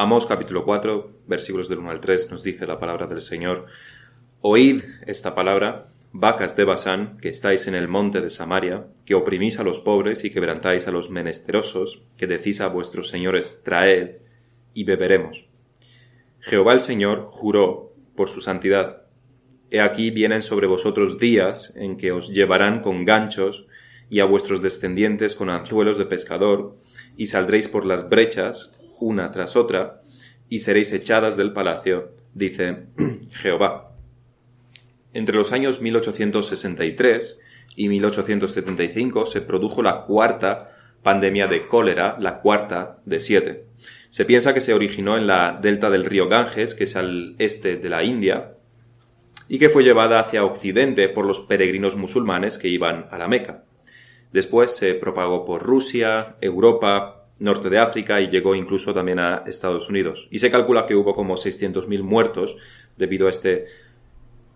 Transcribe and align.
Amós 0.00 0.26
capítulo 0.26 0.64
4, 0.64 1.24
versículos 1.26 1.68
del 1.68 1.80
1 1.80 1.90
al 1.90 2.00
3 2.00 2.30
nos 2.30 2.44
dice 2.44 2.68
la 2.68 2.78
palabra 2.78 3.08
del 3.08 3.20
Señor, 3.20 3.66
Oíd 4.40 4.84
esta 5.08 5.34
palabra, 5.34 5.88
vacas 6.12 6.54
de 6.54 6.62
Basán, 6.62 7.18
que 7.20 7.30
estáis 7.30 7.66
en 7.66 7.74
el 7.74 7.88
monte 7.88 8.20
de 8.20 8.30
Samaria, 8.30 8.86
que 9.04 9.16
oprimís 9.16 9.58
a 9.58 9.64
los 9.64 9.80
pobres 9.80 10.24
y 10.24 10.30
quebrantáis 10.30 10.86
a 10.86 10.92
los 10.92 11.10
menesterosos, 11.10 12.00
que 12.16 12.28
decís 12.28 12.60
a 12.60 12.68
vuestros 12.68 13.08
señores, 13.08 13.62
traed 13.64 14.18
y 14.72 14.84
beberemos. 14.84 15.46
Jehová 16.38 16.74
el 16.74 16.80
Señor 16.80 17.26
juró 17.28 17.92
por 18.14 18.28
su 18.28 18.40
santidad. 18.40 19.02
He 19.72 19.80
aquí 19.80 20.12
vienen 20.12 20.42
sobre 20.42 20.68
vosotros 20.68 21.18
días 21.18 21.72
en 21.74 21.96
que 21.96 22.12
os 22.12 22.28
llevarán 22.28 22.82
con 22.82 23.04
ganchos 23.04 23.66
y 24.08 24.20
a 24.20 24.26
vuestros 24.26 24.62
descendientes 24.62 25.34
con 25.34 25.50
anzuelos 25.50 25.98
de 25.98 26.06
pescador, 26.06 26.76
y 27.16 27.26
saldréis 27.26 27.66
por 27.66 27.84
las 27.84 28.08
brechas 28.08 28.77
una 29.00 29.30
tras 29.30 29.56
otra, 29.56 30.02
y 30.48 30.60
seréis 30.60 30.92
echadas 30.92 31.36
del 31.36 31.52
palacio, 31.52 32.12
dice 32.34 32.86
Jehová. 33.32 33.92
Entre 35.12 35.36
los 35.36 35.52
años 35.52 35.80
1863 35.80 37.38
y 37.76 37.88
1875 37.88 39.26
se 39.26 39.40
produjo 39.40 39.82
la 39.82 40.02
cuarta 40.02 40.72
pandemia 41.02 41.46
de 41.46 41.66
cólera, 41.66 42.16
la 42.18 42.40
cuarta 42.40 42.98
de 43.04 43.20
siete. 43.20 43.64
Se 44.10 44.24
piensa 44.24 44.54
que 44.54 44.60
se 44.60 44.74
originó 44.74 45.16
en 45.16 45.26
la 45.26 45.58
delta 45.60 45.90
del 45.90 46.04
río 46.04 46.28
Ganges, 46.28 46.74
que 46.74 46.84
es 46.84 46.96
al 46.96 47.34
este 47.38 47.76
de 47.76 47.88
la 47.88 48.04
India, 48.04 48.54
y 49.48 49.58
que 49.58 49.70
fue 49.70 49.82
llevada 49.82 50.20
hacia 50.20 50.44
occidente 50.44 51.08
por 51.08 51.24
los 51.24 51.40
peregrinos 51.40 51.96
musulmanes 51.96 52.58
que 52.58 52.68
iban 52.68 53.06
a 53.10 53.18
la 53.18 53.28
Meca. 53.28 53.64
Después 54.32 54.76
se 54.76 54.94
propagó 54.94 55.44
por 55.44 55.62
Rusia, 55.62 56.36
Europa, 56.40 57.17
norte 57.38 57.70
de 57.70 57.78
África 57.78 58.20
y 58.20 58.28
llegó 58.28 58.54
incluso 58.54 58.92
también 58.92 59.18
a 59.18 59.44
Estados 59.46 59.88
Unidos. 59.88 60.28
Y 60.30 60.38
se 60.38 60.50
calcula 60.50 60.86
que 60.86 60.94
hubo 60.94 61.14
como 61.14 61.36
600.000 61.36 62.02
muertos 62.02 62.56
debido 62.96 63.26
a 63.26 63.30
este, 63.30 63.66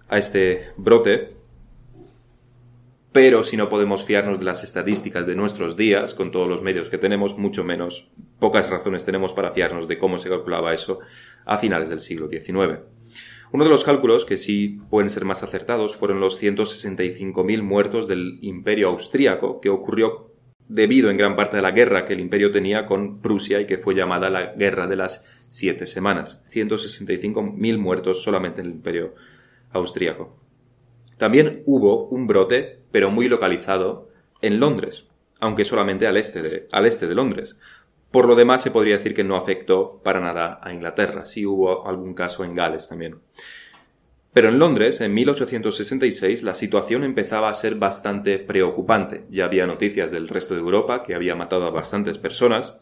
a 0.09 0.19
este 0.19 0.71
brote. 0.77 1.33
Pero 3.13 3.43
si 3.43 3.57
no 3.57 3.69
podemos 3.69 4.05
fiarnos 4.05 4.39
de 4.39 4.47
las 4.47 4.65
estadísticas 4.65 5.27
de 5.27 5.37
nuestros 5.37 5.77
días, 5.77 6.15
con 6.15 6.31
todos 6.31 6.49
los 6.49 6.63
medios 6.63 6.89
que 6.89 6.99
tenemos, 6.99 7.37
mucho 7.37 7.63
menos, 7.63 8.09
pocas 8.39 8.71
razones 8.71 9.05
tenemos 9.05 9.35
para 9.35 9.53
fiarnos 9.53 9.87
de 9.87 9.99
cómo 9.99 10.17
se 10.17 10.31
calculaba 10.31 10.73
eso 10.73 11.01
a 11.45 11.59
finales 11.59 11.91
del 11.91 12.01
siglo 12.01 12.29
XIX. 12.29 12.81
Uno 13.53 13.65
de 13.65 13.71
los 13.71 13.85
cálculos 13.85 14.25
que 14.25 14.39
sí 14.39 14.81
pueden 14.89 15.11
ser 15.11 15.27
más 15.27 15.43
acertados 15.43 15.95
fueron 15.95 16.21
los 16.21 16.43
165.000 16.43 17.63
muertos 17.63 18.09
del 18.09 18.39
imperio 18.41 18.89
austríaco 18.89 19.61
que 19.61 19.69
ocurrió 19.69 20.32
debido 20.73 21.11
en 21.11 21.19
gran 21.19 21.37
parte 21.37 21.59
a 21.59 21.63
la 21.63 21.71
guerra 21.71 22.05
que 22.05 22.15
el 22.15 22.21
imperio 22.21 22.51
tenía 22.51 22.87
con 22.87 23.21
Prusia 23.21 23.61
y 23.61 23.67
que 23.67 23.79
fue 23.79 23.95
llamada 23.95 24.31
la 24.31 24.55
Guerra 24.55 24.87
de 24.87 24.97
las 24.97 25.27
Siete 25.49 25.87
Semanas. 25.87 26.43
165.000 26.51 27.79
muertos 27.79 28.23
solamente 28.23 28.63
en 28.63 28.69
el 28.69 28.73
imperio 28.73 29.15
austríaco. 29.73 30.37
También 31.19 31.63
hubo 31.67 32.07
un 32.07 32.27
brote, 32.27 32.81
pero 32.91 33.11
muy 33.11 33.29
localizado, 33.29 34.09
en 34.41 34.59
Londres, 34.59 35.05
aunque 35.41 35.65
solamente 35.65 36.07
al 36.07 36.17
este 36.17 36.43
de, 36.43 36.69
al 36.73 36.87
este 36.87 37.07
de 37.07 37.15
Londres. 37.15 37.57
Por 38.11 38.27
lo 38.27 38.35
demás, 38.35 38.63
se 38.63 38.71
podría 38.71 38.97
decir 38.97 39.15
que 39.15 39.25
no 39.25 39.37
afectó 39.37 40.01
para 40.03 40.21
nada 40.21 40.59
a 40.63 40.73
Inglaterra. 40.73 41.25
Sí 41.25 41.47
hubo 41.47 41.87
algún 41.87 42.15
caso 42.15 42.45
en 42.45 42.55
Gales 42.55 42.89
también. 42.89 43.19
Pero 44.33 44.49
en 44.49 44.59
Londres, 44.59 45.03
en 45.03 45.13
1866, 45.13 46.43
la 46.43 46.55
situación 46.55 47.05
empezaba 47.05 47.51
a 47.51 47.55
ser 47.55 47.75
bastante 47.75 48.39
preocupante. 48.39 49.25
Ya 49.29 49.45
había 49.45 49.67
noticias 49.67 50.11
del 50.11 50.29
resto 50.29 50.55
de 50.55 50.61
Europa 50.61 51.03
que 51.03 51.15
había 51.15 51.37
matado 51.37 51.67
a 51.67 51.71
bastantes 51.71 52.17
personas, 52.17 52.79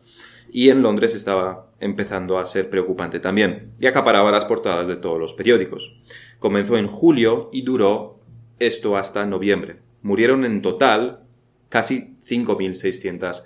y 0.53 0.69
en 0.69 0.83
Londres 0.83 1.15
estaba 1.15 1.67
empezando 1.81 2.39
a 2.39 2.45
ser 2.45 2.71
preocupante 2.71 3.19
también, 3.19 3.73
y 3.81 3.87
acaparaba 3.87 4.31
las 4.31 4.45
portadas 4.45 4.87
de 4.87 4.97
todos 4.97 5.19
los 5.19 5.35
periódicos. 5.35 5.97
Comenzó 6.39 6.77
en 6.77 6.87
julio 6.87 7.51
y 7.53 7.63
duró 7.63 8.21
esto 8.61 8.97
hasta 8.97 9.27
noviembre. 9.27 9.79
Murieron 10.03 10.45
en 10.45 10.63
total 10.63 11.25
casi 11.69 12.17
5.600 12.29 13.43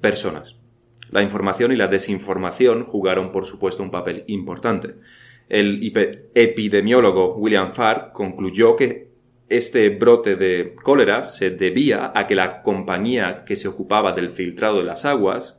personas. 0.00 0.56
La 1.12 1.22
información 1.22 1.70
y 1.70 1.76
la 1.76 1.86
desinformación 1.86 2.84
jugaron, 2.84 3.30
por 3.30 3.46
supuesto, 3.46 3.84
un 3.84 3.92
papel 3.92 4.24
importante 4.26 4.96
el 5.48 5.92
epidemiólogo 6.34 7.36
William 7.36 7.70
Farr 7.70 8.10
concluyó 8.12 8.74
que 8.74 9.06
este 9.48 9.90
brote 9.90 10.34
de 10.34 10.74
cólera 10.74 11.22
se 11.22 11.50
debía 11.50 12.12
a 12.14 12.26
que 12.26 12.34
la 12.34 12.62
compañía 12.62 13.44
que 13.44 13.54
se 13.54 13.68
ocupaba 13.68 14.12
del 14.12 14.32
filtrado 14.32 14.78
de 14.78 14.84
las 14.84 15.04
aguas 15.04 15.56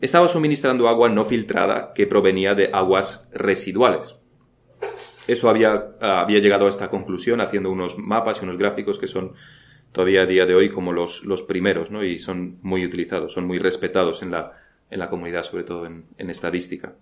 estaba 0.00 0.26
suministrando 0.26 0.88
agua 0.88 1.08
no 1.08 1.24
filtrada 1.24 1.92
que 1.94 2.08
provenía 2.08 2.54
de 2.56 2.70
aguas 2.72 3.28
residuales. 3.32 4.16
Eso 5.28 5.48
había, 5.48 5.90
había 6.00 6.40
llegado 6.40 6.66
a 6.66 6.68
esta 6.68 6.90
conclusión 6.90 7.40
haciendo 7.40 7.70
unos 7.70 7.96
mapas 7.96 8.40
y 8.40 8.44
unos 8.44 8.58
gráficos 8.58 8.98
que 8.98 9.06
son 9.06 9.34
todavía 9.92 10.22
a 10.22 10.26
día 10.26 10.44
de 10.44 10.56
hoy 10.56 10.70
como 10.70 10.92
los, 10.92 11.22
los 11.22 11.42
primeros, 11.42 11.92
¿no? 11.92 12.02
Y 12.02 12.18
son 12.18 12.58
muy 12.62 12.84
utilizados, 12.84 13.32
son 13.32 13.46
muy 13.46 13.58
respetados 13.60 14.22
en 14.22 14.32
la, 14.32 14.54
en 14.90 14.98
la 14.98 15.08
comunidad, 15.08 15.44
sobre 15.44 15.62
todo 15.62 15.86
en, 15.86 16.06
en 16.18 16.30
estadística. 16.30 16.96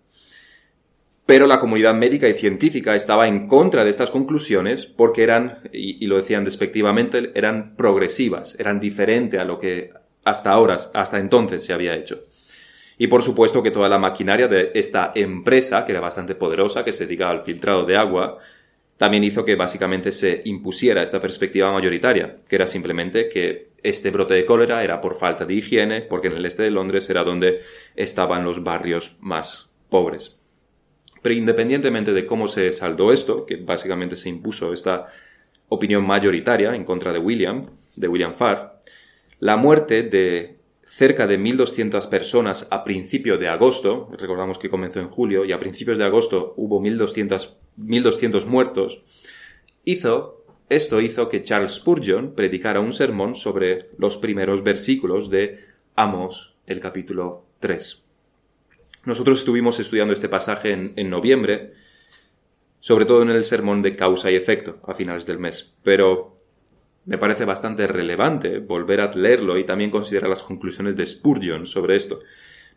Pero 1.31 1.47
la 1.47 1.61
comunidad 1.61 1.95
médica 1.95 2.29
y 2.29 2.35
científica 2.35 2.97
estaba 2.97 3.29
en 3.29 3.47
contra 3.47 3.85
de 3.85 3.91
estas 3.91 4.11
conclusiones 4.11 4.85
porque 4.85 5.23
eran, 5.23 5.61
y, 5.73 6.05
lo 6.09 6.17
decían 6.17 6.43
despectivamente, 6.43 7.31
eran 7.37 7.77
progresivas, 7.77 8.59
eran 8.59 8.81
diferentes 8.81 9.39
a 9.39 9.45
lo 9.45 9.57
que 9.57 9.93
hasta 10.25 10.51
ahora, 10.51 10.77
hasta 10.93 11.21
entonces 11.21 11.65
se 11.65 11.73
había 11.73 11.95
hecho. 11.95 12.25
Y 12.99 13.07
por 13.07 13.23
supuesto 13.23 13.63
que 13.63 13.71
toda 13.71 13.89
la 13.89 14.01
maquinaria 14.01 14.49
de 14.49 14.73
esta 14.75 15.13
empresa, 15.15 15.85
que 15.85 15.93
era 15.93 16.01
bastante 16.01 16.35
poderosa, 16.35 16.85
que 16.85 16.93
se 16.93 17.07
dedicaba 17.07 17.31
al 17.31 17.45
filtrado 17.45 17.85
de 17.85 17.97
agua, 17.97 18.39
también 18.99 19.23
hizo 19.23 19.45
que 19.45 19.55
básicamente 19.55 20.11
se 20.11 20.43
impusiera 20.47 21.01
esta 21.01 21.21
perspectiva 21.21 21.71
mayoritaria, 21.71 22.39
que 22.49 22.57
era 22.57 22.67
simplemente 22.67 23.29
que 23.29 23.69
este 23.85 24.11
brote 24.11 24.35
de 24.35 24.45
cólera 24.45 24.83
era 24.83 25.01
por 25.01 25.15
falta 25.15 25.47
de 25.47 25.55
higiene, 25.55 26.01
porque 26.03 26.27
en 26.27 26.39
el 26.39 26.45
este 26.45 26.65
de 26.65 26.73
Londres 26.73 27.09
era 27.09 27.23
donde 27.23 27.61
estaban 27.95 28.43
los 28.43 28.65
barrios 28.65 29.15
más 29.21 29.71
pobres. 29.89 30.40
Pero 31.23 31.35
independientemente 31.35 32.13
de 32.13 32.27
cómo 32.27 32.49
se 32.49 32.73
saldó 32.73 33.13
esto, 33.13 33.45
que 33.47 33.57
básicamente 33.57 34.17
se 34.17 34.29
impuso 34.29 34.73
esta 34.73 35.09
opinión 35.69 36.07
mayoritaria 36.07 36.75
en 36.75 36.85
contra 36.85 37.13
de 37.13 37.19
William, 37.19 37.67
de 37.97 38.09
William 38.09 38.35
Farr, 38.35 38.81
la 39.39 39.57
muerte 39.57 40.03
de 40.03 40.61
cerca 40.91 41.29
de 41.29 41.39
1.200 41.39 42.09
personas 42.09 42.67
a 42.71 42.83
principio 42.83 43.39
de 43.39 43.49
agosto, 43.49 44.11
recordamos 44.19 44.59
que 44.59 44.69
comenzó 44.69 44.99
en 44.99 45.09
julio, 45.09 45.45
y 45.45 45.53
a 45.53 45.61
principios 45.61 45.99
de 45.99 46.05
agosto 46.05 46.53
hubo 46.57 46.81
1.200, 46.81 47.55
1.200 47.79 48.47
muertos, 48.47 49.03
hizo, 49.85 50.45
esto 50.69 51.01
hizo 51.01 51.29
que 51.29 51.43
Charles 51.43 51.75
Spurgeon 51.75 52.35
predicara 52.35 52.81
un 52.81 52.93
sermón 52.93 53.37
sobre 53.37 53.91
los 53.99 54.17
primeros 54.17 54.65
versículos 54.65 55.31
de 55.31 55.61
Amos, 55.95 56.57
el 56.67 56.81
capítulo 56.81 57.45
3. 57.61 58.10
Nosotros 59.05 59.39
estuvimos 59.39 59.81
estudiando 59.81 60.13
este 60.13 60.29
pasaje 60.29 60.73
en, 60.73 61.11
noviembre, 61.11 61.73
sobre 62.81 63.07
todo 63.07 63.23
en 63.23 63.31
el 63.31 63.45
sermón 63.45 63.81
de 63.81 63.97
causa 63.97 64.31
y 64.31 64.35
efecto 64.35 64.79
a 64.87 64.95
finales 64.95 65.25
del 65.27 65.39
mes, 65.39 65.75
pero 65.83 66.37
me 67.07 67.17
parece 67.17 67.47
bastante 67.47 67.87
relevante 67.87 68.59
volver 68.59 69.01
a 69.01 69.11
leerlo 69.11 69.57
y 69.59 69.65
también 69.65 69.91
considerar 69.91 70.29
las 70.29 70.43
conclusiones 70.43 70.97
de 70.97 71.07
Spurgeon 71.07 71.67
sobre 71.67 71.97
esto. 71.97 72.21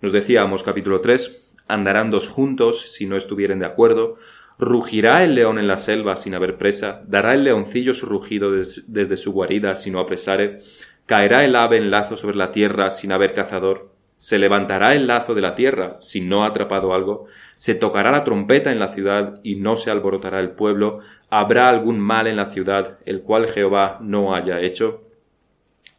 Nos 0.01 0.13
decíamos 0.13 0.63
capítulo 0.63 1.01
3, 1.01 1.49
andarán 1.67 2.09
dos 2.09 2.29
juntos 2.29 2.93
si 2.93 3.05
no 3.05 3.17
estuvieren 3.17 3.59
de 3.59 3.65
acuerdo, 3.65 4.17
rugirá 4.57 5.25
el 5.25 5.35
león 5.35 5.59
en 5.59 5.67
la 5.67 5.77
selva 5.77 6.15
sin 6.15 6.35
haber 6.35 6.57
presa, 6.57 7.03
dará 7.05 7.33
el 7.33 7.43
leoncillo 7.43 7.93
su 7.93 8.05
rugido 8.05 8.51
desde 8.51 9.17
su 9.17 9.33
guarida 9.33 9.75
si 9.75 9.91
no 9.91 9.99
apresare, 9.99 10.61
caerá 11.05 11.43
el 11.43 11.55
ave 11.57 11.77
en 11.77 11.91
lazo 11.91 12.15
sobre 12.15 12.37
la 12.37 12.51
tierra 12.51 12.91
sin 12.91 13.11
haber 13.11 13.33
cazador, 13.33 13.92
se 14.23 14.39
levantará 14.39 14.95
el 14.95 15.05
lazo 15.05 15.35
de 15.35 15.41
la 15.41 15.53
tierra 15.53 15.97
si 15.99 16.21
no 16.21 16.45
ha 16.45 16.47
atrapado 16.47 16.93
algo, 16.93 17.25
se 17.57 17.75
tocará 17.75 18.09
la 18.09 18.23
trompeta 18.23 18.71
en 18.71 18.79
la 18.79 18.87
ciudad 18.87 19.41
y 19.43 19.57
no 19.57 19.75
se 19.75 19.91
alborotará 19.91 20.39
el 20.39 20.51
pueblo, 20.51 20.99
habrá 21.29 21.67
algún 21.67 21.99
mal 21.99 22.27
en 22.27 22.37
la 22.37 22.45
ciudad, 22.45 22.99
el 23.05 23.21
cual 23.21 23.49
Jehová 23.49 23.99
no 24.01 24.33
haya 24.33 24.61
hecho, 24.61 25.03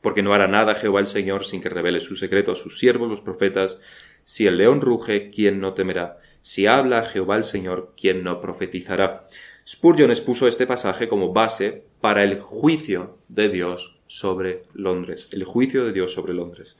porque 0.00 0.22
no 0.22 0.32
hará 0.32 0.48
nada 0.48 0.74
Jehová 0.74 1.00
el 1.00 1.06
Señor 1.06 1.44
sin 1.44 1.60
que 1.60 1.68
revele 1.68 2.00
su 2.00 2.16
secreto 2.16 2.52
a 2.52 2.54
sus 2.54 2.78
siervos 2.78 3.10
los 3.10 3.20
profetas. 3.20 3.78
Si 4.22 4.46
el 4.46 4.56
león 4.56 4.80
ruge, 4.80 5.28
¿quién 5.28 5.60
no 5.60 5.74
temerá? 5.74 6.16
Si 6.40 6.66
habla 6.66 7.02
Jehová 7.02 7.36
el 7.36 7.44
Señor, 7.44 7.92
¿quién 7.94 8.24
no 8.24 8.40
profetizará? 8.40 9.26
Spurgeon 9.68 10.08
expuso 10.08 10.48
este 10.48 10.66
pasaje 10.66 11.08
como 11.08 11.34
base 11.34 11.84
para 12.00 12.24
el 12.24 12.40
juicio 12.40 13.18
de 13.28 13.50
Dios 13.50 13.98
sobre 14.06 14.62
Londres, 14.72 15.28
el 15.32 15.44
juicio 15.44 15.84
de 15.84 15.92
Dios 15.92 16.14
sobre 16.14 16.32
Londres 16.32 16.78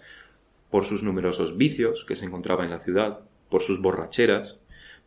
por 0.75 0.87
sus 0.87 1.05
numerosos 1.05 1.57
vicios 1.57 2.05
que 2.05 2.17
se 2.17 2.25
encontraba 2.25 2.65
en 2.65 2.71
la 2.71 2.81
ciudad, 2.81 3.21
por 3.49 3.63
sus 3.63 3.81
borracheras, 3.81 4.59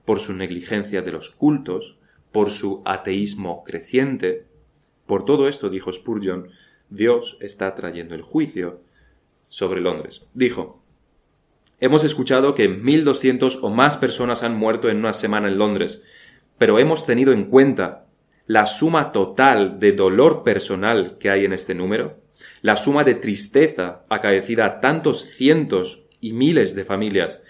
por 0.06 0.22
su 0.22 0.32
negligencia 0.32 1.02
de 1.02 1.12
los 1.12 1.30
cultos, 1.30 1.98
por 2.32 2.52
su 2.52 2.82
ateísmo 2.86 3.66
creciente. 3.66 4.46
Por 5.08 5.26
todo 5.26 5.50
esto, 5.50 5.70
dijo 5.70 5.92
Spurgeon, 5.92 6.52
Dios 6.90 7.38
está 7.42 7.76
trayendo 7.76 8.16
el 8.16 8.22
juicio 8.22 8.80
sobre 9.50 9.82
Londres. 9.82 10.26
Dijo, 10.34 10.82
Hemos 11.82 12.06
escuchado 12.06 12.56
que 12.56 12.70
1.200 12.70 13.60
o 13.62 13.70
más 13.70 13.98
personas 13.98 14.44
han 14.44 14.56
muerto 14.56 14.88
en 14.88 15.00
una 15.00 15.14
semana 15.14 15.50
en 15.50 15.58
Londres, 15.58 16.02
pero 16.58 16.80
hemos 16.80 17.06
tenido 17.06 17.34
en 17.34 17.44
cuenta 17.44 18.06
la 18.46 18.68
suma 18.68 19.12
total 19.12 19.82
de 19.82 19.92
dolor 19.92 20.44
personal 20.46 21.18
que 21.18 21.30
hay 21.30 21.44
en 21.44 21.52
este 21.52 21.76
número, 21.76 22.26
la 22.62 22.78
suma 22.78 23.04
de 23.04 23.16
tristeza 23.16 24.04
acaecida 24.10 24.66
a 24.66 24.80
tantos 24.80 25.22
cientos 25.22 26.04
y 26.22 26.34
miles 26.34 26.76
de 26.76 26.86
familias, 26.86 27.42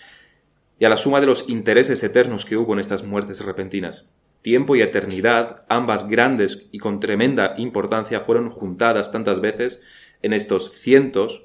y 0.79 0.85
a 0.85 0.89
la 0.89 0.97
suma 0.97 1.19
de 1.19 1.27
los 1.27 1.49
intereses 1.49 2.03
eternos 2.03 2.45
que 2.45 2.57
hubo 2.57 2.73
en 2.73 2.79
estas 2.79 3.03
muertes 3.03 3.43
repentinas. 3.43 4.07
Tiempo 4.41 4.75
y 4.75 4.81
eternidad, 4.81 5.63
ambas 5.67 6.07
grandes 6.07 6.67
y 6.71 6.77
con 6.77 6.99
tremenda 6.99 7.55
importancia, 7.57 8.19
fueron 8.19 8.49
juntadas 8.49 9.11
tantas 9.11 9.41
veces 9.41 9.81
en 10.21 10.33
estos 10.33 10.71
cientos 10.71 11.43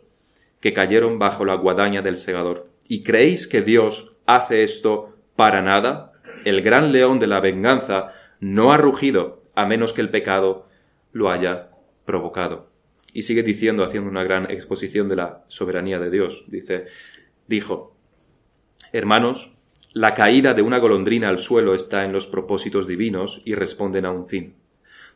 que 0.61 0.73
cayeron 0.73 1.19
bajo 1.19 1.45
la 1.45 1.55
guadaña 1.55 2.03
del 2.03 2.17
segador. 2.17 2.69
¿Y 2.89 3.03
creéis 3.03 3.49
que 3.49 3.63
Dios 3.63 4.13
hace 4.27 4.63
esto 4.63 5.17
para 5.35 5.63
nada? 5.63 6.13
El 6.45 6.63
gran 6.63 6.93
león 6.93 7.19
de 7.19 7.27
la 7.27 7.41
venganza 7.41 8.13
no 8.41 8.73
ha 8.73 8.77
rugido 8.77 9.39
a 9.55 9.67
menos 9.67 9.93
que 9.93 10.01
el 10.01 10.11
pecado 10.11 10.69
lo 11.13 11.31
haya 11.31 11.71
provocado. 12.05 12.72
Y 13.13 13.23
sigue 13.23 13.43
diciendo, 13.43 13.85
haciendo 13.85 14.11
una 14.11 14.25
gran 14.25 14.51
exposición 14.51 15.09
de 15.09 15.17
la 15.17 15.45
soberanía 15.49 15.99
de 15.99 16.11
Dios. 16.11 16.45
Dice, 16.49 16.87
dijo, 17.47 17.97
hermanos, 18.93 19.53
la 19.95 20.15
caída 20.15 20.55
de 20.55 20.63
una 20.63 20.79
golondrina 20.79 21.29
al 21.29 21.39
suelo 21.39 21.75
está 21.75 22.05
en 22.05 22.13
los 22.13 22.27
propósitos 22.27 22.87
divinos 22.87 23.43
y 23.45 23.55
responden 23.55 24.07
a 24.07 24.11
un 24.11 24.27
fin. 24.27 24.55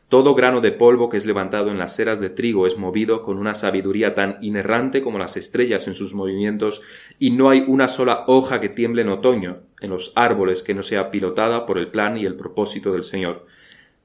Todo 0.09 0.35
grano 0.35 0.61
de 0.61 0.71
polvo 0.71 1.09
que 1.09 1.17
es 1.17 1.25
levantado 1.25 1.69
en 1.69 1.77
las 1.77 1.99
eras 1.99 2.21
de 2.21 2.29
trigo 2.29 2.65
es 2.65 2.77
movido 2.77 3.21
con 3.21 3.37
una 3.37 3.55
sabiduría 3.55 4.13
tan 4.13 4.37
inerrante 4.41 5.01
como 5.01 5.19
las 5.19 5.35
estrellas 5.35 5.87
en 5.87 5.95
sus 5.95 6.13
movimientos, 6.13 6.81
y 7.19 7.31
no 7.31 7.49
hay 7.49 7.65
una 7.67 7.89
sola 7.89 8.23
hoja 8.27 8.61
que 8.61 8.69
tiemble 8.69 9.01
en 9.01 9.09
otoño 9.09 9.63
en 9.81 9.89
los 9.89 10.13
árboles 10.15 10.63
que 10.63 10.73
no 10.73 10.81
sea 10.81 11.11
pilotada 11.11 11.65
por 11.65 11.77
el 11.77 11.89
plan 11.89 12.15
y 12.17 12.25
el 12.25 12.35
propósito 12.35 12.93
del 12.93 13.03
Señor, 13.03 13.47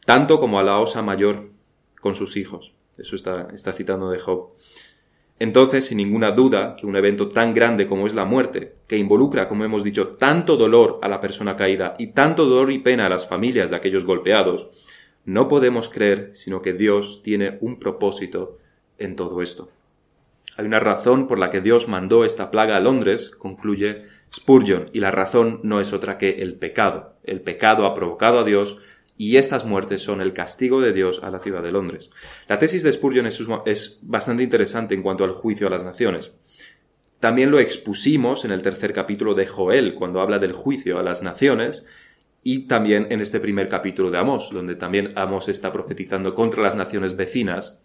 tanto 0.04 0.40
como 0.40 0.58
a 0.58 0.64
la 0.64 0.78
osa 0.80 1.02
mayor 1.02 1.50
con 2.00 2.16
sus 2.16 2.36
hijos. 2.36 2.74
Eso 3.02 3.16
está, 3.16 3.72
citando 3.72 4.10
de 4.10 4.18
Job. 4.18 4.50
Entonces, 5.38 5.86
sin 5.86 5.98
ninguna 5.98 6.30
duda, 6.30 6.76
que 6.76 6.86
un 6.86 6.94
evento 6.94 7.28
tan 7.28 7.52
grande 7.52 7.86
como 7.86 8.06
es 8.06 8.14
la 8.14 8.24
muerte, 8.24 8.76
que 8.86 8.96
involucra, 8.96 9.48
como 9.48 9.64
hemos 9.64 9.82
dicho, 9.82 10.10
tanto 10.10 10.56
dolor 10.56 11.00
a 11.02 11.08
la 11.08 11.20
persona 11.20 11.56
caída 11.56 11.94
y 11.98 12.12
tanto 12.12 12.46
dolor 12.46 12.70
y 12.70 12.78
pena 12.78 13.06
a 13.06 13.08
las 13.08 13.28
familias 13.28 13.70
de 13.70 13.76
aquellos 13.76 14.04
golpeados, 14.04 14.68
no 15.24 15.48
podemos 15.48 15.88
creer 15.88 16.30
sino 16.34 16.62
que 16.62 16.72
Dios 16.72 17.22
tiene 17.24 17.58
un 17.60 17.80
propósito 17.80 18.58
en 18.98 19.16
todo 19.16 19.42
esto. 19.42 19.68
Hay 20.56 20.66
una 20.66 20.80
razón 20.80 21.26
por 21.26 21.38
la 21.38 21.50
que 21.50 21.60
Dios 21.60 21.88
mandó 21.88 22.24
esta 22.24 22.50
plaga 22.52 22.76
a 22.76 22.80
Londres, 22.80 23.30
concluye 23.30 24.04
Spurgeon, 24.32 24.90
y 24.92 25.00
la 25.00 25.10
razón 25.10 25.60
no 25.64 25.80
es 25.80 25.92
otra 25.92 26.18
que 26.18 26.42
el 26.42 26.54
pecado. 26.54 27.14
El 27.24 27.40
pecado 27.40 27.86
ha 27.86 27.94
provocado 27.94 28.38
a 28.38 28.44
Dios 28.44 28.78
y 29.22 29.36
estas 29.36 29.64
muertes 29.64 30.02
son 30.02 30.20
el 30.20 30.32
castigo 30.32 30.80
de 30.80 30.92
Dios 30.92 31.20
a 31.22 31.30
la 31.30 31.38
ciudad 31.38 31.62
de 31.62 31.70
Londres. 31.70 32.10
La 32.48 32.58
tesis 32.58 32.82
de 32.82 32.92
Spurgeon 32.92 33.24
es, 33.26 34.00
bastante 34.02 34.42
interesante 34.42 34.96
en 34.96 35.02
cuanto 35.02 35.22
al 35.22 35.30
juicio 35.30 35.68
a 35.68 35.70
las 35.70 35.84
naciones. 35.84 36.32
También 37.20 37.52
lo 37.52 37.60
expusimos 37.60 38.44
en 38.44 38.50
el 38.50 38.62
tercer 38.62 38.92
capítulo 38.92 39.34
de 39.34 39.46
Joel, 39.46 39.94
cuando 39.94 40.20
habla 40.20 40.40
del 40.40 40.54
juicio 40.54 40.98
a 40.98 41.04
las 41.04 41.22
naciones, 41.22 41.86
y 42.42 42.66
también 42.66 43.06
en 43.10 43.20
este 43.20 43.38
primer 43.38 43.68
capítulo 43.68 44.10
de 44.10 44.18
Amós, 44.18 44.50
donde 44.52 44.74
también 44.74 45.10
Amós 45.14 45.48
está 45.48 45.70
profetizando 45.70 46.34
contra 46.34 46.60
las 46.60 46.74
naciones 46.74 47.14
vecinas 47.14 47.80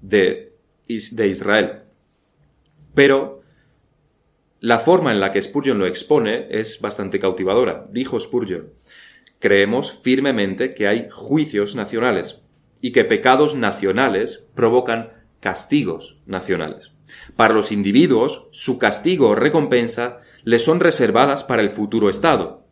de, 0.00 0.54
de 0.86 1.28
Israel. 1.28 1.82
Pero 2.94 3.42
la 4.60 4.78
forma 4.78 5.12
en 5.12 5.20
la 5.20 5.32
que 5.32 5.42
Spurgeon 5.42 5.78
lo 5.78 5.86
expone 5.86 6.46
es 6.48 6.80
bastante 6.80 7.18
cautivadora. 7.18 7.86
Dijo 7.90 8.18
Spurgeon, 8.18 8.70
creemos 9.38 9.92
firmemente 10.02 10.74
que 10.74 10.88
hay 10.88 11.08
juicios 11.10 11.76
nacionales 11.76 12.42
y 12.80 12.92
que 12.92 13.04
pecados 13.04 13.54
nacionales 13.54 14.44
provocan 14.54 15.12
castigos 15.40 16.18
nacionales. 16.26 16.92
Para 17.36 17.54
los 17.54 17.72
individuos, 17.72 18.48
su 18.50 18.78
castigo 18.78 19.30
o 19.30 19.34
recompensa 19.34 20.20
les 20.44 20.64
son 20.64 20.80
reservadas 20.80 21.44
para 21.44 21.62
el 21.62 21.70
futuro 21.70 22.08
Estado, 22.08 22.66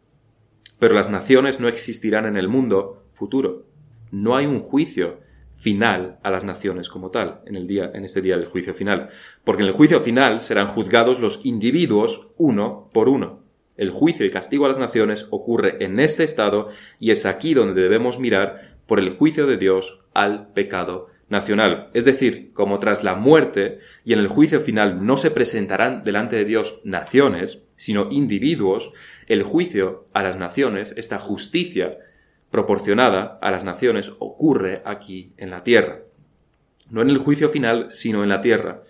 pero 0.78 0.94
las 0.94 1.10
naciones 1.10 1.60
no 1.60 1.68
existirán 1.68 2.26
en 2.26 2.36
el 2.36 2.48
mundo 2.48 3.04
futuro. 3.12 3.66
No 4.10 4.36
hay 4.36 4.46
un 4.46 4.60
juicio 4.60 5.20
final 5.54 6.18
a 6.22 6.30
las 6.30 6.44
naciones 6.44 6.88
como 6.90 7.10
tal 7.10 7.40
en 7.46 7.56
el 7.56 7.66
día 7.66 7.90
en 7.94 8.04
este 8.04 8.20
día 8.20 8.36
del 8.36 8.46
juicio 8.46 8.74
final, 8.74 9.08
porque 9.42 9.62
en 9.62 9.68
el 9.68 9.74
juicio 9.74 10.00
final 10.00 10.40
serán 10.40 10.66
juzgados 10.66 11.18
los 11.18 11.40
individuos 11.44 12.28
uno 12.36 12.90
por 12.92 13.08
uno. 13.08 13.45
El 13.76 13.90
juicio 13.90 14.24
y 14.24 14.30
castigo 14.30 14.64
a 14.64 14.68
las 14.68 14.78
naciones 14.78 15.28
ocurre 15.30 15.84
en 15.84 16.00
este 16.00 16.24
estado 16.24 16.70
y 16.98 17.10
es 17.10 17.26
aquí 17.26 17.54
donde 17.54 17.82
debemos 17.82 18.18
mirar 18.18 18.76
por 18.86 18.98
el 18.98 19.10
juicio 19.10 19.46
de 19.46 19.56
Dios 19.56 20.00
al 20.14 20.52
pecado 20.52 21.08
nacional. 21.28 21.88
Es 21.92 22.04
decir, 22.04 22.52
como 22.52 22.78
tras 22.78 23.04
la 23.04 23.14
muerte 23.14 23.78
y 24.04 24.12
en 24.12 24.20
el 24.20 24.28
juicio 24.28 24.60
final 24.60 25.04
no 25.04 25.16
se 25.16 25.30
presentarán 25.30 26.04
delante 26.04 26.36
de 26.36 26.44
Dios 26.44 26.80
naciones, 26.84 27.62
sino 27.76 28.08
individuos, 28.10 28.92
el 29.26 29.42
juicio 29.42 30.06
a 30.12 30.22
las 30.22 30.38
naciones, 30.38 30.94
esta 30.96 31.18
justicia 31.18 31.98
proporcionada 32.50 33.38
a 33.42 33.50
las 33.50 33.64
naciones, 33.64 34.12
ocurre 34.18 34.82
aquí 34.84 35.32
en 35.36 35.50
la 35.50 35.62
tierra. 35.62 36.00
No 36.88 37.02
en 37.02 37.10
el 37.10 37.18
juicio 37.18 37.48
final, 37.48 37.90
sino 37.90 38.22
en 38.22 38.28
la 38.28 38.40
tierra. 38.40 38.84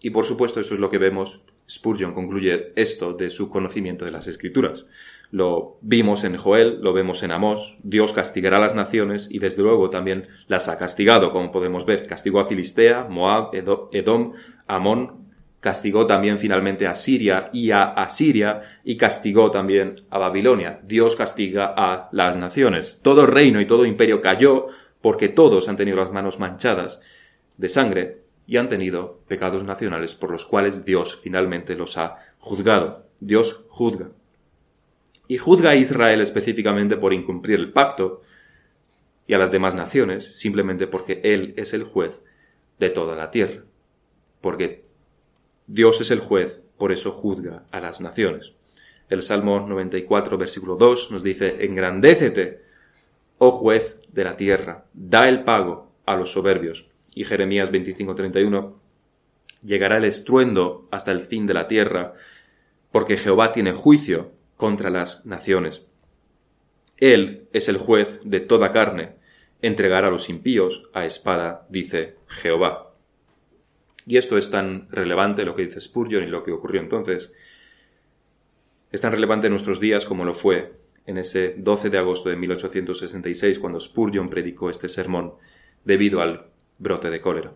Y 0.00 0.10
por 0.10 0.24
supuesto 0.24 0.60
esto 0.60 0.74
es 0.74 0.80
lo 0.80 0.90
que 0.90 0.98
vemos 0.98 1.42
Spurgeon 1.68 2.12
concluye 2.12 2.72
esto 2.76 3.14
de 3.14 3.30
su 3.30 3.48
conocimiento 3.48 4.04
de 4.04 4.12
las 4.12 4.26
escrituras. 4.26 4.86
Lo 5.30 5.78
vimos 5.80 6.22
en 6.24 6.36
Joel, 6.36 6.80
lo 6.80 6.92
vemos 6.92 7.22
en 7.22 7.32
Amós, 7.32 7.76
Dios 7.82 8.12
castigará 8.12 8.58
a 8.58 8.60
las 8.60 8.74
naciones 8.74 9.28
y 9.30 9.38
desde 9.38 9.62
luego 9.62 9.90
también 9.90 10.28
las 10.46 10.68
ha 10.68 10.78
castigado, 10.78 11.32
como 11.32 11.50
podemos 11.50 11.86
ver. 11.86 12.06
Castigó 12.06 12.38
a 12.38 12.46
Filistea, 12.46 13.08
Moab, 13.08 13.50
Edom, 13.54 14.32
Amón, 14.66 15.24
castigó 15.60 16.06
también 16.06 16.36
finalmente 16.36 16.86
a 16.86 16.94
Siria 16.94 17.48
y 17.52 17.70
a 17.70 17.84
Asiria 17.84 18.60
y 18.84 18.96
castigó 18.96 19.50
también 19.50 19.94
a 20.10 20.18
Babilonia. 20.18 20.80
Dios 20.84 21.16
castiga 21.16 21.72
a 21.76 22.10
las 22.12 22.36
naciones. 22.36 23.00
Todo 23.02 23.26
reino 23.26 23.60
y 23.62 23.66
todo 23.66 23.86
imperio 23.86 24.20
cayó 24.20 24.66
porque 25.00 25.30
todos 25.30 25.68
han 25.68 25.76
tenido 25.76 25.96
las 25.96 26.12
manos 26.12 26.38
manchadas 26.38 27.00
de 27.56 27.68
sangre 27.70 28.23
y 28.46 28.56
han 28.56 28.68
tenido 28.68 29.20
pecados 29.26 29.64
nacionales 29.64 30.14
por 30.14 30.30
los 30.30 30.44
cuales 30.44 30.84
Dios 30.84 31.16
finalmente 31.16 31.76
los 31.76 31.96
ha 31.96 32.18
juzgado. 32.38 33.06
Dios 33.20 33.64
juzga. 33.68 34.10
Y 35.26 35.38
juzga 35.38 35.70
a 35.70 35.76
Israel 35.76 36.20
específicamente 36.20 36.96
por 36.96 37.14
incumplir 37.14 37.58
el 37.58 37.72
pacto 37.72 38.20
y 39.26 39.34
a 39.34 39.38
las 39.38 39.50
demás 39.50 39.74
naciones 39.74 40.36
simplemente 40.36 40.86
porque 40.86 41.20
Él 41.24 41.54
es 41.56 41.72
el 41.72 41.84
juez 41.84 42.22
de 42.78 42.90
toda 42.90 43.16
la 43.16 43.30
tierra. 43.30 43.62
Porque 44.42 44.84
Dios 45.66 46.00
es 46.02 46.10
el 46.10 46.20
juez, 46.20 46.62
por 46.76 46.92
eso 46.92 47.10
juzga 47.12 47.64
a 47.70 47.80
las 47.80 48.02
naciones. 48.02 48.52
El 49.08 49.22
Salmo 49.22 49.60
94, 49.60 50.36
versículo 50.36 50.76
2 50.76 51.10
nos 51.10 51.22
dice, 51.22 51.64
Engrandécete, 51.64 52.62
oh 53.38 53.50
juez 53.50 53.98
de 54.12 54.24
la 54.24 54.36
tierra, 54.36 54.84
da 54.92 55.28
el 55.28 55.44
pago 55.44 55.92
a 56.04 56.16
los 56.16 56.32
soberbios 56.32 56.86
y 57.14 57.24
Jeremías 57.24 57.70
25:31, 57.70 58.74
llegará 59.62 59.96
el 59.96 60.04
estruendo 60.04 60.88
hasta 60.90 61.12
el 61.12 61.20
fin 61.20 61.46
de 61.46 61.54
la 61.54 61.66
tierra, 61.66 62.14
porque 62.90 63.16
Jehová 63.16 63.52
tiene 63.52 63.72
juicio 63.72 64.32
contra 64.56 64.90
las 64.90 65.24
naciones. 65.26 65.86
Él 66.98 67.48
es 67.52 67.68
el 67.68 67.76
juez 67.76 68.20
de 68.24 68.40
toda 68.40 68.72
carne, 68.72 69.16
entregará 69.62 70.08
a 70.08 70.10
los 70.10 70.28
impíos 70.28 70.88
a 70.92 71.04
espada, 71.04 71.66
dice 71.68 72.16
Jehová. 72.28 72.94
Y 74.06 74.18
esto 74.18 74.36
es 74.36 74.50
tan 74.50 74.88
relevante 74.90 75.44
lo 75.44 75.56
que 75.56 75.64
dice 75.64 75.80
Spurgeon 75.80 76.24
y 76.24 76.28
lo 76.28 76.42
que 76.42 76.52
ocurrió 76.52 76.80
entonces. 76.80 77.32
Es 78.92 79.00
tan 79.00 79.12
relevante 79.12 79.46
en 79.46 79.52
nuestros 79.52 79.80
días 79.80 80.04
como 80.04 80.24
lo 80.24 80.34
fue 80.34 80.74
en 81.06 81.18
ese 81.18 81.54
12 81.58 81.90
de 81.90 81.98
agosto 81.98 82.28
de 82.28 82.36
1866 82.36 83.58
cuando 83.58 83.80
Spurgeon 83.80 84.28
predicó 84.28 84.70
este 84.70 84.88
sermón 84.88 85.34
debido 85.84 86.20
al 86.20 86.53
brote 86.78 87.10
de 87.10 87.20
cólera. 87.20 87.52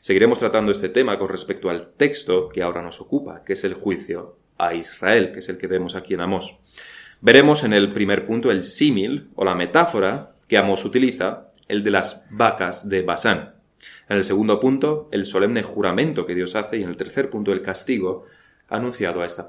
Seguiremos 0.00 0.38
tratando 0.38 0.72
este 0.72 0.88
tema 0.88 1.18
con 1.18 1.28
respecto 1.28 1.70
al 1.70 1.92
texto 1.92 2.48
que 2.48 2.62
ahora 2.62 2.82
nos 2.82 3.00
ocupa, 3.00 3.44
que 3.44 3.54
es 3.54 3.64
el 3.64 3.74
juicio 3.74 4.36
a 4.58 4.74
Israel, 4.74 5.32
que 5.32 5.40
es 5.40 5.48
el 5.48 5.58
que 5.58 5.66
vemos 5.66 5.94
aquí 5.94 6.14
en 6.14 6.20
Amós. 6.20 6.56
Veremos 7.20 7.64
en 7.64 7.72
el 7.72 7.92
primer 7.92 8.26
punto 8.26 8.50
el 8.50 8.64
símil 8.64 9.30
o 9.34 9.44
la 9.44 9.54
metáfora 9.54 10.34
que 10.48 10.58
Amós 10.58 10.84
utiliza, 10.84 11.48
el 11.68 11.82
de 11.82 11.90
las 11.90 12.22
vacas 12.30 12.88
de 12.88 13.02
Basán. 13.02 13.54
En 14.08 14.16
el 14.18 14.24
segundo 14.24 14.60
punto, 14.60 15.08
el 15.10 15.24
solemne 15.24 15.62
juramento 15.62 16.26
que 16.26 16.34
Dios 16.34 16.54
hace 16.54 16.76
y 16.76 16.82
en 16.82 16.90
el 16.90 16.96
tercer 16.96 17.30
punto, 17.30 17.52
el 17.52 17.62
castigo 17.62 18.24
anunciado 18.68 19.22
a 19.22 19.26
esta, 19.26 19.48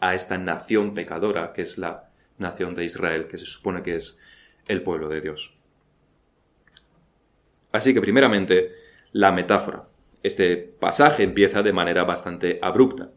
a 0.00 0.14
esta 0.14 0.38
nación 0.38 0.94
pecadora, 0.94 1.52
que 1.52 1.62
es 1.62 1.78
la 1.78 2.08
nación 2.38 2.74
de 2.74 2.84
Israel, 2.84 3.26
que 3.26 3.38
se 3.38 3.46
supone 3.46 3.82
que 3.82 3.96
es 3.96 4.18
el 4.66 4.82
pueblo 4.82 5.08
de 5.08 5.20
Dios. 5.20 5.52
Así 7.78 7.94
que 7.94 8.00
primeramente, 8.00 8.72
la 9.12 9.30
metáfora. 9.30 9.84
Este 10.24 10.56
pasaje 10.56 11.22
empieza 11.22 11.62
de 11.62 11.72
manera 11.72 12.02
bastante 12.02 12.58
abrupta. 12.60 13.12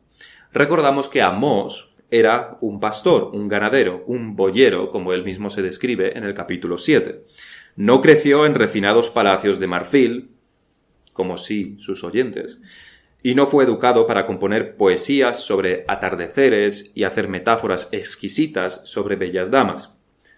recordamos 0.54 1.08
que 1.08 1.24
Amós 1.24 1.90
era 2.12 2.60
un 2.62 2.80
pastor, 2.80 3.32
un 3.34 3.48
ganadero, 3.48 4.04
un 4.06 4.36
boyero, 4.36 4.92
como 4.92 5.14
él 5.14 5.24
mismo 5.24 5.50
se 5.50 5.64
describe 5.64 6.16
en 6.16 6.26
el 6.26 6.36
capítulo 6.36 6.78
7. 6.78 7.24
No 7.76 8.02
creció 8.02 8.46
en 8.46 8.54
refinados 8.54 9.10
palacios 9.10 9.60
de 9.60 9.66
marfil, 9.66 10.30
como 11.12 11.40
sí 11.40 11.76
sus 11.80 12.04
oyentes, 12.04 12.60
y 13.24 13.34
no 13.34 13.48
fue 13.48 13.64
educado 13.64 14.06
para 14.06 14.28
componer 14.28 14.76
poesías 14.76 15.44
sobre 15.44 15.86
atardeceres 15.88 16.92
y 16.94 17.04
hacer 17.06 17.28
metáforas 17.30 17.90
exquisitas 17.94 18.82
sobre 18.84 19.16
bellas 19.16 19.50
damas. 19.50 19.92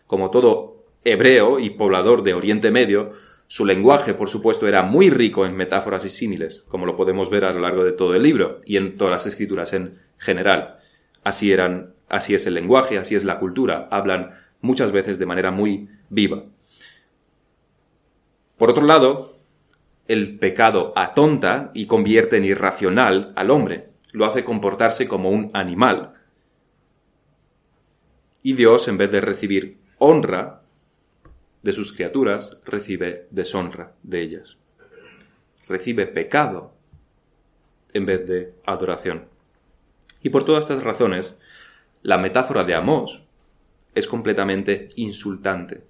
Como 0.07 0.31
todo 0.31 0.85
hebreo 1.03 1.59
y 1.59 1.71
poblador 1.71 2.23
de 2.23 2.33
Oriente 2.35 2.71
Medio, 2.71 3.11
su 3.53 3.67
lenguaje, 3.67 4.15
por 4.15 4.29
supuesto, 4.29 4.67
era 4.67 4.81
muy 4.81 5.11
rico 5.11 5.45
en 5.45 5.55
metáforas 5.55 6.03
y 6.05 6.09
símiles, 6.09 6.65
como 6.69 6.87
lo 6.87 6.95
podemos 6.95 7.29
ver 7.29 7.45
a 7.45 7.53
lo 7.53 7.59
largo 7.59 7.83
de 7.83 7.91
todo 7.91 8.15
el 8.15 8.23
libro 8.23 8.59
y 8.65 8.77
en 8.77 8.97
todas 8.97 9.11
las 9.11 9.27
escrituras 9.27 9.73
en 9.73 9.91
general. 10.17 10.79
Así 11.23 11.51
eran, 11.51 11.93
así 12.09 12.33
es 12.33 12.47
el 12.47 12.55
lenguaje, 12.55 12.97
así 12.97 13.13
es 13.13 13.25
la 13.25 13.37
cultura. 13.37 13.87
Hablan 13.91 14.31
muchas 14.61 14.91
veces 14.91 15.19
de 15.19 15.27
manera 15.27 15.51
muy 15.51 15.87
viva. 16.09 16.45
Por 18.57 18.71
otro 18.71 18.87
lado, 18.87 19.37
el 20.07 20.39
pecado 20.39 20.91
atonta 20.95 21.69
y 21.75 21.85
convierte 21.85 22.37
en 22.37 22.45
irracional 22.45 23.33
al 23.35 23.51
hombre. 23.51 23.85
Lo 24.13 24.25
hace 24.25 24.43
comportarse 24.43 25.07
como 25.07 25.29
un 25.29 25.51
animal. 25.53 26.13
Y 28.41 28.53
Dios, 28.53 28.87
en 28.87 28.97
vez 28.97 29.11
de 29.11 29.21
recibir 29.21 29.77
honra, 29.99 30.62
de 31.63 31.73
sus 31.73 31.93
criaturas, 31.93 32.59
recibe 32.65 33.27
deshonra 33.31 33.93
de 34.03 34.21
ellas. 34.21 34.57
Recibe 35.67 36.05
pecado 36.05 36.73
en 37.93 38.05
vez 38.05 38.27
de 38.27 38.53
adoración. 38.65 39.25
Y 40.21 40.29
por 40.29 40.45
todas 40.45 40.69
estas 40.69 40.83
razones, 40.83 41.35
la 42.01 42.17
metáfora 42.17 42.63
de 42.63 42.75
Amós 42.75 43.23
es 43.95 44.07
completamente 44.07 44.89
insultante 44.95 45.83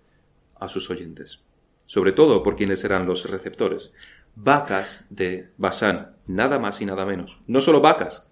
a 0.59 0.67
sus 0.67 0.89
oyentes, 0.89 1.41
sobre 1.85 2.11
todo 2.11 2.43
por 2.43 2.55
quienes 2.55 2.83
eran 2.83 3.05
los 3.05 3.29
receptores. 3.29 3.91
Vacas 4.35 5.05
de 5.09 5.49
Basán, 5.57 6.15
nada 6.27 6.59
más 6.59 6.81
y 6.81 6.85
nada 6.85 7.05
menos. 7.05 7.39
No 7.47 7.61
solo 7.61 7.81
vacas, 7.81 8.27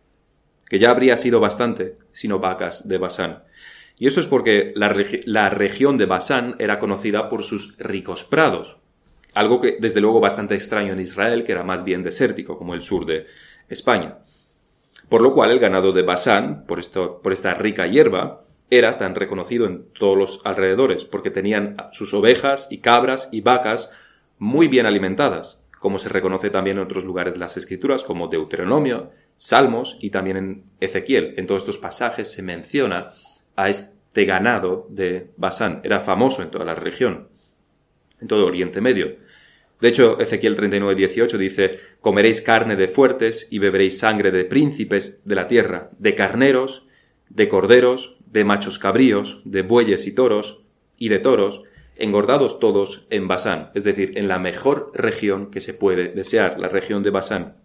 que 0.68 0.80
ya 0.80 0.92
habría 0.92 1.18
sido 1.18 1.40
bastante, 1.40 1.98
sino 2.12 2.40
vacas 2.40 2.88
de 2.88 2.98
Basán. 2.98 3.44
Y 4.02 4.08
eso 4.08 4.20
es 4.20 4.26
porque 4.26 4.74
la, 4.76 5.50
región 5.52 6.00
de 6.00 6.08
Basán 6.08 6.56
era 6.58 6.80
conocida 6.80 7.30
por 7.30 7.44
sus 7.44 7.78
ricos 7.78 8.24
prados, 8.24 8.78
algo 9.36 9.62
que 9.62 9.78
desde 9.80 10.02
luego 10.02 10.20
bastante 10.20 10.56
extraño 10.56 10.94
en 10.94 11.00
Israel, 11.00 11.44
que 11.44 11.52
era 11.52 11.62
más 11.62 11.84
bien 11.84 12.02
desértico, 12.02 12.58
como 12.58 12.74
el 12.74 12.82
sur 12.82 13.06
de 13.06 13.28
España. 13.70 14.18
Por 15.08 15.22
lo 15.22 15.34
cual 15.34 15.52
el 15.52 15.60
ganado 15.60 15.92
de 15.92 16.02
Basán, 16.02 16.66
por, 16.66 16.82
por 17.22 17.32
esta 17.32 17.54
rica 17.54 17.86
hierba, 17.86 18.42
era 18.72 18.98
tan 18.98 19.14
reconocido 19.14 19.68
en 19.68 19.86
todos 19.94 20.18
los 20.18 20.42
alrededores, 20.46 21.06
porque 21.06 21.30
tenían 21.30 21.78
sus 21.92 22.16
ovejas 22.16 22.70
y 22.72 22.80
cabras 22.80 23.30
y 23.32 23.42
vacas 23.42 23.92
muy 24.40 24.68
bien 24.68 24.88
alimentadas, 24.88 25.60
como 25.78 26.00
se 26.00 26.10
reconoce 26.10 26.50
también 26.50 26.78
en 26.78 26.86
otros 26.86 27.06
lugares 27.06 27.34
de 27.34 27.40
las 27.40 27.56
Escrituras, 27.56 28.04
como 28.04 28.30
Deuteronomio, 28.30 29.12
Salmos 29.38 29.98
y 30.00 30.10
también 30.10 30.38
en 30.38 30.64
Ezequiel. 30.80 31.36
En 31.38 31.46
todos 31.46 31.62
estos 31.62 31.78
pasajes 31.78 32.32
se 32.32 32.42
menciona 32.42 33.12
a 33.62 33.70
este 33.70 34.26
ganado 34.26 34.88
de 34.90 35.32
Basán. 35.38 35.82
Era 35.84 36.00
famoso 36.00 36.42
en 36.42 36.50
toda 36.50 36.66
la 36.66 36.76
región, 36.76 37.28
en 38.20 38.28
todo 38.28 38.46
Oriente 38.46 38.82
Medio. 38.82 39.18
De 39.80 39.88
hecho, 39.88 40.20
Ezequiel 40.20 40.56
39, 40.56 40.96
18 40.96 41.38
dice, 41.38 41.80
comeréis 42.02 42.42
carne 42.42 42.76
de 42.76 42.88
fuertes 42.88 43.48
y 43.52 43.60
beberéis 43.60 44.00
sangre 44.00 44.32
de 44.32 44.46
príncipes 44.46 45.22
de 45.26 45.36
la 45.36 45.48
tierra, 45.48 45.90
de 45.98 46.16
carneros, 46.16 46.86
de 47.30 47.48
corderos, 47.48 48.18
de 48.26 48.46
machos 48.46 48.80
cabríos, 48.80 49.42
de 49.46 49.62
bueyes 49.62 50.08
y 50.08 50.14
toros, 50.14 50.62
y 50.98 51.10
de 51.10 51.20
toros, 51.20 51.64
engordados 51.96 52.60
todos 52.60 53.06
en 53.10 53.28
Basán, 53.28 53.72
es 53.76 53.84
decir, 53.84 54.18
en 54.18 54.28
la 54.28 54.40
mejor 54.40 54.92
región 54.94 55.52
que 55.52 55.62
se 55.62 55.74
puede 55.74 56.10
desear, 56.10 56.60
la 56.60 56.68
región 56.68 57.04
de 57.04 57.10
Basán. 57.10 57.61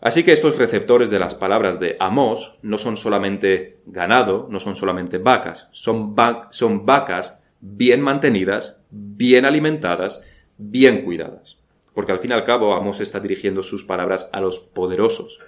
Así 0.00 0.22
que 0.22 0.32
estos 0.32 0.58
receptores 0.58 1.10
de 1.10 1.18
las 1.18 1.34
palabras 1.34 1.80
de 1.80 1.96
Amós 1.98 2.56
no 2.62 2.78
son 2.78 2.96
solamente 2.96 3.80
ganado, 3.86 4.46
no 4.48 4.60
son 4.60 4.76
solamente 4.76 5.18
vacas, 5.18 5.68
son, 5.72 6.14
vacas 6.14 7.42
bien 7.60 8.00
mantenidas, 8.00 8.78
bien 8.90 9.44
alimentadas, 9.44 10.22
bien 10.56 11.04
cuidadas. 11.04 11.58
Porque 11.94 12.12
al 12.12 12.20
fin 12.20 12.30
y 12.30 12.34
al 12.34 12.44
cabo 12.44 12.74
Amós 12.74 13.00
está 13.00 13.18
dirigiendo 13.18 13.62
sus 13.62 13.82
palabras 13.82 14.30
a 14.32 14.40
los 14.40 14.60
poderosos, 14.60 15.40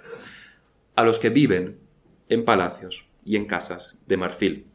a 0.95 1.05
los 1.05 1.17
que 1.17 1.29
viven 1.29 1.79
en 2.27 2.43
palacios 2.43 3.07
y 3.23 3.37
en 3.37 3.45
casas 3.45 3.99
de 4.05 4.17
marfil, 4.17 4.65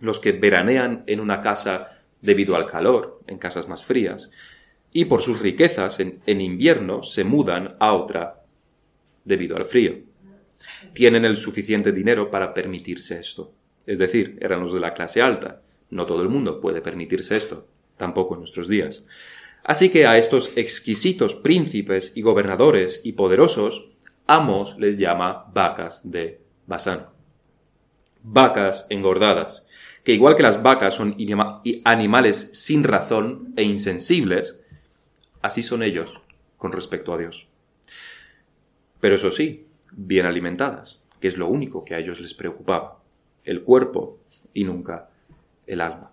los 0.00 0.18
que 0.18 0.32
veranean 0.32 1.04
en 1.06 1.20
una 1.20 1.42
casa 1.42 1.90
debido 2.22 2.56
al 2.56 2.66
calor, 2.66 3.20
en 3.28 3.38
casas 3.38 3.68
más 3.68 3.84
frías, 3.84 4.30
y 4.92 5.04
por 5.04 5.22
sus 5.22 5.40
riquezas 5.40 6.00
en 6.00 6.40
invierno 6.40 7.04
se 7.04 7.22
mudan 7.22 7.76
a 7.78 7.92
otra 7.92 8.45
debido 9.26 9.56
al 9.56 9.66
frío. 9.66 9.98
Tienen 10.94 11.26
el 11.26 11.36
suficiente 11.36 11.92
dinero 11.92 12.30
para 12.30 12.54
permitirse 12.54 13.18
esto. 13.18 13.52
Es 13.84 13.98
decir, 13.98 14.38
eran 14.40 14.60
los 14.60 14.72
de 14.72 14.80
la 14.80 14.94
clase 14.94 15.20
alta. 15.20 15.60
No 15.90 16.06
todo 16.06 16.22
el 16.22 16.30
mundo 16.30 16.60
puede 16.60 16.80
permitirse 16.80 17.36
esto, 17.36 17.66
tampoco 17.98 18.34
en 18.34 18.40
nuestros 18.40 18.68
días. 18.68 19.04
Así 19.62 19.90
que 19.90 20.06
a 20.06 20.16
estos 20.16 20.56
exquisitos 20.56 21.34
príncipes 21.34 22.12
y 22.14 22.22
gobernadores 22.22 23.02
y 23.04 23.12
poderosos, 23.12 23.90
Amos 24.28 24.76
les 24.78 24.98
llama 24.98 25.46
vacas 25.52 26.00
de 26.02 26.40
Basán. 26.66 27.06
Vacas 28.22 28.86
engordadas, 28.90 29.64
que 30.02 30.14
igual 30.14 30.34
que 30.34 30.42
las 30.42 30.62
vacas 30.62 30.94
son 30.94 31.16
animales 31.84 32.50
sin 32.54 32.82
razón 32.82 33.52
e 33.56 33.62
insensibles, 33.62 34.56
así 35.42 35.62
son 35.62 35.84
ellos 35.84 36.12
con 36.56 36.72
respecto 36.72 37.14
a 37.14 37.18
Dios 37.18 37.48
pero 39.06 39.14
eso 39.14 39.30
sí, 39.30 39.68
bien 39.92 40.26
alimentadas, 40.26 40.98
que 41.20 41.28
es 41.28 41.38
lo 41.38 41.46
único 41.46 41.84
que 41.84 41.94
a 41.94 42.00
ellos 42.00 42.20
les 42.20 42.34
preocupaba, 42.34 43.04
el 43.44 43.62
cuerpo 43.62 44.18
y 44.52 44.64
nunca 44.64 45.10
el 45.64 45.80
alma. 45.80 46.10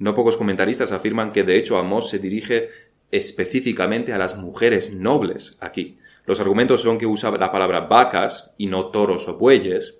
No 0.00 0.12
pocos 0.12 0.36
comentaristas 0.36 0.90
afirman 0.90 1.30
que 1.30 1.44
de 1.44 1.56
hecho 1.56 1.78
Amós 1.78 2.10
se 2.10 2.18
dirige 2.18 2.70
específicamente 3.12 4.12
a 4.12 4.18
las 4.18 4.36
mujeres 4.36 4.92
nobles 4.92 5.56
aquí. 5.60 5.96
Los 6.26 6.40
argumentos 6.40 6.82
son 6.82 6.98
que 6.98 7.06
usa 7.06 7.30
la 7.38 7.52
palabra 7.52 7.82
vacas 7.82 8.50
y 8.58 8.66
no 8.66 8.86
toros 8.86 9.28
o 9.28 9.38
bueyes, 9.38 9.94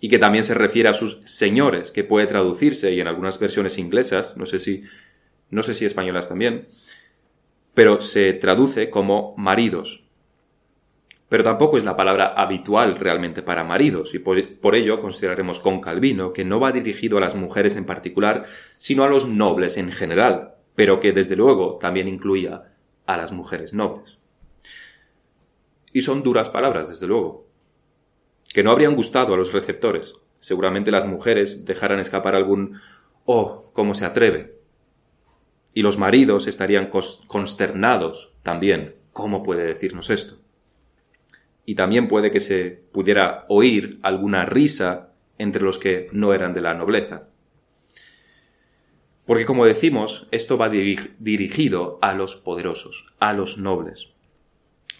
y 0.00 0.08
que 0.08 0.18
también 0.18 0.44
se 0.44 0.54
refiere 0.54 0.88
a 0.88 0.94
sus 0.94 1.20
señores, 1.26 1.90
que 1.90 2.02
puede 2.02 2.28
traducirse 2.28 2.94
y 2.94 3.00
en 3.02 3.08
algunas 3.08 3.38
versiones 3.38 3.76
inglesas, 3.76 4.38
no 4.38 4.46
sé 4.46 4.58
si 4.58 4.84
no 5.50 5.62
sé 5.62 5.74
si 5.74 5.84
españolas 5.84 6.30
también, 6.30 6.68
pero 7.74 8.00
se 8.00 8.32
traduce 8.32 8.88
como 8.88 9.34
maridos, 9.36 10.01
pero 11.32 11.44
tampoco 11.44 11.78
es 11.78 11.84
la 11.84 11.96
palabra 11.96 12.34
habitual 12.36 12.96
realmente 12.96 13.40
para 13.40 13.64
maridos, 13.64 14.14
y 14.14 14.18
por, 14.18 14.74
ello 14.74 15.00
consideraremos 15.00 15.60
con 15.60 15.80
Calvino 15.80 16.30
que 16.34 16.44
no 16.44 16.60
va 16.60 16.72
dirigido 16.72 17.16
a 17.16 17.22
las 17.22 17.34
mujeres 17.34 17.74
en 17.76 17.86
particular, 17.86 18.44
sino 18.76 19.02
a 19.02 19.08
los 19.08 19.26
nobles 19.26 19.78
en 19.78 19.92
general, 19.92 20.56
pero 20.74 21.00
que 21.00 21.12
desde 21.12 21.34
luego 21.34 21.78
también 21.78 22.06
incluía 22.06 22.74
a 23.06 23.16
las 23.16 23.32
mujeres 23.32 23.72
nobles. 23.72 24.18
Y 25.94 26.02
son 26.02 26.22
duras 26.22 26.50
palabras, 26.50 26.90
desde 26.90 27.06
luego, 27.06 27.46
que 28.52 28.62
no 28.62 28.70
habrían 28.70 28.94
gustado 28.94 29.32
a 29.32 29.38
los 29.38 29.54
receptores. 29.54 30.12
Seguramente 30.36 30.90
las 30.90 31.06
mujeres 31.06 31.64
dejaran 31.64 31.98
escapar 31.98 32.34
algún 32.34 32.78
Oh, 33.24 33.70
cómo 33.72 33.94
se 33.94 34.04
atreve. 34.04 34.58
Y 35.72 35.80
los 35.80 35.96
maridos 35.96 36.46
estarían 36.46 36.90
consternados 36.90 38.34
también. 38.42 38.96
¿Cómo 39.14 39.42
puede 39.42 39.64
decirnos 39.64 40.10
esto? 40.10 40.42
Y 41.64 41.74
también 41.74 42.08
puede 42.08 42.30
que 42.30 42.40
se 42.40 42.82
pudiera 42.92 43.44
oír 43.48 43.98
alguna 44.02 44.44
risa 44.44 45.12
entre 45.38 45.62
los 45.62 45.78
que 45.78 46.08
no 46.12 46.34
eran 46.34 46.54
de 46.54 46.60
la 46.60 46.74
nobleza. 46.74 47.28
Porque 49.24 49.44
como 49.44 49.66
decimos, 49.66 50.26
esto 50.30 50.58
va 50.58 50.68
dirigido 50.68 51.98
a 52.02 52.14
los 52.14 52.36
poderosos, 52.36 53.06
a 53.20 53.32
los 53.32 53.58
nobles. 53.58 54.08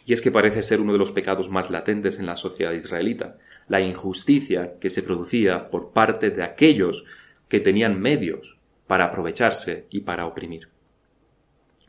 Y 0.04 0.12
es 0.12 0.22
que 0.22 0.30
parece 0.30 0.62
ser 0.62 0.80
uno 0.80 0.92
de 0.92 0.98
los 0.98 1.12
pecados 1.12 1.50
más 1.50 1.70
latentes 1.70 2.18
en 2.18 2.26
la 2.26 2.36
sociedad 2.36 2.72
israelita, 2.72 3.38
la 3.68 3.80
injusticia 3.80 4.74
que 4.80 4.90
se 4.90 5.02
producía 5.02 5.70
por 5.70 5.92
parte 5.92 6.30
de 6.30 6.42
aquellos 6.42 7.04
que 7.48 7.60
tenían 7.60 8.00
medios 8.00 8.58
para 8.86 9.04
aprovecharse 9.04 9.86
y 9.90 10.00
para 10.00 10.26
oprimir. 10.26 10.71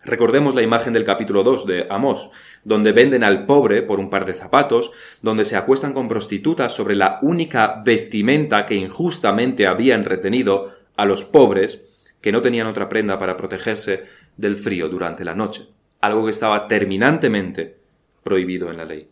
Recordemos 0.05 0.53
la 0.53 0.61
imagen 0.61 0.91
del 0.91 1.05
capítulo 1.05 1.43
2 1.43 1.65
de 1.65 1.87
Amós, 1.89 2.29
donde 2.65 2.91
venden 2.91 3.23
al 3.23 3.45
pobre 3.45 3.81
por 3.83 4.01
un 4.01 4.09
par 4.09 4.25
de 4.25 4.33
zapatos, 4.33 4.91
donde 5.21 5.45
se 5.45 5.55
acuestan 5.55 5.93
con 5.93 6.09
prostitutas 6.09 6.75
sobre 6.75 6.95
la 6.95 7.19
única 7.21 7.81
vestimenta 7.85 8.65
que 8.65 8.75
injustamente 8.75 9.65
habían 9.65 10.03
retenido 10.03 10.73
a 10.97 11.05
los 11.05 11.23
pobres, 11.23 11.83
que 12.19 12.33
no 12.33 12.41
tenían 12.41 12.67
otra 12.67 12.89
prenda 12.89 13.17
para 13.17 13.37
protegerse 13.37 14.03
del 14.35 14.57
frío 14.57 14.89
durante 14.89 15.23
la 15.23 15.35
noche, 15.35 15.67
algo 16.01 16.25
que 16.25 16.31
estaba 16.31 16.67
terminantemente 16.67 17.77
prohibido 18.23 18.69
en 18.71 18.77
la 18.77 18.85
ley. 18.85 19.07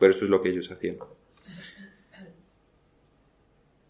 Pero 0.00 0.10
eso 0.10 0.24
es 0.24 0.30
lo 0.30 0.42
que 0.42 0.50
ellos 0.50 0.70
hacían. 0.70 0.96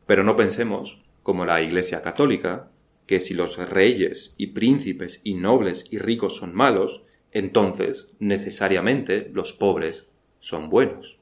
Pero 0.06 0.22
no 0.24 0.36
pensemos, 0.36 1.00
como 1.22 1.46
la 1.46 1.62
Iglesia 1.62 2.02
Católica, 2.02 2.68
que 3.06 3.20
si 3.20 3.34
los 3.34 3.56
reyes 3.56 4.34
y 4.36 4.48
príncipes 4.48 5.20
y 5.24 5.34
nobles 5.34 5.86
y 5.90 5.98
ricos 5.98 6.36
son 6.36 6.54
malos, 6.54 7.02
entonces 7.32 8.08
necesariamente 8.18 9.30
los 9.32 9.52
pobres 9.52 10.06
son 10.40 10.70
buenos. 10.70 11.18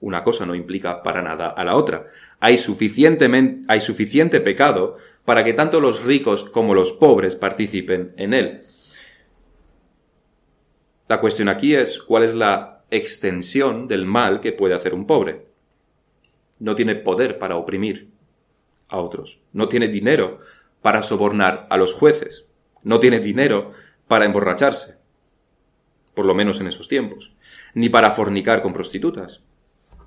Una 0.00 0.24
cosa 0.24 0.44
no 0.44 0.54
implica 0.54 1.02
para 1.02 1.22
nada 1.22 1.48
a 1.48 1.64
la 1.64 1.76
otra. 1.76 2.08
Hay, 2.40 2.58
suficientemente, 2.58 3.64
hay 3.68 3.80
suficiente 3.80 4.40
pecado 4.40 4.96
para 5.24 5.44
que 5.44 5.54
tanto 5.54 5.80
los 5.80 6.04
ricos 6.04 6.44
como 6.44 6.74
los 6.74 6.92
pobres 6.92 7.36
participen 7.36 8.12
en 8.16 8.34
él. 8.34 8.64
La 11.08 11.20
cuestión 11.20 11.48
aquí 11.48 11.74
es 11.74 12.00
cuál 12.00 12.24
es 12.24 12.34
la 12.34 12.84
extensión 12.90 13.88
del 13.88 14.06
mal 14.06 14.40
que 14.40 14.52
puede 14.52 14.74
hacer 14.74 14.94
un 14.94 15.06
pobre. 15.06 15.46
No 16.58 16.74
tiene 16.74 16.94
poder 16.94 17.38
para 17.38 17.56
oprimir 17.56 18.10
a 18.88 18.98
otros. 18.98 19.40
No 19.52 19.68
tiene 19.68 19.88
dinero 19.88 20.40
para 20.84 21.02
sobornar 21.02 21.66
a 21.70 21.78
los 21.78 21.94
jueces. 21.94 22.44
No 22.82 23.00
tiene 23.00 23.18
dinero 23.18 23.72
para 24.06 24.26
emborracharse, 24.26 24.98
por 26.12 26.26
lo 26.26 26.34
menos 26.34 26.60
en 26.60 26.66
esos 26.66 26.88
tiempos, 26.88 27.32
ni 27.72 27.88
para 27.88 28.10
fornicar 28.10 28.60
con 28.60 28.74
prostitutas. 28.74 29.40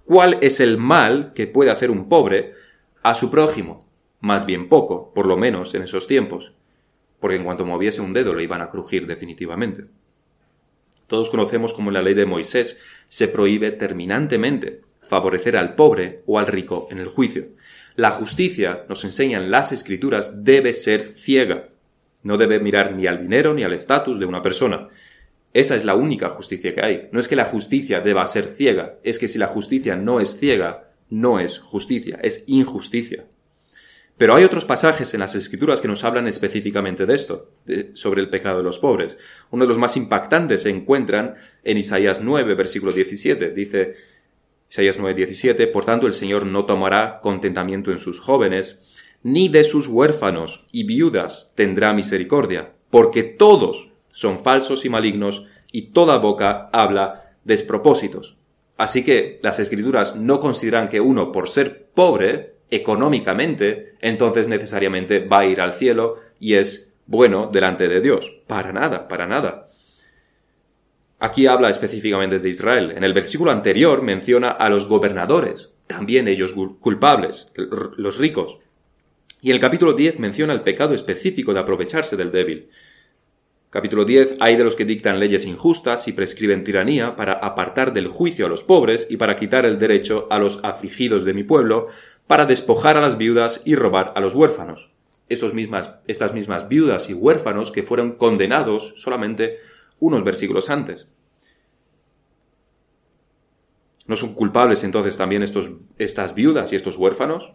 ¿Cuál 0.06 0.38
es 0.42 0.60
el 0.60 0.78
mal 0.78 1.34
que 1.34 1.48
puede 1.48 1.72
hacer 1.72 1.90
un 1.90 2.08
pobre 2.08 2.54
a 3.02 3.16
su 3.16 3.32
prójimo? 3.32 3.88
Más 4.20 4.46
bien 4.46 4.70
poco, 4.70 5.16
por 5.16 5.26
lo 5.26 5.36
menos 5.36 5.74
en 5.74 5.82
esos 5.82 6.06
tiempos, 6.06 6.54
porque 7.20 7.38
en 7.38 7.44
cuanto 7.44 7.66
moviese 7.66 8.02
un 8.02 8.14
dedo 8.14 8.36
le 8.36 8.44
iban 8.44 8.62
a 8.62 8.70
crujir 8.70 9.08
definitivamente. 9.08 9.86
Todos 11.08 11.32
conocemos 11.32 11.74
cómo 11.74 11.90
en 11.90 11.96
la 11.96 12.04
ley 12.04 12.14
de 12.14 12.28
Moisés 12.28 12.80
se 13.08 13.28
prohíbe 13.28 13.72
terminantemente 13.72 14.84
favorecer 15.02 15.58
al 15.58 15.74
pobre 15.74 16.22
o 16.28 16.38
al 16.38 16.46
rico 16.46 16.88
en 16.92 17.00
el 17.00 17.08
juicio. 17.08 17.48
La 17.98 18.12
justicia, 18.12 18.86
nos 18.88 19.04
enseñan 19.06 19.50
las 19.50 19.72
escrituras, 19.72 20.44
debe 20.44 20.74
ser 20.74 21.02
ciega. 21.02 21.70
No 22.22 22.38
debe 22.38 22.60
mirar 22.60 22.94
ni 22.94 23.08
al 23.08 23.18
dinero 23.18 23.56
ni 23.56 23.64
al 23.64 23.74
estatus 23.74 24.20
de 24.20 24.28
una 24.28 24.44
persona. 24.44 24.90
Esa 25.52 25.76
es 25.76 25.84
la 25.84 25.96
única 25.96 26.30
justicia 26.30 26.76
que 26.76 26.86
hay. 26.86 27.10
No 27.12 27.20
es 27.20 27.28
que 27.28 27.36
la 27.36 27.46
justicia 27.46 28.00
deba 28.00 28.28
ser 28.28 28.50
ciega, 28.50 29.00
es 29.02 29.18
que 29.18 29.28
si 29.28 29.40
la 29.40 29.48
justicia 29.48 29.96
no 29.96 30.20
es 30.20 30.38
ciega, 30.38 30.92
no 31.10 31.40
es 31.40 31.58
justicia, 31.58 32.20
es 32.22 32.44
injusticia. 32.46 33.26
Pero 34.16 34.36
hay 34.36 34.44
otros 34.44 34.66
pasajes 34.66 35.16
en 35.16 35.20
las 35.20 35.34
escrituras 35.34 35.82
que 35.82 35.88
nos 35.88 36.04
hablan 36.04 36.28
específicamente 36.28 37.08
de 37.08 37.16
esto, 37.16 37.50
sobre 37.94 38.22
el 38.22 38.30
pecado 38.30 38.60
de 38.60 38.64
los 38.64 38.78
pobres. 38.78 39.18
Uno 39.50 39.64
de 39.64 39.70
los 39.70 39.80
más 39.80 39.98
impactantes 39.98 40.62
se 40.62 40.70
encuentran 40.70 41.34
en 41.64 41.78
Isaías 41.78 42.22
9, 42.22 42.54
versículo 42.54 42.92
17. 42.92 43.50
Dice, 43.52 43.96
Isaías 44.70 45.00
9:17, 45.00 45.68
por 45.68 45.86
tanto 45.86 46.08
el 46.08 46.14
Señor 46.14 46.46
no 46.46 46.66
tomará 46.66 47.20
contentamiento 47.22 47.92
en 47.92 48.00
sus 48.00 48.20
jóvenes, 48.20 48.82
ni 49.24 49.50
de 49.50 49.64
sus 49.64 49.88
huérfanos 49.88 50.66
y 50.72 50.84
viudas 50.84 51.52
tendrá 51.56 51.94
misericordia, 51.94 52.74
porque 52.90 53.24
todos 53.24 53.90
son 54.08 54.44
falsos 54.44 54.86
y 54.86 54.90
malignos, 54.90 55.46
y 55.72 55.92
toda 55.92 56.18
boca 56.18 56.70
habla 56.72 57.34
despropósitos. 57.44 58.38
Así 58.78 59.04
que 59.04 59.40
las 59.42 59.60
escrituras 59.60 60.16
no 60.16 60.40
consideran 60.40 60.88
que 60.88 61.02
uno, 61.02 61.32
por 61.32 61.50
ser 61.50 61.88
pobre 61.94 62.56
económicamente, 62.70 63.96
entonces 64.02 64.48
necesariamente 64.48 65.20
va 65.20 65.40
a 65.40 65.46
ir 65.46 65.62
al 65.62 65.74
cielo 65.74 66.16
y 66.40 66.56
es 66.56 66.90
bueno 67.06 67.50
delante 67.52 67.88
de 67.88 68.02
Dios. 68.02 68.34
Para 68.46 68.72
nada, 68.72 69.08
para 69.08 69.28
nada. 69.28 69.67
Aquí 71.20 71.48
habla 71.48 71.70
específicamente 71.70 72.38
de 72.40 72.50
Israel. 72.50 72.94
En 72.96 73.04
el 73.04 73.14
versículo 73.14 73.50
anterior 73.50 74.04
menciona 74.04 74.50
a 74.50 74.70
los 74.70 74.88
gobernadores, 74.88 75.74
también 75.88 76.28
ellos 76.28 76.54
culpables, 76.80 77.48
los 77.56 78.20
ricos. 78.20 78.60
Y 79.42 79.50
en 79.50 79.56
el 79.56 79.62
capítulo 79.62 79.94
10 79.94 80.20
menciona 80.20 80.54
el 80.54 80.62
pecado 80.62 80.94
específico 80.94 81.54
de 81.54 81.60
aprovecharse 81.60 82.18
del 82.18 82.32
débil. 82.32 82.70
Capítulo 83.72 84.06
10 84.06 84.38
hay 84.40 84.56
de 84.58 84.64
los 84.64 84.76
que 84.76 84.86
dictan 84.86 85.20
leyes 85.20 85.46
injustas 85.46 86.08
y 86.08 86.14
prescriben 86.14 86.64
tiranía 86.64 87.16
para 87.16 87.34
apartar 87.34 87.94
del 87.94 88.08
juicio 88.08 88.46
a 88.46 88.50
los 88.50 88.64
pobres 88.64 89.08
y 89.10 89.18
para 89.18 89.36
quitar 89.36 89.66
el 89.66 89.80
derecho 89.80 90.28
a 90.30 90.38
los 90.38 90.60
afligidos 90.64 91.26
de 91.26 91.34
mi 91.34 91.44
pueblo, 91.44 91.88
para 92.28 92.46
despojar 92.46 92.96
a 92.96 93.02
las 93.02 93.18
viudas 93.18 93.62
y 93.66 93.76
robar 93.76 94.14
a 94.16 94.20
los 94.20 94.36
huérfanos. 94.36 94.92
mismas, 95.54 95.96
estas 96.08 96.34
mismas 96.34 96.70
viudas 96.70 97.10
y 97.10 97.14
huérfanos 97.14 97.72
que 97.72 97.84
fueron 97.84 98.14
condenados 98.14 98.94
solamente 98.96 99.58
unos 100.00 100.24
versículos 100.24 100.70
antes. 100.70 101.10
¿No 104.08 104.16
son 104.16 104.34
culpables 104.34 104.84
entonces 104.84 105.18
también 105.18 105.44
estos, 105.44 105.70
estas 105.98 106.34
viudas 106.34 106.72
y 106.72 106.76
estos 106.76 106.98
huérfanos? 106.98 107.54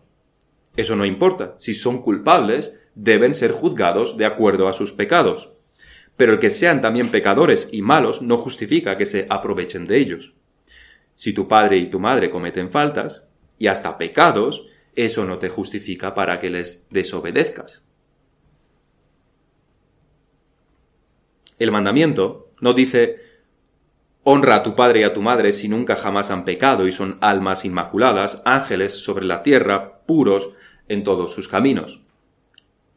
Eso 0.77 0.97
no 0.97 1.05
importa. 1.05 1.55
Si 1.57 1.75
son 1.75 2.03
culpables, 2.03 2.79
deben 2.95 3.35
ser 3.35 3.53
juzgados 3.53 4.17
de 4.17 4.27
acuerdo 4.27 4.69
a 4.69 4.73
sus 4.73 4.93
pecados. 4.93 5.51
Pero 6.17 6.35
el 6.35 6.38
que 6.38 6.51
sean 6.51 6.81
también 6.81 7.11
pecadores 7.11 7.69
y 7.73 7.83
malos 7.83 8.23
no 8.23 8.37
justifica 8.37 8.97
que 8.97 9.07
se 9.07 9.27
aprovechen 9.29 9.87
de 9.87 9.99
ellos. 9.99 10.35
Si 11.15 11.33
tu 11.33 11.49
padre 11.49 11.79
y 11.79 11.91
tu 11.91 11.99
madre 11.99 12.31
cometen 12.31 12.71
faltas, 12.71 13.29
y 13.59 13.69
hasta 13.69 13.97
pecados, 13.97 14.67
eso 14.95 15.25
no 15.25 15.38
te 15.38 15.49
justifica 15.49 16.15
para 16.15 16.38
que 16.38 16.51
les 16.51 16.87
desobedezcas. 16.91 17.85
El 21.59 21.71
mandamiento 21.71 22.51
no 22.61 22.75
dice 22.75 23.32
honra 24.25 24.57
a 24.57 24.63
tu 24.63 24.75
padre 24.75 25.01
y 25.01 25.03
a 25.03 25.13
tu 25.13 25.23
madre 25.23 25.53
si 25.53 25.69
nunca 25.69 25.97
jamás 25.97 26.31
han 26.31 26.45
pecado 26.45 26.87
y 26.87 26.93
son 26.93 27.19
almas 27.21 27.65
inmaculadas, 27.65 28.43
ángeles 28.45 29.03
sobre 29.03 29.25
la 29.25 29.43
tierra, 29.43 30.01
puros 30.07 30.51
en 30.89 31.05
todos 31.05 31.33
sus 31.33 31.49
caminos. 31.49 32.01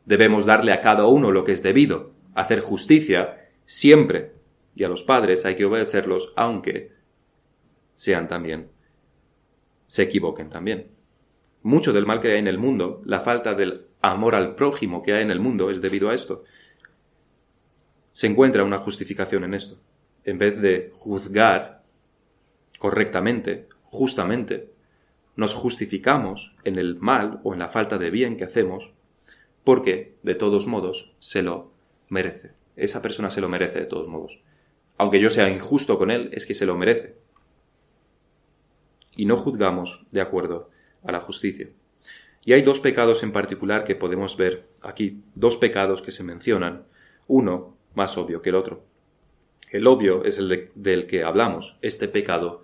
Debemos 0.05 0.45
darle 0.45 0.71
a 0.71 0.81
cada 0.81 1.07
uno 1.07 1.31
lo 1.31 1.43
que 1.43 1.51
es 1.51 1.63
debido, 1.63 2.11
hacer 2.35 2.59
justicia 2.59 3.49
siempre, 3.65 4.33
y 4.75 4.83
a 4.83 4.89
los 4.89 5.03
padres 5.03 5.45
hay 5.45 5.55
que 5.55 5.65
obedecerlos 5.65 6.33
aunque 6.35 6.91
sean 7.93 8.27
también, 8.27 8.69
se 9.87 10.03
equivoquen 10.03 10.49
también. 10.49 10.91
Mucho 11.63 11.93
del 11.93 12.05
mal 12.05 12.19
que 12.19 12.33
hay 12.33 12.39
en 12.39 12.47
el 12.47 12.59
mundo, 12.59 13.01
la 13.05 13.21
falta 13.21 13.53
del 13.55 13.87
amor 14.01 14.35
al 14.35 14.53
prójimo 14.53 15.01
que 15.01 15.13
hay 15.13 15.23
en 15.23 15.31
el 15.31 15.39
mundo 15.39 15.71
es 15.71 15.81
debido 15.81 16.09
a 16.09 16.13
esto 16.13 16.43
se 18.15 18.27
encuentra 18.27 18.63
una 18.63 18.77
justificación 18.77 19.43
en 19.43 19.53
esto. 19.53 19.77
En 20.25 20.37
vez 20.37 20.59
de 20.59 20.91
juzgar 20.93 21.83
correctamente, 22.79 23.69
justamente, 23.83 24.71
nos 25.35 25.53
justificamos 25.53 26.53
en 26.63 26.77
el 26.77 26.95
mal 26.97 27.39
o 27.43 27.53
en 27.53 27.59
la 27.59 27.69
falta 27.69 27.97
de 27.97 28.09
bien 28.09 28.35
que 28.35 28.43
hacemos 28.43 28.91
porque, 29.63 30.15
de 30.23 30.35
todos 30.35 30.67
modos, 30.67 31.13
se 31.19 31.41
lo 31.41 31.71
merece. 32.09 32.51
Esa 32.75 33.01
persona 33.01 33.29
se 33.29 33.41
lo 33.41 33.49
merece 33.49 33.79
de 33.79 33.85
todos 33.85 34.07
modos. 34.07 34.39
Aunque 34.97 35.19
yo 35.19 35.29
sea 35.29 35.49
injusto 35.49 35.97
con 35.97 36.11
él, 36.11 36.29
es 36.33 36.45
que 36.45 36.53
se 36.53 36.65
lo 36.65 36.75
merece. 36.75 37.15
Y 39.15 39.25
no 39.25 39.37
juzgamos 39.37 40.05
de 40.11 40.21
acuerdo 40.21 40.69
a 41.03 41.11
la 41.11 41.19
justicia. 41.19 41.69
Y 42.43 42.53
hay 42.53 42.61
dos 42.61 42.79
pecados 42.79 43.23
en 43.23 43.31
particular 43.31 43.83
que 43.83 43.95
podemos 43.95 44.37
ver 44.37 44.67
aquí, 44.81 45.23
dos 45.33 45.57
pecados 45.57 46.01
que 46.01 46.11
se 46.11 46.23
mencionan. 46.23 46.85
Uno 47.27 47.75
más 47.95 48.17
obvio 48.17 48.41
que 48.41 48.49
el 48.49 48.55
otro. 48.55 48.83
El 49.75 49.87
obvio 49.87 50.23
es 50.23 50.37
el 50.37 50.69
del 50.75 51.05
que 51.05 51.23
hablamos, 51.23 51.77
este 51.81 52.07
pecado 52.07 52.63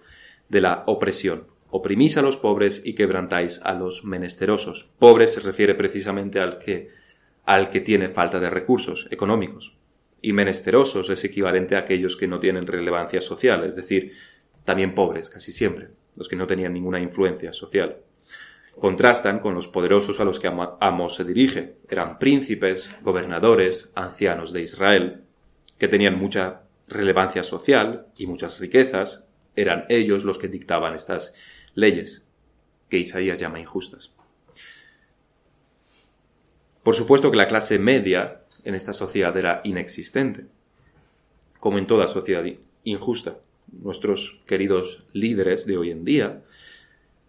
de 0.49 0.61
la 0.61 0.83
opresión. 0.87 1.47
Oprimís 1.69 2.17
a 2.17 2.21
los 2.21 2.37
pobres 2.37 2.81
y 2.85 2.95
quebrantáis 2.95 3.61
a 3.63 3.73
los 3.73 4.03
menesterosos. 4.05 4.87
Pobres 4.99 5.33
se 5.33 5.39
refiere 5.39 5.75
precisamente 5.75 6.39
al 6.39 6.57
que, 6.57 6.89
al 7.45 7.69
que 7.69 7.81
tiene 7.81 8.09
falta 8.09 8.39
de 8.39 8.49
recursos 8.49 9.07
económicos. 9.11 9.77
Y 10.21 10.33
menesterosos 10.33 11.09
es 11.09 11.23
equivalente 11.23 11.75
a 11.75 11.79
aquellos 11.79 12.15
que 12.15 12.27
no 12.27 12.39
tienen 12.39 12.67
relevancia 12.67 13.21
social, 13.21 13.65
es 13.65 13.75
decir, 13.75 14.13
también 14.63 14.93
pobres 14.93 15.29
casi 15.29 15.51
siempre, 15.51 15.89
los 16.15 16.29
que 16.29 16.35
no 16.35 16.47
tenían 16.47 16.73
ninguna 16.73 16.99
influencia 16.99 17.51
social 17.51 17.97
contrastan 18.79 19.39
con 19.39 19.53
los 19.53 19.67
poderosos 19.67 20.19
a 20.19 20.23
los 20.23 20.39
que 20.39 20.51
Amos 20.79 21.15
se 21.15 21.23
dirige. 21.23 21.75
Eran 21.89 22.19
príncipes, 22.19 22.91
gobernadores, 23.01 23.91
ancianos 23.95 24.53
de 24.53 24.61
Israel, 24.61 25.21
que 25.77 25.87
tenían 25.87 26.17
mucha 26.17 26.61
relevancia 26.91 27.43
social 27.43 28.07
y 28.17 28.27
muchas 28.27 28.59
riquezas. 28.59 29.23
Eran 29.55 29.85
ellos 29.89 30.23
los 30.23 30.37
que 30.37 30.47
dictaban 30.47 30.93
estas 30.93 31.33
leyes, 31.73 32.23
que 32.89 32.99
Isaías 32.99 33.39
llama 33.39 33.59
injustas. 33.59 34.11
Por 36.83 36.95
supuesto 36.95 37.29
que 37.29 37.37
la 37.37 37.47
clase 37.47 37.77
media 37.79 38.41
en 38.63 38.75
esta 38.75 38.93
sociedad 38.93 39.35
era 39.37 39.61
inexistente, 39.63 40.45
como 41.59 41.77
en 41.77 41.87
toda 41.87 42.07
sociedad 42.07 42.43
injusta. 42.83 43.37
Nuestros 43.71 44.41
queridos 44.45 45.05
líderes 45.13 45.65
de 45.65 45.77
hoy 45.77 45.91
en 45.91 46.03
día 46.03 46.41